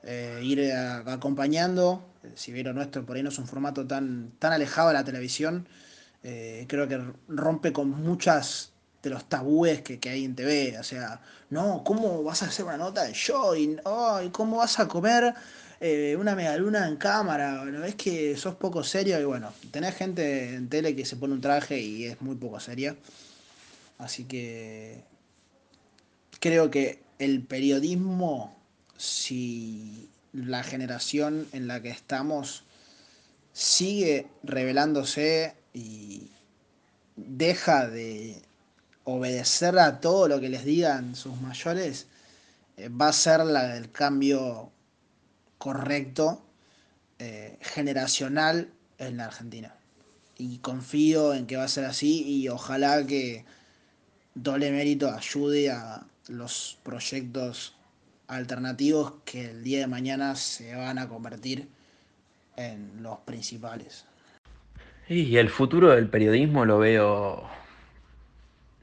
Eh, 0.03 0.41
ir 0.43 0.73
acompañando, 0.73 2.09
eh, 2.23 2.33
si 2.35 2.63
lo 2.63 2.73
nuestro 2.73 3.05
por 3.05 3.17
ahí 3.17 3.23
no 3.23 3.29
es 3.29 3.39
un 3.39 3.47
formato 3.47 3.87
tan, 3.87 4.33
tan 4.39 4.55
alejado 4.55 4.89
de 4.89 4.95
la 4.95 5.05
televisión, 5.05 5.69
eh, 6.23 6.65
creo 6.69 6.89
que 6.89 7.03
rompe 7.29 7.75
con 7.75 7.91
muchas 7.91 8.73
de 9.03 9.11
los 9.11 9.29
tabúes 9.29 9.83
que, 9.83 9.99
que 9.99 10.11
hay 10.11 10.25
en 10.25 10.35
TV. 10.35 10.79
O 10.79 10.85
sea, 10.85 11.21
no, 11.51 11.83
¿cómo 11.85 12.23
vas 12.23 12.43
a 12.43 12.47
hacer 12.47 12.65
una 12.65 12.77
nota 12.77 13.05
de? 13.05 13.13
Y, 13.13 13.77
oh, 13.85 14.21
¿y 14.23 14.31
¿Cómo 14.31 14.59
vas 14.59 14.79
a 14.79 14.89
comer 14.89 15.35
eh, 15.81 16.17
una 16.19 16.35
megaluna 16.35 16.87
en 16.87 16.97
cámara? 16.97 17.65
¿No 17.65 17.81
ves 17.81 17.95
que 17.95 18.37
sos 18.37 18.55
poco 18.57 18.85
serio? 18.85 19.21
Y 19.21 19.25
bueno, 19.25 19.53
tenés 19.71 19.97
gente 19.97 20.55
en 20.55 20.69
tele 20.69 20.95
que 20.95 21.05
se 21.05 21.17
pone 21.17 21.35
un 21.35 21.41
traje 21.41 21.81
y 21.81 22.05
es 22.07 22.21
muy 22.21 22.37
poco 22.37 22.61
seria. 22.61 22.97
Así 23.99 24.25
que 24.25 25.03
creo 26.41 26.71
que 26.71 27.03
el 27.19 27.43
periodismo, 27.43 28.57
si 28.97 30.09
la 30.33 30.63
generación 30.63 31.47
en 31.53 31.67
la 31.67 31.83
que 31.83 31.91
estamos 31.91 32.65
sigue 33.53 34.27
revelándose 34.43 35.55
y 35.75 36.31
deja 37.17 37.89
de 37.89 38.41
obedecer 39.17 39.79
a 39.79 40.01
todo 40.01 40.29
lo 40.29 40.41
que 40.41 40.49
les 40.49 40.65
digan 40.65 41.15
sus 41.15 41.41
mayores, 41.41 42.07
eh, 42.77 42.89
va 42.89 43.09
a 43.09 43.13
ser 43.13 43.45
la 43.45 43.75
del 43.75 43.91
cambio 43.91 44.71
correcto, 45.59 46.43
eh, 47.19 47.59
generacional 47.61 48.71
en 48.99 49.19
la 49.19 49.27
Argentina. 49.27 49.75
Y 50.39 50.59
confío 50.59 51.35
en 51.35 51.47
que 51.47 51.57
va 51.57 51.65
a 51.65 51.69
ser 51.69 51.85
así 51.85 52.23
y 52.27 52.49
ojalá 52.49 53.07
que 53.07 53.45
doble 54.35 54.71
mérito 54.71 55.11
ayude 55.13 55.71
a 55.71 56.07
los 56.29 56.79
proyectos 56.83 57.75
alternativos 58.29 59.15
que 59.25 59.51
el 59.51 59.63
día 59.63 59.81
de 59.81 59.87
mañana 59.87 60.37
se 60.37 60.75
van 60.75 60.99
a 60.99 61.09
convertir 61.09 61.69
en 62.57 63.03
los 63.03 63.19
principales. 63.21 64.07
Y 65.09 65.37
el 65.37 65.51
futuro 65.51 65.91
del 65.91 66.09
periodismo 66.09 66.65
lo 66.65 66.79
veo. 66.79 67.60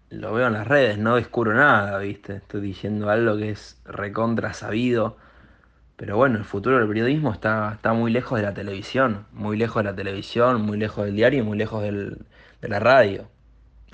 Lo 0.10 0.34
veo 0.34 0.48
en 0.48 0.54
las 0.54 0.68
redes, 0.68 0.98
no 0.98 1.16
descubro 1.16 1.54
nada, 1.54 2.00
¿viste? 2.00 2.36
Estoy 2.38 2.62
diciendo 2.62 3.10
algo 3.10 3.36
que 3.38 3.50
es 3.52 3.82
recontra 3.86 4.54
sabido. 4.54 5.18
Pero 5.98 6.18
bueno, 6.18 6.38
el 6.40 6.46
futuro 6.46 6.80
del 6.80 6.88
periodismo 6.88 7.34
está, 7.34 7.74
está 7.76 7.94
muy 7.94 8.12
lejos 8.12 8.40
de 8.40 8.44
la 8.46 8.54
televisión. 8.54 9.28
Muy 9.34 9.58
lejos 9.58 9.84
de 9.84 9.92
la 9.92 9.96
televisión, 9.98 10.62
muy 10.64 10.78
lejos 10.80 11.06
del 11.06 11.16
diario 11.16 11.42
y 11.42 11.44
muy 11.44 11.58
lejos 11.58 11.84
del- 11.84 12.26
de 12.62 12.70
la 12.70 12.80
radio. 12.80 13.30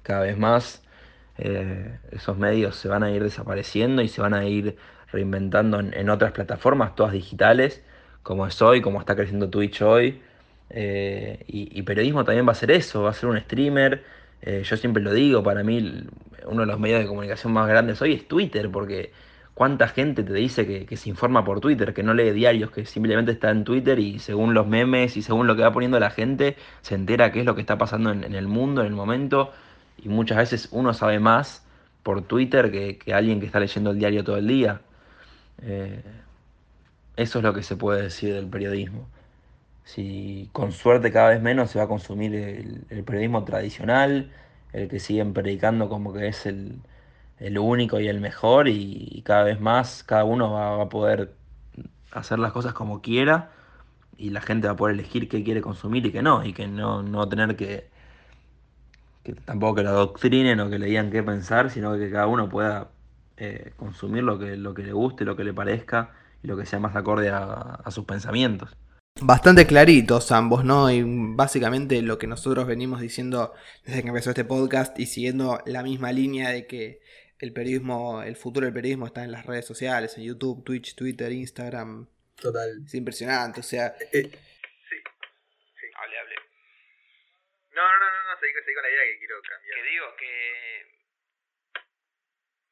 Cada 0.03 0.21
vez 0.23 0.37
más 0.37 0.83
eh, 1.37 1.99
esos 2.11 2.37
medios 2.37 2.75
se 2.77 2.87
van 2.89 3.03
a 3.03 3.11
ir 3.11 3.23
desapareciendo 3.23 4.01
y 4.03 4.09
se 4.09 4.21
van 4.21 4.33
a 4.35 4.45
ir 4.45 4.77
reinventando 5.11 5.79
en, 5.79 5.93
en 5.95 6.09
otras 6.09 6.31
plataformas, 6.33 6.95
todas 6.95 7.13
digitales, 7.13 7.83
como 8.23 8.47
es 8.47 8.61
hoy, 8.61 8.81
como 8.81 8.99
está 8.99 9.15
creciendo 9.15 9.49
Twitch 9.49 9.81
hoy. 9.81 10.21
Eh, 10.69 11.43
y, 11.47 11.77
y 11.79 11.83
periodismo 11.83 12.23
también 12.25 12.47
va 12.47 12.51
a 12.53 12.55
ser 12.55 12.71
eso, 12.71 13.03
va 13.03 13.11
a 13.11 13.13
ser 13.13 13.29
un 13.29 13.39
streamer. 13.39 14.03
Eh, 14.45 14.63
yo 14.63 14.75
siempre 14.75 15.01
lo 15.01 15.13
digo, 15.13 15.41
para 15.41 15.63
mí 15.63 16.05
uno 16.45 16.61
de 16.61 16.67
los 16.67 16.77
medios 16.77 16.99
de 16.99 17.07
comunicación 17.07 17.53
más 17.53 17.67
grandes 17.67 18.01
hoy 18.01 18.13
es 18.13 18.27
Twitter, 18.27 18.69
porque 18.69 19.13
cuánta 19.53 19.87
gente 19.87 20.23
te 20.23 20.33
dice 20.33 20.85
que, 20.85 20.97
se 20.97 21.09
informa 21.09 21.45
por 21.45 21.61
Twitter, 21.61 21.93
que 21.93 22.03
no 22.03 22.13
lee 22.13 22.31
diarios, 22.31 22.69
que 22.69 22.85
simplemente 22.85 23.31
está 23.31 23.51
en 23.51 23.63
Twitter 23.63 23.99
y 23.99 24.19
según 24.19 24.53
los 24.53 24.67
memes 24.67 25.15
y 25.15 25.21
según 25.21 25.47
lo 25.47 25.55
que 25.55 25.61
va 25.61 25.71
poniendo 25.71 25.97
la 25.97 26.09
gente, 26.09 26.57
se 26.81 26.95
entera 26.95 27.31
qué 27.31 27.39
es 27.39 27.45
lo 27.45 27.55
que 27.55 27.61
está 27.61 27.77
pasando 27.77 28.11
en, 28.11 28.25
en 28.25 28.35
el 28.35 28.47
mundo, 28.47 28.81
en 28.81 28.87
el 28.87 28.93
momento. 28.93 29.53
Y 29.97 30.09
muchas 30.09 30.37
veces 30.37 30.67
uno 30.71 30.93
sabe 30.93 31.19
más 31.19 31.65
por 32.03 32.23
Twitter 32.23 32.69
que, 32.69 32.97
que 32.97 33.13
alguien 33.13 33.39
que 33.39 33.45
está 33.45 33.61
leyendo 33.61 33.91
el 33.91 33.99
diario 33.99 34.25
todo 34.25 34.37
el 34.37 34.47
día. 34.47 34.81
Eh, 35.61 36.03
eso 37.15 37.39
es 37.39 37.43
lo 37.43 37.53
que 37.53 37.63
se 37.63 37.77
puede 37.77 38.03
decir 38.03 38.33
del 38.33 38.47
periodismo. 38.47 39.07
Si 39.85 40.49
con 40.53 40.71
suerte 40.71 41.11
cada 41.11 41.29
vez 41.29 41.41
menos 41.41 41.71
se 41.71 41.79
va 41.79 41.85
a 41.85 41.87
consumir 41.87 42.35
el, 42.35 42.85
el 42.89 43.03
periodismo 43.03 43.43
tradicional, 43.43 44.31
el 44.73 44.89
que 44.89 44.99
siguen 44.99 45.33
predicando 45.33 45.89
como 45.89 46.13
que 46.13 46.27
es 46.27 46.45
el, 46.45 46.79
el 47.39 47.57
único 47.59 47.99
y 47.99 48.07
el 48.07 48.21
mejor, 48.21 48.67
y, 48.67 49.21
cada 49.25 49.43
vez 49.43 49.59
más 49.61 50.03
cada 50.03 50.23
uno 50.25 50.51
va, 50.51 50.77
va 50.77 50.83
a 50.83 50.89
poder 50.89 51.33
hacer 52.11 52.39
las 52.39 52.51
cosas 52.53 52.73
como 52.73 53.01
quiera, 53.01 53.51
y 54.17 54.29
la 54.31 54.41
gente 54.41 54.67
va 54.67 54.73
a 54.73 54.77
poder 54.77 54.95
elegir 54.95 55.29
qué 55.29 55.43
quiere 55.43 55.61
consumir 55.61 56.05
y 56.05 56.11
qué 56.11 56.21
no, 56.21 56.45
y 56.45 56.53
que 56.53 56.67
no, 56.67 57.03
no 57.03 57.27
tener 57.29 57.55
que, 57.55 57.89
que 59.23 59.33
tampoco 59.33 59.75
que 59.75 59.83
lo 59.83 59.89
adoctrinen 59.89 60.59
o 60.59 60.69
que 60.69 60.79
le 60.79 60.87
digan 60.87 61.11
qué 61.11 61.23
pensar, 61.23 61.69
sino 61.71 61.97
que 61.97 62.11
cada 62.11 62.27
uno 62.27 62.49
pueda 62.49 62.89
eh, 63.37 63.73
consumir 63.77 64.23
lo 64.23 64.39
que, 64.39 64.57
lo 64.57 64.73
que 64.73 64.83
le 64.83 64.93
guste, 64.93 65.25
lo 65.25 65.35
que 65.35 65.43
le 65.43 65.53
parezca 65.53 66.11
y 66.43 66.47
lo 66.47 66.57
que 66.57 66.65
sea 66.65 66.79
más 66.79 66.95
acorde 66.95 67.29
a, 67.29 67.45
a 67.83 67.91
sus 67.91 68.05
pensamientos. 68.05 68.75
Bastante 69.23 69.67
claritos 69.67 70.31
ambos, 70.31 70.65
¿no? 70.65 70.89
Y 70.91 71.03
básicamente 71.05 72.01
lo 72.01 72.17
que 72.17 72.25
nosotros 72.25 72.65
venimos 72.65 72.99
diciendo 72.99 73.53
desde 73.85 74.01
que 74.01 74.07
empezó 74.07 74.31
este 74.31 74.43
podcast 74.43 74.97
y 74.99 75.05
siguiendo 75.05 75.61
la 75.67 75.83
misma 75.83 76.11
línea 76.11 76.49
de 76.49 76.65
que 76.65 76.99
el 77.37 77.53
periodismo, 77.53 78.23
el 78.23 78.35
futuro 78.35 78.65
del 78.65 78.73
periodismo 78.73 79.05
está 79.05 79.23
en 79.23 79.31
las 79.31 79.45
redes 79.45 79.65
sociales, 79.67 80.17
en 80.17 80.23
YouTube, 80.23 80.63
Twitch, 80.63 80.95
Twitter, 80.95 81.31
Instagram. 81.31 82.07
Total. 82.41 82.81
Es 82.85 82.93
impresionante, 82.95 83.59
o 83.59 83.63
sea, 83.63 83.93
Eh, 83.99 84.23
sí. 84.23 84.31
sí. 84.31 84.97
hable, 85.95 86.17
hable. 86.17 86.35
No, 87.75 87.81
no, 87.83 87.99
no, 87.99 88.05
no, 88.11 88.33
no, 88.33 88.39
seguí, 88.39 88.51
seguí 88.65 88.73
con 88.73 88.83
la 88.83 88.89
idea 88.89 89.03
que 89.13 89.19
quiero 89.19 89.35
cambiar. 89.47 89.75
Que 89.77 89.89
digo 89.91 90.05
que. 90.17 90.33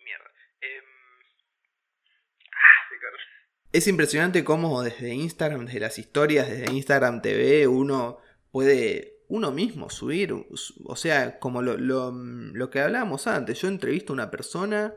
Mierda. 0.03 0.31
Em, 0.61 0.83
Sí, 2.89 2.97
claro. 2.99 3.17
Es 3.71 3.87
impresionante 3.87 4.43
cómo 4.43 4.81
desde 4.83 5.13
Instagram, 5.13 5.65
desde 5.65 5.79
las 5.79 5.97
historias, 5.97 6.49
desde 6.49 6.73
Instagram 6.73 7.21
TV, 7.21 7.67
uno 7.67 8.17
puede 8.51 9.21
uno 9.29 9.51
mismo 9.51 9.89
subir. 9.89 10.33
O 10.83 10.95
sea, 10.97 11.39
como 11.39 11.61
lo, 11.61 11.77
lo, 11.77 12.11
lo 12.11 12.69
que 12.69 12.81
hablábamos 12.81 13.27
antes, 13.27 13.61
yo 13.61 13.69
entrevisto 13.69 14.11
a 14.11 14.15
una 14.15 14.29
persona 14.29 14.93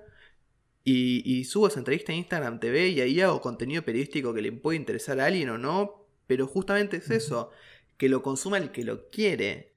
y, 0.82 1.22
y 1.24 1.44
subo 1.44 1.68
esa 1.68 1.78
entrevista 1.78 2.10
a 2.12 2.16
Instagram 2.16 2.58
TV 2.58 2.88
y 2.88 3.00
ahí 3.00 3.20
hago 3.20 3.40
contenido 3.40 3.84
periodístico 3.84 4.34
que 4.34 4.42
le 4.42 4.50
puede 4.50 4.76
interesar 4.76 5.20
a 5.20 5.26
alguien 5.26 5.50
o 5.50 5.58
no. 5.58 6.08
Pero 6.26 6.48
justamente 6.48 6.96
es 6.96 7.10
eso, 7.10 7.50
que 7.96 8.08
lo 8.08 8.22
consuma 8.22 8.58
el 8.58 8.72
que 8.72 8.82
lo 8.82 9.08
quiere. 9.08 9.73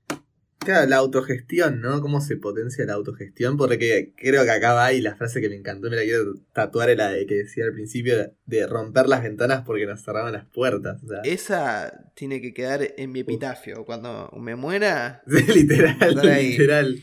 Claro, 0.59 0.87
la 0.89 0.97
autogestión, 0.97 1.81
¿no? 1.81 2.01
¿Cómo 2.01 2.19
se 2.19 2.35
potencia 2.35 2.83
la 2.85 2.93
autogestión? 2.93 3.57
Porque 3.57 4.13
creo 4.17 4.43
que 4.43 4.51
acá 4.51 4.73
va 4.73 4.91
y 4.91 5.01
la 5.01 5.15
frase 5.15 5.39
que 5.39 5.49
me 5.49 5.55
encantó, 5.55 5.89
me 5.89 5.95
la 5.95 6.01
quiero 6.01 6.33
tatuar, 6.51 6.89
es 6.89 6.97
la 6.97 7.09
de 7.09 7.25
que 7.25 7.35
decía 7.35 7.65
al 7.65 7.73
principio 7.73 8.33
de 8.45 8.67
romper 8.67 9.07
las 9.07 9.23
ventanas 9.23 9.63
porque 9.65 9.85
nos 9.85 10.03
cerraban 10.03 10.33
las 10.33 10.45
puertas. 10.45 11.01
o 11.03 11.07
sea. 11.07 11.21
Esa 11.23 12.11
tiene 12.15 12.41
que 12.41 12.53
quedar 12.53 12.95
en 12.97 13.11
mi 13.11 13.21
epitafio. 13.21 13.85
Cuando 13.85 14.31
me 14.37 14.55
muera, 14.55 15.21
Sí, 15.27 15.43
literal, 15.53 15.97
literal. 16.23 16.99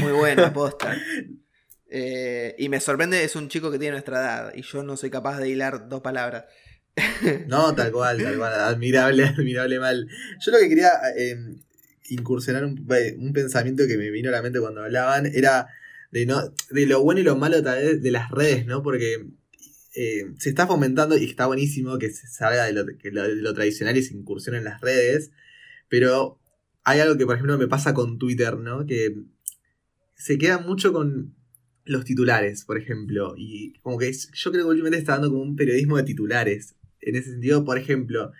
muy 0.00 0.12
buena, 0.12 0.52
posta. 0.54 0.96
Eh, 1.90 2.54
y 2.58 2.68
me 2.68 2.80
sorprende, 2.80 3.24
es 3.24 3.34
un 3.34 3.48
chico 3.48 3.70
que 3.70 3.78
tiene 3.78 3.92
nuestra 3.92 4.18
edad 4.20 4.52
y 4.54 4.62
yo 4.62 4.82
no 4.82 4.96
soy 4.96 5.10
capaz 5.10 5.38
de 5.40 5.48
hilar 5.48 5.88
dos 5.88 6.00
palabras. 6.00 6.44
No, 7.48 7.74
tal 7.74 7.90
cual, 7.92 8.22
tal 8.22 8.36
cual. 8.36 8.52
Admirable, 8.60 9.24
admirable 9.24 9.78
mal. 9.78 10.06
Yo 10.40 10.52
lo 10.52 10.58
que 10.58 10.68
quería 10.68 10.90
eh, 11.16 11.36
incursionar 12.14 12.64
un, 12.64 13.32
pensamiento 13.32 13.86
que 13.86 13.96
me 13.96 14.10
vino 14.10 14.28
a 14.28 14.32
la 14.32 14.42
mente 14.42 14.60
cuando 14.60 14.82
hablaban 14.82 15.26
era 15.26 15.68
de, 16.10 16.26
no, 16.26 16.52
de 16.70 16.86
lo 16.86 17.02
bueno 17.02 17.20
y 17.20 17.24
lo 17.24 17.36
malo 17.36 17.62
tal 17.62 17.82
vez 17.82 18.02
de 18.02 18.10
las 18.10 18.30
redes, 18.30 18.66
¿no? 18.66 18.82
Porque 18.82 19.26
eh, 19.94 20.32
se 20.38 20.48
está 20.48 20.66
fomentando 20.66 21.16
y 21.16 21.24
está 21.24 21.46
buenísimo 21.46 21.98
que 21.98 22.10
se 22.10 22.26
salga 22.26 22.64
de 22.64 22.72
lo, 22.72 23.54
tradicional 23.54 23.96
y 23.96 24.02
se 24.02 24.14
incursione 24.14 24.58
en 24.58 24.64
las 24.64 24.80
redes, 24.80 25.30
pero 25.88 26.40
hay 26.84 27.00
algo 27.00 27.16
que, 27.16 27.26
por 27.26 27.36
ejemplo, 27.36 27.58
me 27.58 27.68
pasa 27.68 27.94
con 27.94 28.18
Twitter, 28.18 28.56
¿no? 28.56 28.86
Que 28.86 29.14
se 30.14 30.38
queda 30.38 30.58
mucho 30.58 30.92
con 30.92 31.34
los 31.84 32.04
titulares, 32.04 32.64
por 32.64 32.78
ejemplo, 32.78 33.34
y 33.36 33.74
como 33.82 33.98
que 33.98 34.12
yo 34.12 34.52
creo 34.52 34.64
que 34.64 34.70
últimamente 34.70 34.98
está 34.98 35.12
dando 35.12 35.30
como 35.30 35.42
un 35.42 35.56
periodismo 35.56 35.96
de 35.96 36.04
titulares. 36.04 36.74
En 37.00 37.16
ese 37.16 37.30
sentido, 37.32 37.64
por 37.64 37.78
ejemplo, 37.78 38.32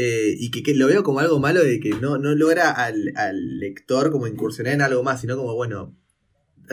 eh, 0.00 0.36
y 0.38 0.52
que, 0.52 0.62
que 0.62 0.76
lo 0.76 0.86
veo 0.86 1.02
como 1.02 1.18
algo 1.18 1.40
malo 1.40 1.60
de 1.60 1.80
que 1.80 1.90
no, 1.90 2.18
no 2.18 2.32
logra 2.36 2.70
al, 2.70 3.12
al 3.16 3.58
lector 3.58 4.12
como 4.12 4.28
incursionar 4.28 4.74
en 4.74 4.82
algo 4.82 5.02
más, 5.02 5.20
sino 5.20 5.36
como, 5.36 5.56
bueno, 5.56 5.92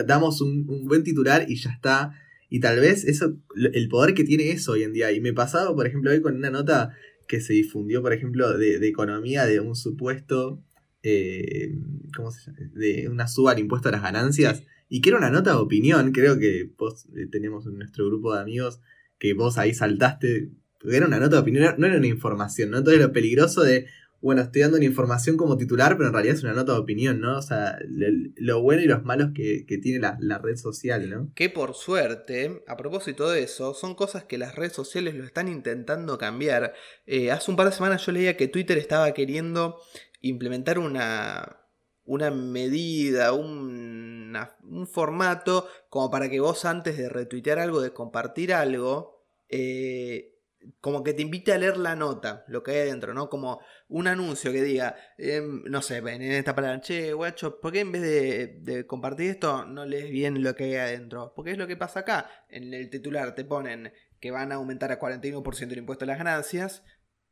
damos 0.05 0.41
un, 0.41 0.69
un 0.69 0.85
buen 0.85 1.03
titular 1.03 1.47
y 1.49 1.55
ya 1.55 1.71
está. 1.71 2.11
Y 2.51 2.59
tal 2.59 2.79
vez 2.79 3.03
eso, 3.03 3.35
el 3.55 3.89
poder 3.89 4.13
que 4.13 4.25
tiene 4.25 4.51
eso 4.51 4.73
hoy 4.73 4.83
en 4.83 4.93
día. 4.93 5.11
Y 5.11 5.21
me 5.21 5.33
pasaba, 5.33 5.73
por 5.73 5.87
ejemplo, 5.87 6.11
hoy 6.11 6.21
con 6.21 6.35
una 6.35 6.51
nota 6.51 6.93
que 7.27 7.41
se 7.41 7.53
difundió, 7.53 8.03
por 8.03 8.13
ejemplo, 8.13 8.55
de, 8.59 8.77
de 8.77 8.87
economía 8.87 9.47
de 9.47 9.59
un 9.59 9.75
supuesto, 9.75 10.61
eh, 11.01 11.73
¿cómo 12.15 12.29
se 12.29 12.45
llama? 12.45 12.59
De 12.75 13.09
una 13.09 13.27
suba 13.27 13.53
al 13.53 13.59
impuesto 13.59 13.89
a 13.89 13.93
las 13.93 14.03
ganancias. 14.03 14.61
Y 14.87 15.01
que 15.01 15.09
era 15.09 15.17
una 15.17 15.31
nota 15.31 15.49
de 15.49 15.57
opinión, 15.57 16.11
creo 16.11 16.37
que 16.37 16.69
vos 16.77 17.07
eh, 17.15 17.25
tenemos 17.31 17.65
en 17.65 17.79
nuestro 17.79 18.05
grupo 18.05 18.35
de 18.35 18.41
amigos 18.41 18.81
que 19.17 19.33
vos 19.33 19.57
ahí 19.57 19.73
saltaste, 19.73 20.51
porque 20.85 20.97
era 20.97 21.07
una 21.07 21.19
nota 21.19 21.35
de 21.35 21.41
opinión, 21.41 21.75
no 21.77 21.87
era 21.87 21.97
una 21.97 22.07
información, 22.07 22.69
¿no? 22.71 22.77
Entonces 22.77 23.01
lo 23.01 23.11
peligroso 23.11 23.61
de, 23.63 23.87
bueno, 24.21 24.41
estoy 24.41 24.61
dando 24.61 24.77
una 24.77 24.85
información 24.85 25.37
como 25.37 25.55
titular, 25.57 25.97
pero 25.97 26.07
en 26.07 26.13
realidad 26.13 26.35
es 26.35 26.43
una 26.43 26.53
nota 26.53 26.71
de 26.73 26.79
opinión, 26.79 27.19
¿no? 27.19 27.37
O 27.37 27.41
sea, 27.41 27.77
lo 27.87 28.61
bueno 28.61 28.81
y 28.81 28.85
los 28.87 29.03
malos 29.03 29.31
que, 29.35 29.65
que 29.67 29.77
tiene 29.77 29.99
la, 29.99 30.17
la 30.19 30.37
red 30.39 30.55
social, 30.55 31.09
¿no? 31.09 31.31
Que 31.35 31.49
por 31.49 31.75
suerte, 31.75 32.63
a 32.67 32.75
propósito 32.77 33.29
de 33.29 33.43
eso, 33.43 33.73
son 33.75 33.93
cosas 33.93 34.23
que 34.23 34.37
las 34.39 34.55
redes 34.55 34.73
sociales 34.73 35.13
lo 35.15 35.25
están 35.25 35.47
intentando 35.47 36.17
cambiar. 36.17 36.73
Eh, 37.05 37.29
hace 37.31 37.51
un 37.51 37.57
par 37.57 37.67
de 37.67 37.73
semanas 37.73 38.05
yo 38.05 38.11
leía 38.13 38.35
que 38.37 38.47
Twitter 38.47 38.77
estaba 38.79 39.13
queriendo 39.13 39.77
implementar 40.21 40.79
una, 40.79 41.57
una 42.03 42.31
medida, 42.31 43.31
una- 43.33 44.55
un 44.63 44.87
formato, 44.87 45.67
como 45.89 46.09
para 46.09 46.29
que 46.29 46.39
vos 46.39 46.65
antes 46.65 46.97
de 46.97 47.09
retuitear 47.09 47.59
algo, 47.59 47.79
de 47.81 47.93
compartir 47.93 48.53
algo, 48.53 49.23
eh, 49.49 50.34
como 50.81 51.03
que 51.03 51.13
te 51.13 51.21
invite 51.21 51.53
a 51.53 51.57
leer 51.57 51.77
la 51.77 51.95
nota, 51.95 52.43
lo 52.47 52.63
que 52.63 52.71
hay 52.71 52.77
adentro, 52.79 53.13
¿no? 53.13 53.29
Como 53.29 53.59
un 53.87 54.07
anuncio 54.07 54.51
que 54.51 54.63
diga, 54.63 54.95
em, 55.17 55.63
no 55.65 55.81
sé, 55.81 56.01
ven 56.01 56.21
en 56.21 56.31
esta 56.31 56.55
palabra, 56.55 56.81
che, 56.81 57.13
guacho, 57.13 57.59
¿por 57.59 57.71
qué 57.71 57.81
en 57.81 57.91
vez 57.91 58.01
de, 58.01 58.59
de 58.61 58.85
compartir 58.87 59.31
esto 59.31 59.65
no 59.65 59.85
lees 59.85 60.09
bien 60.09 60.41
lo 60.43 60.55
que 60.55 60.65
hay 60.65 60.75
adentro? 60.75 61.33
Porque 61.35 61.51
es 61.51 61.57
lo 61.57 61.67
que 61.67 61.77
pasa 61.77 62.01
acá. 62.01 62.29
En 62.49 62.73
el 62.73 62.89
titular 62.89 63.35
te 63.35 63.45
ponen 63.45 63.93
que 64.19 64.31
van 64.31 64.51
a 64.51 64.55
aumentar 64.55 64.91
a 64.91 64.99
41% 64.99 65.71
el 65.71 65.77
impuesto 65.77 66.05
a 66.05 66.07
las 66.07 66.17
ganancias 66.17 66.83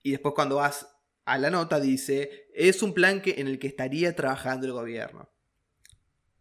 y 0.01 0.11
después 0.11 0.34
cuando 0.36 0.57
vas 0.57 0.88
a 1.25 1.38
la 1.38 1.49
nota 1.49 1.79
dice, 1.79 2.47
es 2.53 2.84
un 2.84 2.93
plan 2.93 3.21
que, 3.21 3.36
en 3.38 3.47
el 3.47 3.59
que 3.59 3.67
estaría 3.67 4.15
trabajando 4.15 4.67
el 4.67 4.73
gobierno. 4.73 5.29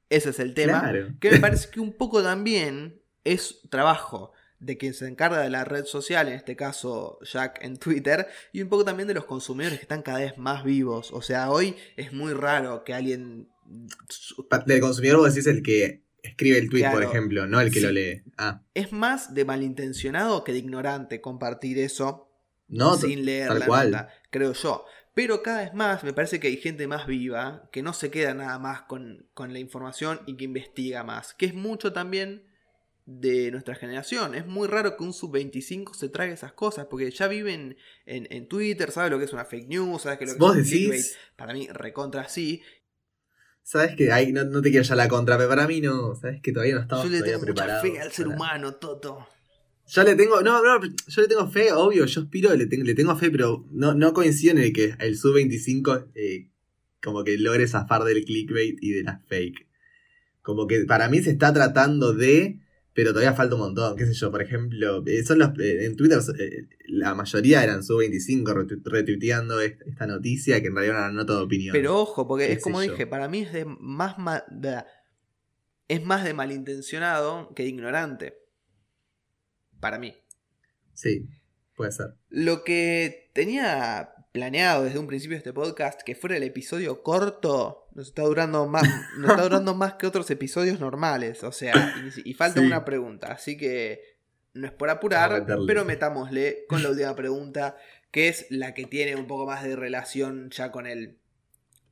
Ese 0.09 0.31
es 0.31 0.41
el 0.41 0.55
tema. 0.55 0.81
Claro. 0.81 1.15
Que 1.21 1.31
me 1.31 1.39
parece 1.39 1.71
que 1.71 1.81
un 1.81 1.97
poco 1.97 2.23
también 2.23 3.01
es 3.25 3.61
trabajo 3.71 4.33
de 4.63 4.79
quien 4.79 4.95
se 4.95 5.07
encarga 5.09 5.41
de 5.41 5.51
la 5.51 5.65
red 5.65 5.85
social, 5.85 6.29
en 6.29 6.35
este 6.35 6.57
caso 6.57 7.19
Jack 7.23 7.59
en 7.63 7.77
Twitter, 7.77 8.27
y 8.53 8.63
un 8.63 8.69
poco 8.69 8.85
también 8.85 9.09
de 9.09 9.15
los 9.15 9.25
consumidores 9.25 9.79
que 9.79 9.83
están 9.85 10.03
cada 10.03 10.21
vez 10.21 10.39
más 10.39 10.65
vivos. 10.65 11.11
O 11.13 11.21
sea, 11.23 11.51
hoy 11.51 11.77
es 11.97 12.13
muy 12.13 12.33
raro 12.33 12.85
que 12.85 12.95
alguien... 12.95 13.49
Del 14.67 14.81
consumidor 14.81 15.19
vos 15.19 15.35
decís 15.35 15.47
el 15.47 15.63
que 15.63 16.05
escribe 16.23 16.59
el 16.59 16.71
tweet, 16.71 16.91
por 16.91 17.03
ejemplo, 17.03 17.47
no 17.47 17.61
el 17.61 17.71
que 17.73 17.81
Sí. 17.81 17.87
lo 17.87 17.93
lee. 17.93 18.23
Ah, 18.39 18.63
Es 18.75 18.93
más 18.93 19.35
de 19.35 19.45
malintencionado 19.45 20.45
que 20.45 20.53
de 20.53 20.59
ignorante 20.59 21.21
compartir 21.21 21.79
eso 21.79 22.29
no, 22.69 22.97
sin 22.97 23.25
leer 23.25 23.49
tal 23.49 23.59
la 23.61 23.67
cual. 23.67 23.91
nota, 23.91 24.09
creo 24.31 24.53
yo. 24.53 24.85
Pero 25.15 25.43
cada 25.43 25.63
vez 25.63 25.75
más 25.75 26.05
me 26.05 26.13
parece 26.15 26.41
que 26.41 26.47
hay 26.49 26.57
gente 26.57 26.87
más 26.87 27.07
viva 27.07 27.69
que 27.73 27.83
no 27.83 27.93
se 27.93 28.11
queda 28.11 28.33
nada 28.33 28.59
más 28.59 28.83
con, 28.83 29.27
con 29.35 29.53
la 29.53 29.59
información 29.59 30.21
y 30.27 30.37
que 30.37 30.45
investiga 30.45 31.03
más. 31.03 31.35
Que 31.35 31.47
es 31.47 31.55
mucho 31.55 31.93
también 31.93 32.45
de 33.07 33.51
nuestra 33.51 33.75
generación. 33.75 34.35
Es 34.35 34.47
muy 34.47 34.69
raro 34.69 34.97
que 34.97 35.03
un 35.05 35.13
sub-25 35.13 35.95
se 35.95 36.09
trague 36.09 36.33
esas 36.33 36.53
cosas 36.53 36.87
porque 36.87 37.11
ya 37.11 37.29
viven 37.29 37.77
en, 38.07 38.27
en 38.31 38.47
Twitter, 38.49 38.91
sabe 38.93 39.11
lo 39.11 39.19
que 39.19 39.25
es 39.25 39.33
una 39.33 39.45
fake 39.45 39.69
news, 39.69 40.03
sabe 40.03 40.19
que 40.19 40.27
lo 40.27 40.33
que 40.35 40.39
Vos 40.39 40.57
es 40.57 40.65
un 40.65 40.69
clickbait. 40.71 41.01
decís, 41.01 41.17
Para 41.37 41.53
mí, 41.53 41.69
recontra 41.73 42.29
sí. 42.29 42.63
sabes 43.63 43.97
que 43.97 44.13
ahí 44.13 44.33
no, 44.33 44.45
no 44.45 44.63
te 44.63 44.71
quiero 44.71 44.85
ya 44.85 44.95
la 44.95 45.09
contra, 45.09 45.37
pero 45.37 45.49
para 45.49 45.67
mí 45.67 45.81
no, 45.81 46.15
sabes 46.15 46.41
que 46.43 46.53
todavía 46.53 46.75
no 46.77 46.81
estamos 46.83 47.05
Yo 47.05 47.11
le 47.11 47.23
tengo 47.23 47.41
mucha 47.47 47.81
fe 47.81 48.01
al 48.01 48.13
ser 48.13 48.27
para- 48.27 48.37
humano, 48.37 48.75
Toto. 48.77 49.27
Yo 49.89 50.05
le 50.05 50.15
tengo, 50.15 50.41
no, 50.43 50.63
no, 50.63 50.81
yo 51.09 51.23
le 51.23 51.29
tengo 51.29 51.49
fe, 51.51 51.73
obvio, 51.73 52.07
yo 52.07 52.21
aspiro, 52.23 52.55
le, 52.55 52.67
tengo 52.67 52.85
le 52.85 52.95
tengo 52.95 53.17
fe, 53.17 53.31
pero 53.33 53.67
no, 53.73 53.95
no 53.95 54.13
coincido 54.13 54.53
en 54.53 54.59
el 54.63 54.73
que 54.73 54.95
el 55.01 55.19
sub-25 55.19 56.13
eh, 56.15 56.51
como 57.03 57.25
que 57.25 57.37
logre 57.37 57.67
zafar 57.67 58.05
del 58.05 58.25
clickbait 58.25 58.79
y 58.81 58.93
de 58.93 59.03
las 59.03 59.27
fake. 59.27 59.67
Como 60.41 60.67
que 60.69 60.85
para 60.85 61.09
mí 61.09 61.21
se 61.21 61.31
está 61.31 61.53
tratando 61.53 62.15
de, 62.15 62.61
pero 62.95 63.11
todavía 63.11 63.33
falta 63.35 63.55
un 63.55 63.63
montón, 63.63 63.97
qué 63.97 64.07
sé 64.07 64.13
yo, 64.13 64.31
por 64.31 64.43
ejemplo, 64.43 65.03
eh, 65.07 65.25
son 65.25 65.39
los, 65.39 65.59
eh, 65.59 65.87
en 65.87 65.97
Twitter 65.97 66.19
eh, 66.39 66.69
la 66.89 67.15
mayoría 67.15 67.65
eran 67.65 67.83
sub-25 67.83 68.45
retu- 68.45 68.83
retuiteando 68.85 69.61
est- 69.61 69.81
esta 69.87 70.07
noticia 70.07 70.61
que 70.61 70.69
en 70.69 70.75
realidad 70.75 70.97
era 70.99 71.05
una 71.09 71.13
nota 71.23 71.35
de 71.37 71.41
opinión. 71.43 71.73
Pero 71.73 71.99
ojo, 72.01 72.27
porque 72.29 72.53
es 72.53 72.63
como 72.63 72.83
yo. 72.83 72.91
dije, 72.91 73.07
para 73.07 73.29
mí 73.29 73.41
es 73.41 73.53
de 73.53 73.65
más 73.65 74.19
ma- 74.19 74.45
es 75.89 76.05
más 76.05 76.25
de 76.25 76.35
malintencionado 76.35 77.53
que 77.55 77.63
de 77.65 77.69
ignorante. 77.71 78.39
Para 79.81 79.99
mí. 79.99 80.15
Sí, 80.95 81.29
puede 81.75 81.93
ser. 81.93 82.15
Lo 82.29 82.63
que 82.65 83.31
tenía 83.35 84.11
planeado 84.33 84.85
desde 84.85 84.99
un 84.99 85.07
principio 85.07 85.35
de 85.35 85.39
este 85.39 85.53
podcast 85.53 86.01
que 86.03 86.15
fuera 86.15 86.37
el 86.37 86.43
episodio 86.43 87.03
corto 87.03 87.82
nos 87.95 88.09
está 88.09 88.23
durando 88.23 88.67
más 88.67 88.89
nos 89.19 89.31
está 89.31 89.43
durando 89.43 89.75
más 89.75 89.95
que 89.95 90.07
otros 90.07 90.31
episodios 90.31 90.81
normales 90.81 91.43
o 91.45 91.53
sea 91.53 91.95
y, 92.25 92.31
y 92.31 92.35
falta 92.35 92.61
Sí. 92.61 92.67
una 92.67 92.85
pregunta 92.85 93.29
así 93.33 93.57
que 93.57 94.17
no 94.55 94.67
es 94.67 94.73
por 94.73 94.91
apurar 94.91 95.47
pero 95.67 95.85
metámosle 95.85 96.65
con 96.69 96.83
la 96.83 96.91
última 96.91 97.15
pregunta 97.17 97.77
que 98.11 98.29
es 98.29 98.47
la 98.51 98.75
que 98.75 98.85
tiene 98.87 99.17
un 99.17 99.27
poco 99.27 99.47
más 99.47 99.63
de 99.65 99.77
relación 99.77 100.51
ya 100.51 100.71
con 100.71 100.87
el 100.87 101.19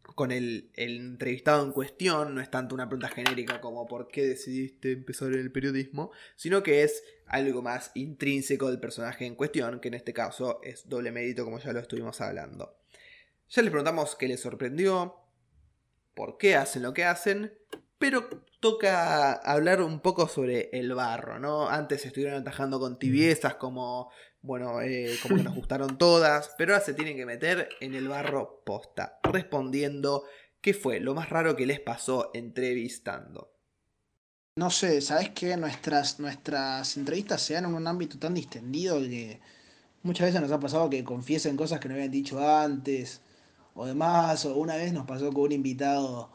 con 0.03 0.33
el, 0.33 0.71
el 0.75 0.97
entrevistado 0.97 1.65
en 1.65 1.73
cuestión 1.73 2.35
no 2.35 2.41
es 2.41 2.51
tanto 2.51 2.75
una 2.75 2.89
pregunta 2.89 3.09
genérica 3.09 3.61
como 3.61 3.87
por 3.87 4.09
qué 4.09 4.27
decidiste 4.27 4.93
empezar 4.93 5.29
en 5.33 5.39
el 5.39 5.53
periodismo 5.53 6.11
sino 6.37 6.63
que 6.63 6.83
es 6.83 7.03
algo 7.27 7.63
más 7.63 7.93
intrínseco 7.95 8.69
del 8.69 8.81
personaje 8.81 9.25
en 9.25 9.37
cuestión, 9.37 9.79
que 9.79 9.87
en 9.87 9.95
este 9.95 10.13
caso 10.13 10.59
es 10.65 10.89
doble 10.89 11.13
mérito 11.13 11.45
como 11.45 11.61
ya 11.61 11.73
lo 11.73 11.79
estuvimos 11.79 12.21
hablando. 12.21 12.77
Ya 13.51 13.63
les 13.63 13.71
preguntamos 13.71 14.17
qué 14.17 14.27
les 14.27 14.41
sorprendió, 14.41 15.15
por 16.21 16.37
qué 16.37 16.55
hacen 16.55 16.83
lo 16.83 16.93
que 16.93 17.07
hacen, 17.07 17.51
pero 17.99 18.29
toca 18.61 19.33
hablar 19.33 19.81
un 19.81 20.01
poco 20.01 20.29
sobre 20.29 20.69
el 20.75 20.93
barro, 20.93 21.39
¿no? 21.39 21.71
Antes 21.71 22.05
estuvieron 22.05 22.43
atajando 22.43 22.79
con 22.79 22.99
tibiezas 22.99 23.55
como, 23.55 24.11
bueno, 24.43 24.83
eh, 24.83 25.17
como 25.23 25.37
que 25.37 25.45
nos 25.45 25.55
gustaron 25.55 25.97
todas, 25.97 26.55
pero 26.59 26.75
ahora 26.75 26.85
se 26.85 26.93
tienen 26.93 27.17
que 27.17 27.25
meter 27.25 27.71
en 27.81 27.95
el 27.95 28.07
barro 28.07 28.63
posta, 28.67 29.19
respondiendo 29.23 30.25
qué 30.61 30.75
fue 30.75 31.01
lo 31.01 31.15
más 31.15 31.31
raro 31.31 31.57
que 31.57 31.65
les 31.65 31.81
pasó 31.81 32.31
entrevistando. 32.35 33.55
No 34.57 34.69
sé, 34.69 35.01
¿sabes 35.01 35.31
qué? 35.31 35.57
Nuestras, 35.57 36.21
nuestras 36.21 36.99
entrevistas 36.99 37.41
se 37.41 37.55
dan 37.55 37.65
en 37.65 37.75
un 37.75 37.87
ámbito 37.87 38.19
tan 38.19 38.35
distendido 38.35 38.99
que 38.99 39.41
muchas 40.03 40.27
veces 40.27 40.43
nos 40.43 40.53
ha 40.53 40.61
pasado 40.61 40.91
que 40.91 41.03
confiesen 41.03 41.57
cosas 41.57 41.81
que 41.81 41.89
no 41.89 41.95
habían 41.95 42.11
dicho 42.11 42.47
antes 42.47 43.23
o 43.75 43.87
demás. 43.87 44.45
O 44.45 44.57
una 44.57 44.77
vez 44.77 44.93
nos 44.93 45.07
pasó 45.07 45.33
con 45.33 45.45
un 45.45 45.53
invitado, 45.53 46.31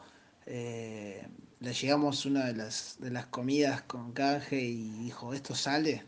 eh, 0.46 1.26
le 1.60 1.72
llegamos 1.72 2.26
una 2.26 2.46
de 2.46 2.54
las, 2.54 2.96
de 3.00 3.10
las 3.10 3.26
comidas 3.26 3.82
con 3.82 4.12
canje 4.12 4.60
y 4.60 4.90
dijo, 5.04 5.34
¿esto 5.34 5.54
sale? 5.54 6.04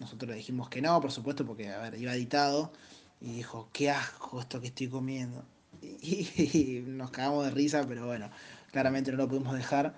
Nosotros 0.00 0.30
le 0.30 0.36
dijimos 0.36 0.68
que 0.68 0.82
no, 0.82 1.00
por 1.00 1.12
supuesto, 1.12 1.46
porque 1.46 1.70
a 1.70 1.78
ver, 1.78 2.00
iba 2.00 2.14
editado. 2.14 2.72
Y 3.20 3.32
dijo, 3.32 3.68
qué 3.72 3.90
asco 3.90 4.40
esto 4.40 4.60
que 4.60 4.66
estoy 4.68 4.88
comiendo. 4.88 5.44
y, 5.82 6.82
nos 6.86 7.10
cagamos 7.10 7.44
de 7.46 7.50
risa, 7.50 7.84
pero 7.86 8.06
bueno, 8.06 8.30
claramente 8.72 9.10
no 9.10 9.18
lo 9.18 9.28
pudimos 9.28 9.54
dejar 9.54 9.94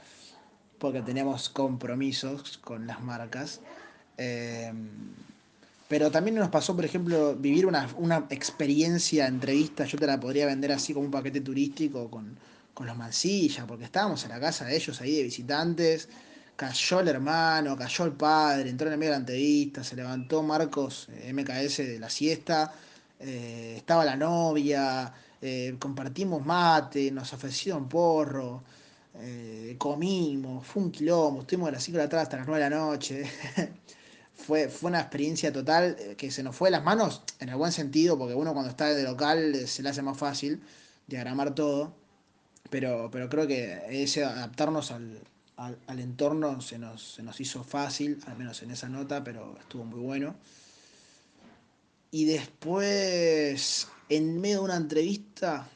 porque 0.78 1.02
teníamos 1.02 1.48
compromisos 1.48 2.58
con 2.58 2.86
las 2.86 3.02
marcas. 3.02 3.60
Eh, 4.16 4.72
pero 5.88 6.10
también 6.10 6.36
nos 6.36 6.50
pasó, 6.50 6.76
por 6.76 6.84
ejemplo, 6.84 7.34
vivir 7.34 7.66
una, 7.66 7.88
una, 7.96 8.26
experiencia 8.30 9.26
entrevista, 9.26 9.86
yo 9.86 9.98
te 9.98 10.06
la 10.06 10.20
podría 10.20 10.46
vender 10.46 10.70
así 10.72 10.92
como 10.92 11.06
un 11.06 11.10
paquete 11.10 11.40
turístico 11.40 12.10
con, 12.10 12.38
con 12.74 12.86
los 12.86 12.96
mancillas, 12.96 13.64
porque 13.66 13.84
estábamos 13.84 14.22
en 14.24 14.30
la 14.30 14.38
casa 14.38 14.66
de 14.66 14.76
ellos 14.76 15.00
ahí 15.00 15.16
de 15.16 15.24
visitantes, 15.24 16.08
cayó 16.54 17.00
el 17.00 17.08
hermano, 17.08 17.76
cayó 17.76 18.04
el 18.04 18.12
padre, 18.12 18.68
entró 18.68 18.86
en 18.86 18.92
el 18.92 18.98
medio 18.98 19.12
de 19.12 19.16
la 19.16 19.20
entrevista, 19.20 19.82
se 19.82 19.96
levantó 19.96 20.42
Marcos 20.42 21.08
eh, 21.10 21.32
MKS 21.32 21.78
de 21.78 21.98
la 21.98 22.10
siesta, 22.10 22.72
eh, 23.18 23.74
estaba 23.78 24.04
la 24.04 24.14
novia, 24.14 25.12
eh, 25.40 25.74
compartimos 25.78 26.44
mate, 26.44 27.10
nos 27.10 27.32
ofrecieron 27.32 27.88
porro, 27.88 28.62
comimos, 29.76 30.64
fue 30.64 30.82
un 30.84 30.92
quilombo, 30.92 31.40
estuvimos 31.40 31.68
de 31.68 31.72
las 31.72 31.82
5 31.82 31.98
de 31.98 32.04
la 32.04 32.08
tarde 32.08 32.22
hasta 32.22 32.36
las 32.36 32.46
9 32.46 32.62
de 32.62 32.70
la 32.70 32.76
noche. 32.76 33.24
fue, 34.48 34.70
fue 34.70 34.88
una 34.88 35.00
experiencia 35.00 35.52
total 35.52 35.94
que 36.16 36.30
se 36.30 36.42
nos 36.42 36.56
fue 36.56 36.68
de 36.68 36.70
las 36.70 36.82
manos 36.82 37.20
en 37.38 37.50
el 37.50 37.56
buen 37.56 37.70
sentido, 37.70 38.16
porque 38.16 38.32
uno 38.32 38.54
cuando 38.54 38.70
está 38.70 38.86
de 38.86 39.02
local 39.02 39.54
se 39.68 39.82
le 39.82 39.90
hace 39.90 40.00
más 40.00 40.16
fácil 40.16 40.62
diagramar 41.06 41.54
todo, 41.54 41.94
pero, 42.70 43.10
pero 43.12 43.28
creo 43.28 43.46
que 43.46 43.82
ese 43.90 44.24
adaptarnos 44.24 44.90
al, 44.90 45.20
al, 45.58 46.00
entorno 46.00 46.62
se 46.62 46.78
nos, 46.78 47.16
se 47.16 47.22
nos 47.22 47.38
hizo 47.42 47.62
fácil, 47.62 48.20
al 48.24 48.38
menos 48.38 48.62
en 48.62 48.70
esa 48.70 48.88
nota, 48.88 49.22
pero 49.22 49.54
estuvo 49.60 49.84
muy 49.84 50.00
bueno. 50.00 50.34
Y 52.10 52.24
después, 52.24 53.86
en 54.08 54.40
medio 54.40 54.60
de 54.60 54.64
una 54.64 54.76
entrevista, 54.76 55.68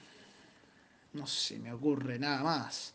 no 1.13 1.27
se 1.27 1.59
me 1.59 1.75
ocurre 1.75 2.19
nada 2.19 2.43
más. 2.43 2.95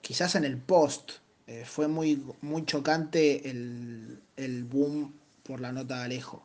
Quizás 0.00 0.36
en 0.36 0.44
el 0.44 0.56
post 0.56 1.21
eh, 1.46 1.64
fue 1.66 1.88
muy, 1.88 2.22
muy 2.40 2.64
chocante 2.64 3.48
el, 3.50 4.20
el, 4.36 4.64
boom 4.64 5.14
por 5.42 5.60
la 5.60 5.72
nota 5.72 5.98
de 5.98 6.04
Alejo. 6.04 6.42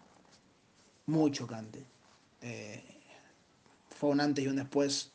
Muy 1.06 1.32
chocante. 1.32 1.84
Eh, 2.42 2.84
fue 3.90 4.10
un 4.10 4.20
antes 4.20 4.44
y 4.44 4.48
un 4.48 4.58
después 4.58 5.12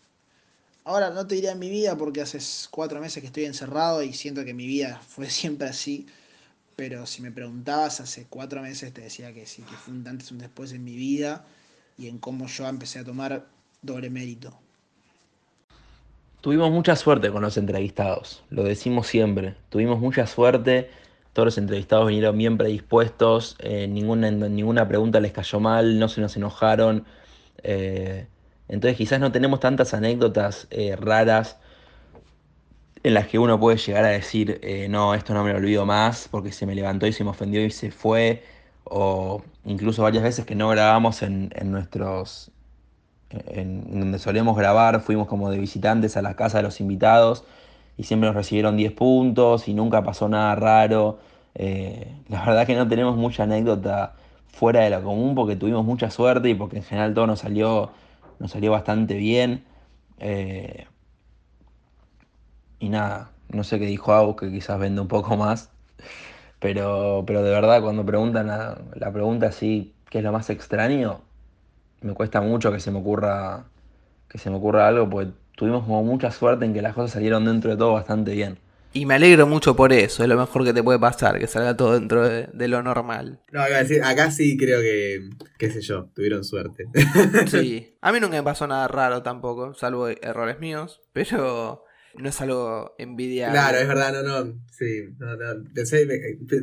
Ahora 0.84 1.10
no 1.10 1.26
te 1.28 1.36
diría 1.36 1.52
en 1.52 1.60
mi 1.60 1.70
vida 1.70 1.96
porque 1.96 2.20
hace 2.22 2.40
cuatro 2.70 3.00
meses 3.00 3.20
que 3.20 3.28
estoy 3.28 3.44
encerrado 3.44 4.02
y 4.02 4.12
siento 4.12 4.44
que 4.44 4.52
mi 4.52 4.66
vida 4.66 5.00
fue 5.08 5.30
siempre 5.30 5.68
así. 5.68 6.06
Pero 6.74 7.06
si 7.06 7.22
me 7.22 7.30
preguntabas 7.30 8.00
hace 8.00 8.26
cuatro 8.28 8.62
meses 8.62 8.92
te 8.92 9.02
decía 9.02 9.32
que 9.32 9.46
sí, 9.46 9.62
que 9.62 9.76
fue 9.76 9.94
un 9.94 10.06
antes 10.08 10.30
y 10.30 10.34
un 10.34 10.40
después 10.40 10.72
en 10.72 10.82
mi 10.84 10.96
vida 10.96 11.44
y 11.98 12.08
en 12.08 12.18
cómo 12.18 12.48
yo 12.48 12.66
empecé 12.66 12.98
a 12.98 13.04
tomar 13.04 13.46
doble 13.82 14.10
mérito. 14.10 14.58
Tuvimos 16.42 16.72
mucha 16.72 16.96
suerte 16.96 17.30
con 17.30 17.40
los 17.40 17.56
entrevistados, 17.56 18.42
lo 18.50 18.64
decimos 18.64 19.06
siempre. 19.06 19.54
Tuvimos 19.68 20.00
mucha 20.00 20.26
suerte, 20.26 20.90
todos 21.32 21.46
los 21.46 21.58
entrevistados 21.58 22.08
vinieron 22.08 22.36
bien 22.36 22.58
predispuestos, 22.58 23.54
eh, 23.60 23.86
ninguna, 23.86 24.28
ninguna 24.32 24.88
pregunta 24.88 25.20
les 25.20 25.30
cayó 25.30 25.60
mal, 25.60 26.00
no 26.00 26.08
se 26.08 26.20
nos 26.20 26.36
enojaron. 26.36 27.06
Eh, 27.62 28.26
entonces 28.66 28.96
quizás 28.98 29.20
no 29.20 29.30
tenemos 29.30 29.60
tantas 29.60 29.94
anécdotas 29.94 30.66
eh, 30.70 30.96
raras 30.96 31.60
en 33.04 33.14
las 33.14 33.28
que 33.28 33.38
uno 33.38 33.60
puede 33.60 33.76
llegar 33.76 34.04
a 34.04 34.08
decir, 34.08 34.60
no, 34.90 35.14
esto 35.14 35.34
no 35.34 35.44
me 35.44 35.52
lo 35.52 35.58
olvido 35.58 35.86
más 35.86 36.28
porque 36.28 36.50
se 36.50 36.66
me 36.66 36.74
levantó 36.74 37.06
y 37.06 37.12
se 37.12 37.22
me 37.22 37.30
ofendió 37.30 37.64
y 37.64 37.70
se 37.70 37.92
fue. 37.92 38.42
O 38.82 39.44
incluso 39.64 40.02
varias 40.02 40.24
veces 40.24 40.44
que 40.44 40.56
no 40.56 40.68
grabamos 40.70 41.22
en, 41.22 41.50
nuestros... 41.66 42.50
En, 43.46 44.00
donde 44.00 44.18
solemos 44.18 44.56
grabar, 44.56 45.00
fuimos 45.00 45.28
como 45.28 45.50
de 45.50 45.58
visitantes 45.58 46.16
a 46.16 46.22
la 46.22 46.34
casa 46.34 46.58
de 46.58 46.64
los 46.64 46.80
invitados 46.80 47.44
y 47.96 48.04
siempre 48.04 48.28
nos 48.28 48.36
recibieron 48.36 48.76
10 48.76 48.92
puntos 48.92 49.68
y 49.68 49.74
nunca 49.74 50.02
pasó 50.02 50.28
nada 50.28 50.54
raro. 50.54 51.18
Eh, 51.54 52.14
la 52.28 52.44
verdad 52.44 52.66
que 52.66 52.74
no 52.74 52.88
tenemos 52.88 53.16
mucha 53.16 53.44
anécdota 53.44 54.14
fuera 54.48 54.80
de 54.80 54.90
lo 54.90 55.02
común 55.02 55.34
porque 55.34 55.56
tuvimos 55.56 55.84
mucha 55.84 56.10
suerte 56.10 56.50
y 56.50 56.54
porque 56.54 56.78
en 56.78 56.82
general 56.82 57.14
todo 57.14 57.26
nos 57.26 57.40
salió 57.40 57.90
nos 58.42 58.50
salió 58.50 58.72
bastante 58.72 59.14
bien. 59.14 59.64
Eh, 60.18 60.86
y 62.80 62.88
nada, 62.88 63.30
no 63.48 63.62
sé 63.64 63.78
qué 63.78 63.86
dijo 63.86 64.12
Agus, 64.12 64.36
que 64.36 64.50
quizás 64.50 64.78
vende 64.78 65.00
un 65.00 65.08
poco 65.08 65.36
más. 65.36 65.70
Pero, 66.58 67.24
pero 67.26 67.42
de 67.42 67.50
verdad, 67.50 67.82
cuando 67.82 68.04
preguntan 68.04 68.48
la, 68.48 69.12
pregunta 69.12 69.46
así, 69.46 69.94
¿qué 70.10 70.18
es 70.18 70.24
lo 70.24 70.32
más 70.32 70.50
extraño? 70.50 71.22
Me 72.02 72.14
cuesta 72.14 72.40
mucho 72.40 72.72
que 72.72 72.80
se 72.80 72.90
me 72.90 72.98
ocurra 72.98 73.64
que 74.32 74.38
se 74.38 74.48
me 74.48 74.56
ocurra 74.56 74.88
algo, 74.88 75.08
porque 75.10 75.30
tuvimos 75.56 75.84
como 75.84 76.02
mucha 76.02 76.30
suerte 76.30 76.64
en 76.64 76.72
que 76.72 76.80
las 76.80 76.94
cosas 76.94 77.12
salieron 77.12 77.44
dentro 77.44 77.70
de 77.70 77.76
todo 77.76 77.92
bastante 77.92 78.32
bien. 78.32 78.58
Y 78.94 79.06
me 79.06 79.14
alegro 79.14 79.46
mucho 79.46 79.76
por 79.76 79.92
eso, 79.92 80.22
es 80.22 80.28
lo 80.28 80.36
mejor 80.36 80.64
que 80.64 80.72
te 80.72 80.82
puede 80.82 80.98
pasar, 80.98 81.38
que 81.38 81.46
salga 81.46 81.76
todo 81.76 81.98
dentro 81.98 82.28
de, 82.28 82.68
lo 82.68 82.82
normal. 82.82 83.40
No, 83.50 83.60
acá 83.62 84.30
sí 84.30 84.56
creo 84.56 84.80
que, 84.80 85.30
qué 85.58 85.70
sé 85.70 85.82
yo, 85.82 86.10
tuvieron 86.14 86.44
suerte. 86.44 86.86
Sí, 87.46 87.96
a 88.00 88.12
mí 88.12 88.20
nunca 88.20 88.36
me 88.36 88.42
pasó 88.42 88.66
nada 88.66 88.88
raro 88.88 89.22
tampoco, 89.22 89.74
salvo 89.74 90.08
errores 90.08 90.60
míos, 90.60 91.00
pero 91.12 91.84
no 92.16 92.28
es 92.28 92.40
algo 92.40 92.94
envidiable. 92.98 93.52
Claro, 93.52 93.78
es 93.78 93.88
verdad, 93.88 94.22
no, 94.22 94.44
no, 94.44 94.58
sí, 94.70 95.08
no, 95.18 95.36
no, 95.36 95.64
pensé, 95.74 96.06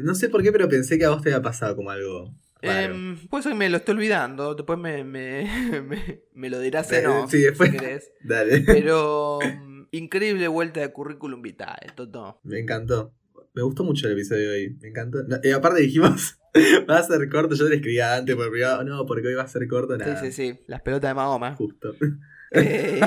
no 0.01 0.13
sé 0.13 0.29
por 0.29 0.43
qué, 0.43 0.51
pero 0.51 0.69
pensé 0.69 0.97
que 0.97 1.05
a 1.05 1.09
vos 1.09 1.21
te 1.21 1.29
había 1.29 1.41
pasado 1.41 1.75
como 1.75 1.89
algo 1.91 2.35
Eh, 2.61 3.17
pues 3.29 3.45
hoy 3.45 3.55
me 3.55 3.69
lo 3.69 3.77
estoy 3.77 3.95
olvidando. 3.95 4.53
Después 4.55 4.77
me, 4.77 5.03
me, 5.03 6.21
me, 6.33 6.49
lo 6.49 6.59
dirás 6.59 6.91
en 6.91 7.05
no, 7.05 7.27
sí, 7.27 7.39
después. 7.39 7.71
Si 7.71 7.77
querés. 7.77 8.11
Dale. 8.23 8.61
Pero 8.61 9.39
increíble 9.91 10.47
vuelta 10.47 10.81
de 10.81 10.91
currículum 10.91 11.41
vitae, 11.41 11.91
Toto. 11.95 12.39
Me 12.43 12.59
encantó. 12.59 13.13
Me 13.53 13.63
gustó 13.63 13.83
mucho 13.83 14.07
el 14.07 14.13
episodio 14.13 14.51
de 14.51 14.55
hoy. 14.55 14.77
Me 14.81 14.89
encantó. 14.89 15.19
y 15.43 15.51
aparte 15.51 15.81
dijimos, 15.81 16.39
va 16.89 16.97
a 16.99 17.03
ser 17.03 17.29
corto. 17.29 17.55
Yo 17.55 17.67
le 17.67 17.75
escribía 17.75 18.15
antes 18.15 18.35
por 18.35 18.51
privado. 18.51 18.83
No, 18.83 19.05
porque 19.05 19.27
hoy 19.27 19.35
va 19.35 19.43
a 19.43 19.47
ser 19.47 19.67
corto. 19.67 19.97
Nada. 19.97 20.19
Sí, 20.19 20.31
sí, 20.31 20.51
sí. 20.51 20.59
Las 20.67 20.81
pelotas 20.81 21.09
de 21.09 21.15
Mahoma. 21.15 21.55
Justo. 21.55 21.95
Eh, 22.51 23.01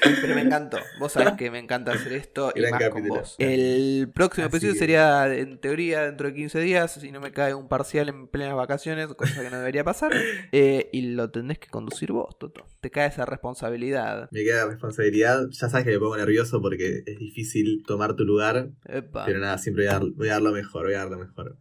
pero 0.00 0.34
me 0.34 0.42
encantó. 0.42 0.78
Vos 0.98 1.12
sabés 1.12 1.34
que 1.34 1.50
me 1.50 1.58
encanta 1.58 1.92
hacer 1.92 2.12
esto 2.12 2.52
y 2.54 2.60
más 2.62 2.88
con 2.88 3.08
vos. 3.08 3.36
El 3.38 4.10
próximo 4.14 4.46
episodio 4.46 4.74
sería, 4.74 5.32
en 5.34 5.58
teoría, 5.58 6.02
dentro 6.02 6.28
de 6.28 6.34
15 6.34 6.60
días, 6.60 6.92
si 6.92 7.10
no 7.12 7.20
me 7.20 7.32
cae 7.32 7.54
un 7.54 7.68
parcial 7.68 8.08
en 8.08 8.28
plenas 8.28 8.56
vacaciones, 8.56 9.08
cosa 9.14 9.42
que 9.42 9.50
no 9.50 9.58
debería 9.58 9.84
pasar. 9.84 10.12
Eh, 10.52 10.88
y 10.92 11.02
lo 11.12 11.30
tenés 11.30 11.58
que 11.58 11.68
conducir 11.68 12.12
vos, 12.12 12.38
Toto. 12.38 12.66
Te 12.80 12.90
cae 12.90 13.08
esa 13.08 13.24
responsabilidad. 13.24 14.28
Me 14.30 14.44
queda 14.44 14.66
responsabilidad. 14.66 15.48
Ya 15.50 15.68
sabes 15.68 15.84
que 15.84 15.92
me 15.92 15.98
pongo 15.98 16.16
nervioso 16.16 16.60
porque 16.60 17.02
es 17.06 17.18
difícil 17.18 17.82
tomar 17.86 18.14
tu 18.14 18.24
lugar. 18.24 18.70
Pero 18.84 19.38
nada, 19.40 19.58
siempre 19.58 19.86
voy 19.86 20.28
a, 20.28 20.32
dar, 20.32 20.42
lo 20.42 20.52
mejor, 20.52 20.84
voy 20.84 20.94
a 20.94 20.98
dar 20.98 21.10
lo 21.10 21.18
mejor. 21.18 21.56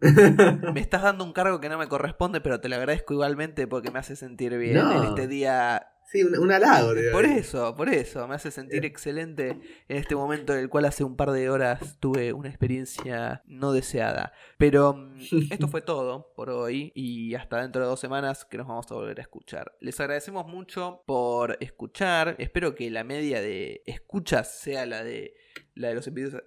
me 0.74 0.80
estás 0.80 1.02
dando 1.02 1.24
un 1.24 1.34
cargo 1.34 1.60
que 1.60 1.70
no 1.70 1.78
me 1.78 1.88
corresponde, 1.88 2.42
pero 2.42 2.60
te 2.60 2.70
lo 2.70 2.76
agradezco 2.76 3.14
igualmente 3.14 3.68
porque 3.68 3.90
me 3.90 4.00
hace 4.00 4.16
sentir 4.16 4.58
bien 4.58 4.78
en 4.78 5.04
este 5.06 5.28
día 5.28 5.93
Sí, 6.14 6.22
un, 6.22 6.52
halago. 6.52 6.94
Por 7.12 7.26
eso, 7.26 7.76
por 7.76 7.90
eso. 7.90 8.28
Me 8.28 8.36
hace 8.36 8.52
sentir 8.52 8.86
excelente 8.86 9.58
en 9.88 9.98
este 9.98 10.16
momento 10.16 10.54
en 10.54 10.60
el 10.60 10.70
cual 10.70 10.86
hace 10.86 11.04
un 11.04 11.16
par 11.16 11.32
de 11.32 11.50
horas 11.50 11.98
tuve 12.00 12.34
una 12.34 12.50
experiencia 12.50 13.42
no 13.48 13.74
deseada. 13.74 14.32
Pero 14.60 14.94
mm, 14.94 15.18
esto 15.52 15.68
fue 15.68 15.82
todo 15.82 16.32
por 16.36 16.52
hoy 16.52 16.92
y 16.94 17.34
hasta 17.34 17.60
dentro 17.64 17.82
de 17.82 17.88
dos 17.88 18.00
semanas 18.00 18.46
que 18.46 18.60
nos 18.60 18.68
vamos 18.68 18.92
a 18.92 18.94
volver 18.94 19.18
a 19.18 19.24
escuchar. 19.24 19.76
Les 19.80 20.00
agradecemos 20.00 20.46
mucho 20.46 21.02
por 21.08 21.58
escuchar. 21.62 22.36
Espero 22.38 22.76
que 22.76 22.92
la 22.92 23.04
media 23.04 23.42
de 23.42 23.82
escuchas 23.88 24.60
sea 24.60 24.86
la 24.86 25.04
de 25.04 25.34
la 25.74 25.88
de 25.88 25.96
los 25.96 26.06
episodios 26.06 26.44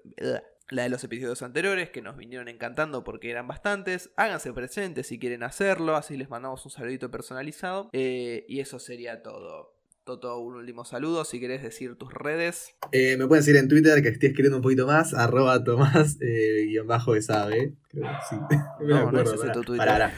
la 0.71 0.83
de 0.83 0.89
los 0.89 1.03
episodios 1.05 1.43
anteriores 1.43 1.91
que 1.91 2.03
nos 2.03 2.17
vinieron 2.17 2.49
encantando 2.49 3.05
porque 3.05 3.31
eran 3.31 3.47
bastantes. 3.47 4.11
Háganse 4.17 4.53
presentes 4.53 5.07
si 5.07 5.19
quieren 5.19 5.43
hacerlo, 5.43 5.97
así 5.97 6.17
les 6.17 6.31
mandamos 6.31 6.65
un 6.65 6.71
saludito 6.71 7.11
personalizado. 7.11 7.89
Eh, 7.93 8.45
y 8.49 8.61
eso 8.61 8.79
sería 8.79 9.23
todo. 9.23 9.75
Toto, 10.05 10.39
un 10.39 10.55
último 10.55 10.85
saludo, 10.85 11.25
si 11.25 11.41
querés 11.41 11.63
decir 11.63 11.97
tus 11.97 12.15
redes. 12.15 12.77
Eh, 12.93 13.17
me 13.17 13.27
pueden 13.27 13.43
seguir 13.43 13.61
en 13.61 13.69
Twitter, 13.69 14.01
que 14.03 14.11
estoy 14.11 14.29
escribiendo 14.29 14.59
un 14.59 14.63
poquito 14.63 14.87
más, 14.87 15.13
arroba 15.15 15.65
Tomás, 15.65 16.17
eh, 16.21 16.67
guion 16.69 16.87
bajo 16.87 17.13
Creo 17.13 17.23
que 17.29 18.09
sí. 18.31 18.37
No, 18.83 19.11
no, 19.11 19.21
es 19.23 19.53
tu 19.53 19.63
Twitter. 19.63 20.13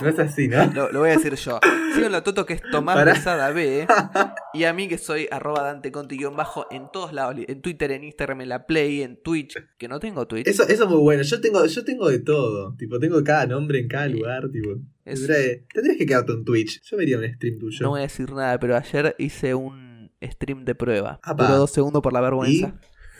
No 0.00 0.08
es 0.08 0.18
así, 0.18 0.48
¿no? 0.48 0.66
Lo, 0.72 1.00
voy 1.00 1.10
a 1.10 1.16
decir 1.16 1.34
yo. 1.34 1.60
Síganlo 1.94 2.18
a 2.18 2.24
Toto 2.24 2.44
que 2.46 2.54
es 2.54 2.62
Tomás 2.70 3.04
Besada 3.04 3.50
B. 3.50 3.86
Y 4.54 4.64
a 4.64 4.72
mí 4.72 4.86
que 4.86 4.98
soy 4.98 5.26
arroba 5.30 5.62
Dante 5.62 5.90
bajo 5.90 6.66
en 6.70 6.88
todos 6.92 7.12
lados. 7.12 7.36
En 7.48 7.60
Twitter, 7.60 7.90
en 7.90 8.04
Instagram, 8.04 8.42
en 8.42 8.48
la 8.48 8.66
Play, 8.66 9.02
en 9.02 9.20
Twitch. 9.20 9.56
Que 9.76 9.88
no 9.88 9.98
tengo 9.98 10.26
Twitch. 10.26 10.46
Eso, 10.46 10.62
eso 10.62 10.84
es 10.84 10.90
muy 10.90 11.00
bueno. 11.00 11.22
Yo 11.22 11.40
tengo, 11.40 11.64
yo 11.66 11.84
tengo 11.84 12.08
de 12.08 12.20
todo. 12.20 12.74
Tipo, 12.76 12.98
tengo 13.00 13.22
cada 13.24 13.46
nombre 13.46 13.80
en 13.80 13.88
cada 13.88 14.06
lugar. 14.08 14.48
Tipo. 14.50 14.80
Tendrías 15.04 15.98
que 15.98 16.06
quedarte 16.06 16.32
en 16.32 16.44
Twitch. 16.44 16.82
Yo 16.82 16.96
vería 16.96 17.18
un 17.18 17.24
stream 17.24 17.58
tuyo. 17.58 17.78
No 17.82 17.90
voy 17.90 18.00
a 18.00 18.02
decir 18.04 18.32
nada, 18.32 18.58
pero 18.58 18.76
ayer 18.76 19.16
hice 19.18 19.54
un 19.54 20.10
stream 20.22 20.64
de 20.64 20.74
prueba. 20.74 21.20
Duró 21.36 21.56
dos 21.56 21.70
segundos 21.70 22.02
por 22.02 22.12
la 22.12 22.20
vergüenza. 22.20 22.74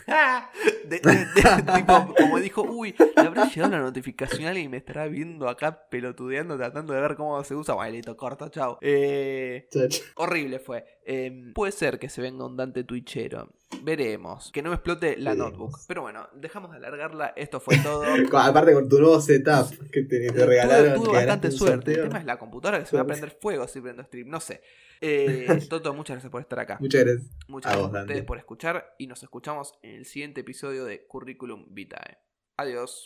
como 2.17 2.39
dijo, 2.39 2.63
uy, 2.63 2.95
le 2.97 3.27
habrá 3.27 3.45
llegado 3.45 3.69
una 3.69 3.81
notificación 3.81 4.57
y 4.57 4.69
me 4.69 4.77
estará 4.77 5.07
viendo 5.07 5.49
acá 5.49 5.87
pelotudeando, 5.89 6.57
tratando 6.57 6.93
de 6.93 7.01
ver 7.01 7.15
cómo 7.15 7.43
se 7.43 7.55
usa. 7.55 7.75
Bueno, 7.75 8.15
corto, 8.15 8.49
chao. 8.49 8.77
Eh, 8.81 9.67
horrible 10.15 10.59
fue. 10.59 10.85
Eh, 11.07 11.51
puede 11.53 11.71
ser 11.71 11.99
que 11.99 12.09
se 12.09 12.19
venga 12.19 12.45
un 12.45 12.57
Dante 12.57 12.83
Twitchero. 12.83 13.53
Veremos. 13.83 14.51
Que 14.51 14.63
no 14.63 14.69
me 14.69 14.75
explote 14.75 15.17
la 15.17 15.31
Veremos. 15.31 15.51
notebook. 15.51 15.79
Pero 15.87 16.01
bueno, 16.01 16.27
dejamos 16.33 16.71
de 16.71 16.77
alargarla. 16.77 17.27
Esto 17.35 17.59
fue 17.59 17.77
todo. 17.77 18.03
Aparte 18.39 18.73
con 18.73 18.89
tu 18.89 18.99
nuevo 18.99 19.21
setup 19.21 19.69
que 19.91 20.01
te, 20.01 20.31
te 20.31 20.45
regalaron. 20.45 21.03
Tuve, 21.03 21.13
bastante 21.13 21.51
suerte. 21.51 21.93
El 21.93 22.01
tema 22.07 22.19
es 22.19 22.25
la 22.25 22.39
computadora 22.39 22.79
que 22.79 22.87
se 22.87 22.95
va 22.95 23.03
a 23.03 23.05
prender 23.05 23.37
fuego 23.39 23.67
si 23.67 23.81
prendo 23.81 24.03
stream. 24.03 24.29
No 24.29 24.39
sé. 24.39 24.61
Eh, 24.99 25.47
Toto, 25.69 25.93
muchas 25.93 26.15
gracias 26.15 26.31
por 26.31 26.41
estar 26.41 26.59
acá. 26.59 26.77
Muchas 26.79 27.03
gracias. 27.05 27.29
Muchas 27.47 27.71
a 27.71 27.75
gracias 27.75 27.91
vos, 27.91 27.97
a 27.97 28.01
ustedes 28.01 28.17
Dante. 28.17 28.27
por 28.27 28.37
escuchar 28.39 28.95
y 28.97 29.05
nos 29.07 29.21
escuchamos 29.21 29.73
en 29.83 29.95
el 29.95 30.05
siguiente 30.05 30.41
episodio 30.41 30.85
de 30.85 31.05
Curriculum 31.05 31.67
Vitae. 31.69 32.17
Adiós. 32.57 33.03